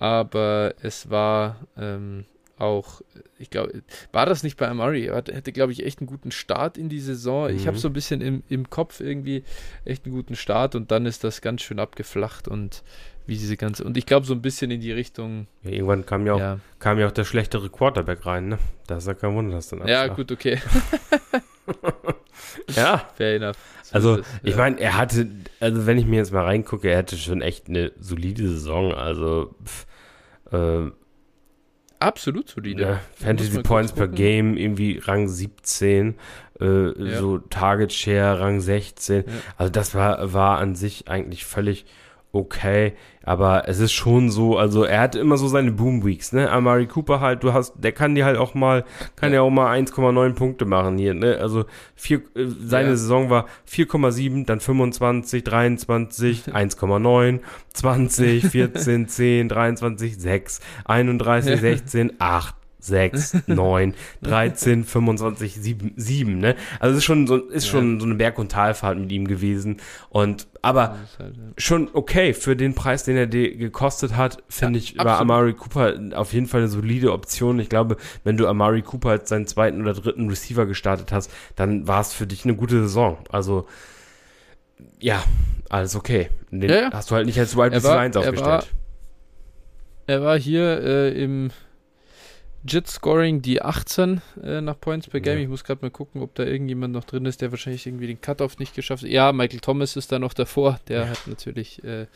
[0.00, 2.24] aber es war ähm,
[2.58, 3.00] auch,
[3.38, 3.82] ich glaube,
[4.12, 5.06] war das nicht bei Amari?
[5.06, 7.50] Er hätte, glaube ich, echt einen guten Start in die Saison.
[7.50, 7.56] Mhm.
[7.56, 9.44] Ich habe so ein bisschen im, im Kopf irgendwie
[9.84, 12.82] echt einen guten Start und dann ist das ganz schön abgeflacht und
[13.26, 15.46] wie diese ganze, und ich glaube so ein bisschen in die Richtung.
[15.62, 16.60] Ja, irgendwann kam ja, auch, ja.
[16.78, 18.58] kam ja auch der schlechtere Quarterback rein, ne?
[18.86, 20.58] Da ist ja kein Wunder, dass dann Ja, gut, okay.
[22.74, 23.08] ja.
[23.14, 23.56] Fair enough.
[23.84, 24.56] So also, es, ich ja.
[24.56, 27.92] meine, er hatte, also wenn ich mir jetzt mal reingucke, er hatte schon echt eine
[28.00, 28.92] solide Saison.
[28.92, 29.86] Also, pff,
[30.52, 30.90] äh,
[32.00, 32.82] Absolut solide.
[32.82, 36.14] Ja, Fantasy Points per Game, irgendwie Rang 17,
[36.58, 37.18] äh, ja.
[37.18, 39.24] so Target Share Rang 16.
[39.26, 39.32] Ja.
[39.58, 41.84] Also das war, war an sich eigentlich völlig
[42.32, 42.92] okay,
[43.22, 46.50] aber es ist schon so, also er hat immer so seine Boom Weeks, ne?
[46.50, 48.84] Amari Cooper halt, du hast, der kann dir halt auch mal,
[49.16, 51.38] kann ja, auch mal 1,9 Punkte machen hier, ne?
[51.40, 51.64] Also
[51.96, 52.96] vier, äh, seine ja.
[52.96, 57.40] Saison war 4,7, dann 25, 23, 1,9,
[57.74, 62.59] 20, 14, 10, 23, 6, 31, 16, 8.
[62.80, 66.56] 6, 9, 13, 25, 7, 7, ne?
[66.78, 67.70] Also es ist schon so, ist ja.
[67.72, 69.78] schon so eine Berg- und Talfahrt mit ihm gewesen.
[70.08, 71.42] Und aber halt, ja.
[71.56, 75.94] schon okay für den Preis, den er gekostet hat, finde ja, ich, war Amari Cooper
[76.14, 77.58] auf jeden Fall eine solide Option.
[77.60, 81.86] Ich glaube, wenn du Amari Cooper als seinen zweiten oder dritten Receiver gestartet hast, dann
[81.86, 83.18] war es für dich eine gute Saison.
[83.30, 83.66] Also
[84.98, 85.22] ja,
[85.68, 86.30] alles okay.
[86.50, 88.46] Den hast du halt nicht als Wide Receiver 1 aufgestellt.
[88.46, 88.64] Er war,
[90.06, 91.50] er war hier äh, im
[92.62, 95.38] JIT Scoring die 18 äh, nach Points per Game.
[95.38, 95.42] Ja.
[95.42, 98.20] Ich muss gerade mal gucken, ob da irgendjemand noch drin ist, der wahrscheinlich irgendwie den
[98.20, 99.10] Cutoff nicht geschafft hat.
[99.10, 100.78] Ja, Michael Thomas ist da noch davor.
[100.88, 101.08] Der ja.
[101.08, 102.06] hat natürlich, äh,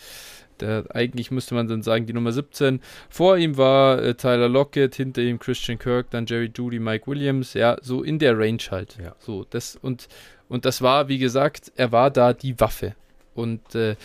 [0.61, 2.81] der, eigentlich müsste man dann sagen, die Nummer 17.
[3.09, 7.55] Vor ihm war äh, Tyler Lockett, hinter ihm Christian Kirk, dann Jerry Judy, Mike Williams.
[7.55, 8.99] Ja, so in der Range halt.
[9.03, 9.16] Ja.
[9.19, 10.09] So, das und,
[10.49, 12.95] und das war, wie gesagt, er war da die Waffe.
[13.35, 13.97] Und äh,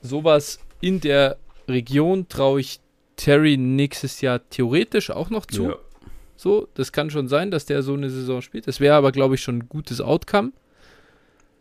[0.00, 1.36] sowas in der
[1.68, 2.80] Region traue ich
[3.16, 5.70] Terry nächstes Jahr theoretisch auch noch zu.
[5.70, 5.76] Ja.
[6.36, 8.66] So, das kann schon sein, dass der so eine Saison spielt.
[8.66, 10.52] Das wäre aber, glaube ich, schon ein gutes Outcome.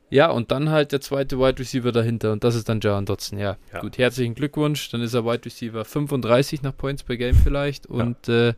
[0.09, 3.39] Ja, und dann halt der zweite Wide Receiver dahinter und das ist dann Jaron Dotson.
[3.39, 4.89] Ja, ja, gut, herzlichen Glückwunsch.
[4.89, 8.53] Dann ist er Wide Receiver 35 nach Points per Game vielleicht und ja, äh,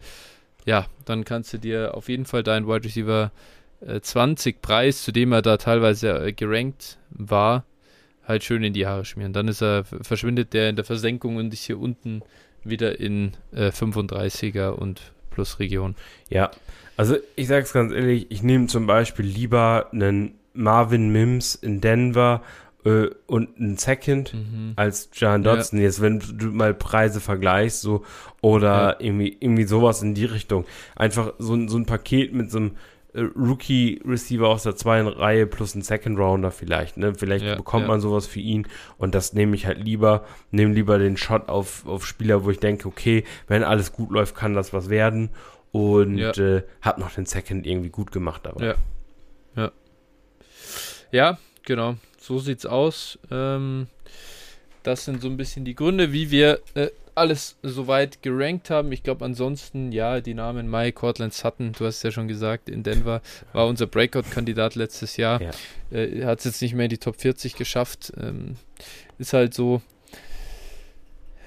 [0.66, 3.32] ja dann kannst du dir auf jeden Fall deinen Wide Receiver
[3.86, 7.66] äh, 20 Preis, zu dem er da teilweise äh, gerankt war,
[8.28, 9.34] halt schön in die Haare schmieren.
[9.34, 12.24] Dann ist er, verschwindet der in der Versenkung und ist hier unten
[12.64, 15.96] wieder in äh, 35er und plus Region.
[16.30, 16.52] Ja,
[16.98, 21.82] also ich sage es ganz ehrlich, ich nehme zum Beispiel lieber einen Marvin Mims in
[21.82, 22.44] Denver
[22.86, 24.74] äh, und einen Second mhm.
[24.76, 25.80] als John Dodson.
[25.80, 25.86] Ja.
[25.86, 28.04] Jetzt, wenn du mal Preise vergleichst, so
[28.42, 28.96] oder ja.
[29.00, 30.66] irgendwie, irgendwie sowas in die Richtung.
[30.96, 32.72] Einfach so, so ein Paket mit so einem
[33.16, 36.98] Rookie-Receiver aus der zweiten Reihe plus ein Second Rounder vielleicht.
[36.98, 37.14] Ne?
[37.14, 37.88] Vielleicht ja, bekommt ja.
[37.88, 38.68] man sowas für ihn
[38.98, 40.26] und das nehme ich halt lieber.
[40.52, 44.36] Nehme lieber den Shot auf, auf Spieler, wo ich denke, okay, wenn alles gut läuft,
[44.36, 45.30] kann das was werden.
[45.72, 46.32] Und ja.
[46.32, 48.48] äh, hab noch den Second irgendwie gut gemacht.
[48.48, 48.64] Aber.
[48.64, 48.76] Ja.
[49.56, 49.72] Ja.
[51.12, 51.96] Ja, genau.
[52.20, 53.20] So sieht's aus.
[53.32, 53.88] Ähm,
[54.84, 58.92] das sind so ein bisschen die Gründe, wie wir äh, alles soweit gerankt haben.
[58.92, 62.70] Ich glaube, ansonsten, ja, die Namen Mike, Cortland Sutton, du hast es ja schon gesagt,
[62.70, 63.22] in Denver
[63.54, 65.42] war unser Breakout-Kandidat letztes Jahr.
[65.42, 65.52] Ja.
[65.92, 68.14] Äh, Hat es jetzt nicht mehr in die Top 40 geschafft.
[68.20, 68.56] Ähm,
[69.18, 69.82] ist halt so.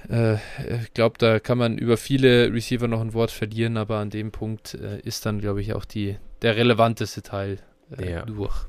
[0.09, 0.34] Äh,
[0.82, 4.30] ich glaube, da kann man über viele Receiver noch ein Wort verlieren, aber an dem
[4.30, 7.59] Punkt äh, ist dann, glaube ich, auch die, der relevanteste Teil
[7.98, 8.22] äh, ja.
[8.22, 8.66] durch.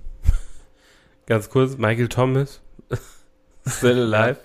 [1.28, 2.62] Ganz kurz, Michael Thomas.
[3.68, 4.40] Still alive.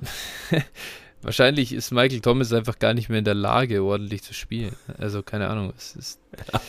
[1.22, 4.76] Wahrscheinlich ist Michael Thomas einfach gar nicht mehr in der Lage, ordentlich zu spielen.
[4.98, 5.72] Also keine Ahnung.
[5.76, 6.20] Es ist,
[6.52, 6.60] ja.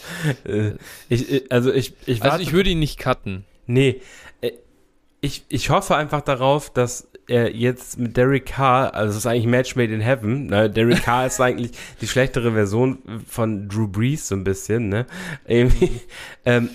[0.51, 0.73] Äh,
[1.09, 3.45] ich, also ich, ich, also ich würde ihn nicht cutten.
[3.67, 4.01] Nee.
[4.41, 4.53] Äh,
[5.21, 9.45] ich, ich hoffe einfach darauf, dass er jetzt mit Derek Carr, also es ist eigentlich
[9.45, 10.69] Match made in heaven, ne?
[10.69, 11.71] Derek Carr ist eigentlich
[12.01, 15.05] die schlechtere Version von Drew Brees so ein bisschen, ne?
[15.45, 16.69] ähm,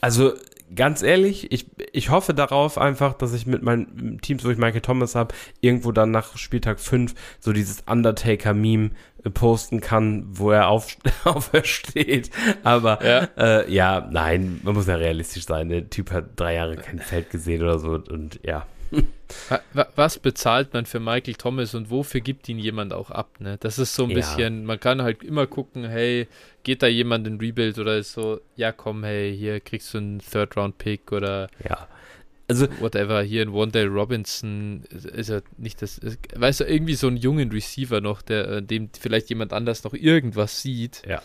[0.00, 0.34] also
[0.74, 4.80] ganz ehrlich, ich, ich hoffe darauf einfach, dass ich mit meinen Teams, wo ich Michael
[4.80, 8.90] Thomas habe, irgendwo dann nach Spieltag 5 so dieses Undertaker-Meme
[9.24, 12.30] äh, posten kann, wo er auf, aufersteht.
[12.64, 13.28] Aber ja.
[13.36, 15.68] Äh, ja, nein, man muss ja realistisch sein.
[15.68, 18.66] Der Typ hat drei Jahre kein Feld gesehen oder so und ja.
[19.94, 23.40] Was bezahlt man für Michael Thomas und wofür gibt ihn jemand auch ab?
[23.40, 23.56] Ne?
[23.60, 24.16] Das ist so ein ja.
[24.16, 26.28] bisschen, man kann halt immer gucken, hey,
[26.62, 30.18] geht da jemand in Rebuild oder ist so, ja komm, hey, hier kriegst du einen
[30.20, 31.88] Third-Round-Pick oder ja.
[32.48, 37.08] Also, whatever, hier in Wondale Robinson ist er nicht das, ist, weißt du, irgendwie so
[37.08, 41.02] einen jungen Receiver noch, der, äh, dem vielleicht jemand anders noch irgendwas sieht.
[41.08, 41.22] Ja.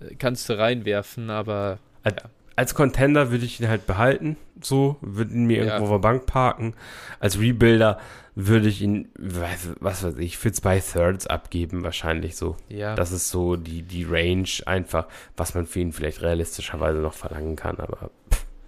[0.00, 2.12] Äh, kannst du reinwerfen, aber ja.
[2.56, 5.74] Als Contender würde ich ihn halt behalten, so, würde ihn mir Ja.
[5.74, 6.74] irgendwo auf der Bank parken.
[7.20, 7.98] Als Rebuilder
[8.34, 12.56] würde ich ihn, weiß, was weiß ich, für zwei Thirds abgeben, wahrscheinlich so.
[12.68, 12.94] Ja.
[12.94, 15.06] Das ist so die, die Range einfach,
[15.36, 18.10] was man für ihn vielleicht realistischerweise noch verlangen kann, aber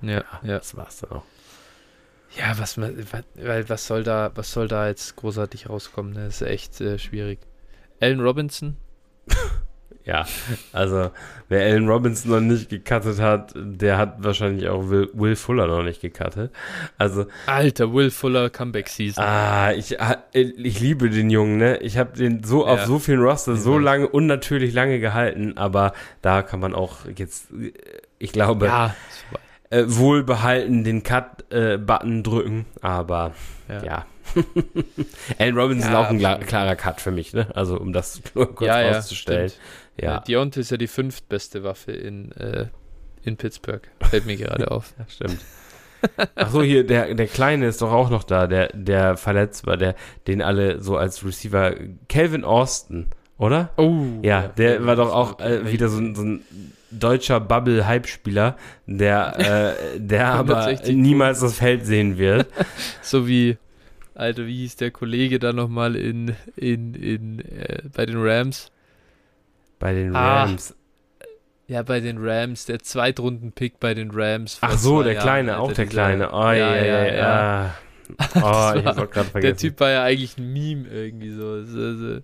[0.02, 0.58] ja, ja.
[0.58, 1.24] das war's dann auch.
[2.36, 6.12] Ja, was, man- wa- weil was soll da, was soll da jetzt großartig rauskommen?
[6.14, 6.24] Ne?
[6.26, 7.38] Das ist echt äh, schwierig.
[8.00, 8.76] Allen Robinson?
[10.06, 10.26] Ja,
[10.72, 11.10] also
[11.48, 15.82] wer Allen Robinson noch nicht gecuttet hat, der hat wahrscheinlich auch Will, Will Fuller noch
[15.82, 16.52] nicht gecuttet.
[16.98, 19.24] Also, Alter, Will Fuller Comeback Season.
[19.24, 21.78] ah, ich, ah, ich liebe den Jungen, ne?
[21.78, 22.86] Ich habe den so auf Ja.
[22.86, 27.72] so vielen Roster so lange, unnatürlich lange gehalten, aber da kann man auch jetzt, äh,
[28.18, 28.94] ich glaube, ja,
[29.70, 33.32] äh, wohlbehalten den Cut-Button drücken, aber
[33.68, 33.82] Ja.
[33.84, 34.06] ja.
[35.38, 36.10] Allen Robinson Ja, ist auch
[36.40, 37.46] ein klarer Cut für mich, ne?
[37.54, 39.48] Also um das nur kurz ja, ja, rauszustellen.
[39.50, 39.62] stimmt.
[40.00, 42.66] Ja, Deontay ist ja die fünftbeste Waffe in, äh,
[43.22, 43.82] in Pittsburgh.
[44.00, 44.92] Fällt mir gerade auf.
[44.98, 45.38] Ja, stimmt.
[46.34, 49.78] Ach so, hier, der, der Kleine ist doch auch noch da, der, der verletzt war,
[49.78, 49.94] der,
[50.26, 51.74] den alle so als Receiver,
[52.10, 53.06] Calvin Austin,
[53.38, 53.70] oder?
[53.78, 54.02] Oh.
[54.22, 56.44] Ja, der war doch auch äh, wieder so, ein- so ein
[56.90, 58.56] deutscher Bubble-Hype-Spieler,
[58.86, 62.48] der, äh, der aber 160 niemals das Feld sehen wird.
[63.02, 63.56] So wie,
[64.14, 68.70] Alter, wie hieß der Kollege da nochmal in, in, in, äh, bei den Rams?
[69.84, 70.74] Bei den Ah, Rams.
[71.66, 74.56] Ja, bei den Rams, der Zweitrunden-Pick bei den Rams.
[74.62, 76.30] Ach so, der Jahren, Kleine, auch der Kleine.
[76.32, 77.74] Oh, ja, ja, ja.
[78.08, 79.40] Oh, Das ich war- hab's auch gerade vergessen.
[79.42, 81.62] Der Typ war ja eigentlich ein Meme irgendwie so.
[81.64, 82.18] so, so.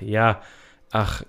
[0.00, 0.40] Ja,
[0.90, 1.22] ach,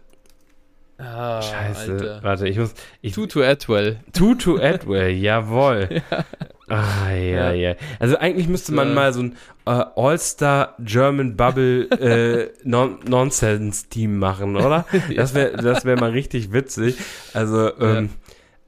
[0.97, 1.91] Ah, scheiße.
[1.91, 2.23] Alter.
[2.23, 3.99] Warte, ich muss, ich, Tutu Atwell.
[4.13, 6.01] Tutu Atwell, jawohl.
[6.69, 7.75] Ah, ja, ja.
[7.99, 8.93] Also eigentlich müsste man So.
[8.95, 9.35] mal so ein
[9.65, 14.85] äh, All-Star German Bubble äh, non Nonsense Team machen, oder?
[15.15, 16.95] Das wäre das wär mal richtig witzig.
[17.33, 18.09] Also ähm,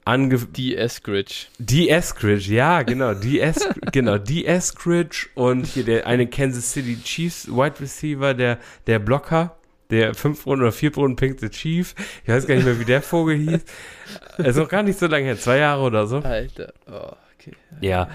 [0.04, 1.48] ange Die Eskridge.
[1.58, 6.98] die Eskridge, ja, genau, die Es genau, die Eskridge und hier der eine Kansas City
[7.04, 9.56] Chiefs Wide Receiver, der der Blocker,
[9.90, 11.96] der fünf Runden oder vier Runden Pick the Chief.
[12.24, 13.66] Ich weiß gar nicht mehr, wie der Vogel hieß.
[14.46, 16.18] Ist noch gar nicht so lange her, zwei Jahre oder so.
[16.18, 16.74] Alter.
[16.92, 17.16] Oh,
[17.48, 17.56] okay.
[17.82, 18.10] Ja,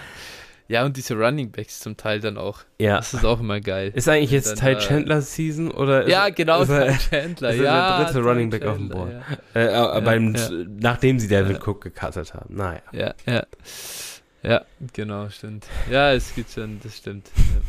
[0.68, 2.60] Ja, und diese Running Backs zum Teil dann auch.
[2.78, 2.98] ja.
[2.98, 3.90] Das ist auch immer geil.
[3.94, 7.50] Ist eigentlich jetzt Ty äh, Chandler Season oder ja, genau, ist er, Ty Chandler.
[7.50, 9.22] ist ja, der dritte Ty Running Back auf dem Chandler,
[9.54, 9.94] Board?
[9.94, 10.48] äh, äh, beim, ja.
[10.80, 11.62] nachdem sie Devin Ja.
[11.66, 12.54] Cook gecuttet haben.
[12.54, 12.82] Naja.
[12.92, 13.32] Ja, ja.
[13.34, 15.66] Ja, ja genau, stimmt.
[15.90, 17.28] Ja, es gibt schon, das stimmt.
[17.36, 17.60] Ja.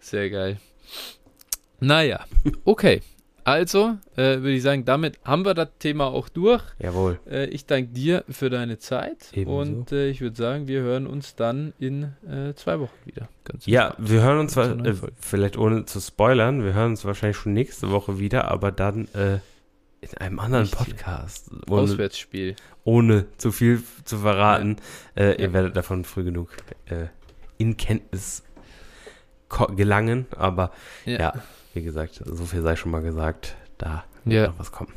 [0.00, 0.58] Sehr geil.
[1.80, 2.24] Naja,
[2.64, 3.02] okay.
[3.44, 6.62] Also, äh, würde ich sagen, damit haben wir das Thema auch durch.
[6.78, 7.18] Jawohl.
[7.28, 9.58] Äh, ich danke dir für deine Zeit Ebenso.
[9.58, 13.28] und äh, ich würde sagen, wir hören uns dann in äh, zwei Wochen wieder.
[13.44, 14.10] Ganz Ja, entspannt.
[14.10, 17.90] wir hören uns, zwar, äh, vielleicht ohne zu spoilern, wir hören uns wahrscheinlich schon nächste
[17.90, 19.38] Woche wieder, aber dann äh,
[20.00, 20.94] in einem anderen Nicht hier.
[20.94, 21.50] Podcast.
[21.68, 22.54] Ohne, Auswärtsspiel.
[22.84, 24.76] ohne zu viel zu verraten.
[25.16, 25.38] Äh, Ja.
[25.38, 26.50] Ihr werdet davon früh genug
[27.58, 28.42] in Kenntnis
[29.76, 30.70] gelangen, aber
[31.04, 31.18] Ja.
[31.18, 31.34] ja,
[31.74, 34.46] wie gesagt, so viel sei schon mal gesagt, da wird Ja.
[34.48, 34.92] noch was kommen.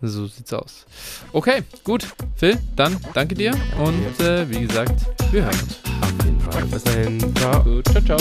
[0.00, 0.86] So sieht's aus.
[1.32, 2.06] Okay, gut.
[2.36, 3.52] Phil, dann danke dir
[3.84, 4.94] und äh, wie gesagt,
[5.32, 5.80] wir hören uns.
[6.00, 6.64] Auf jeden Fall.
[6.66, 7.34] Bis dahin.
[7.36, 7.64] Ciao.
[7.64, 8.18] Gut, ciao, ciao.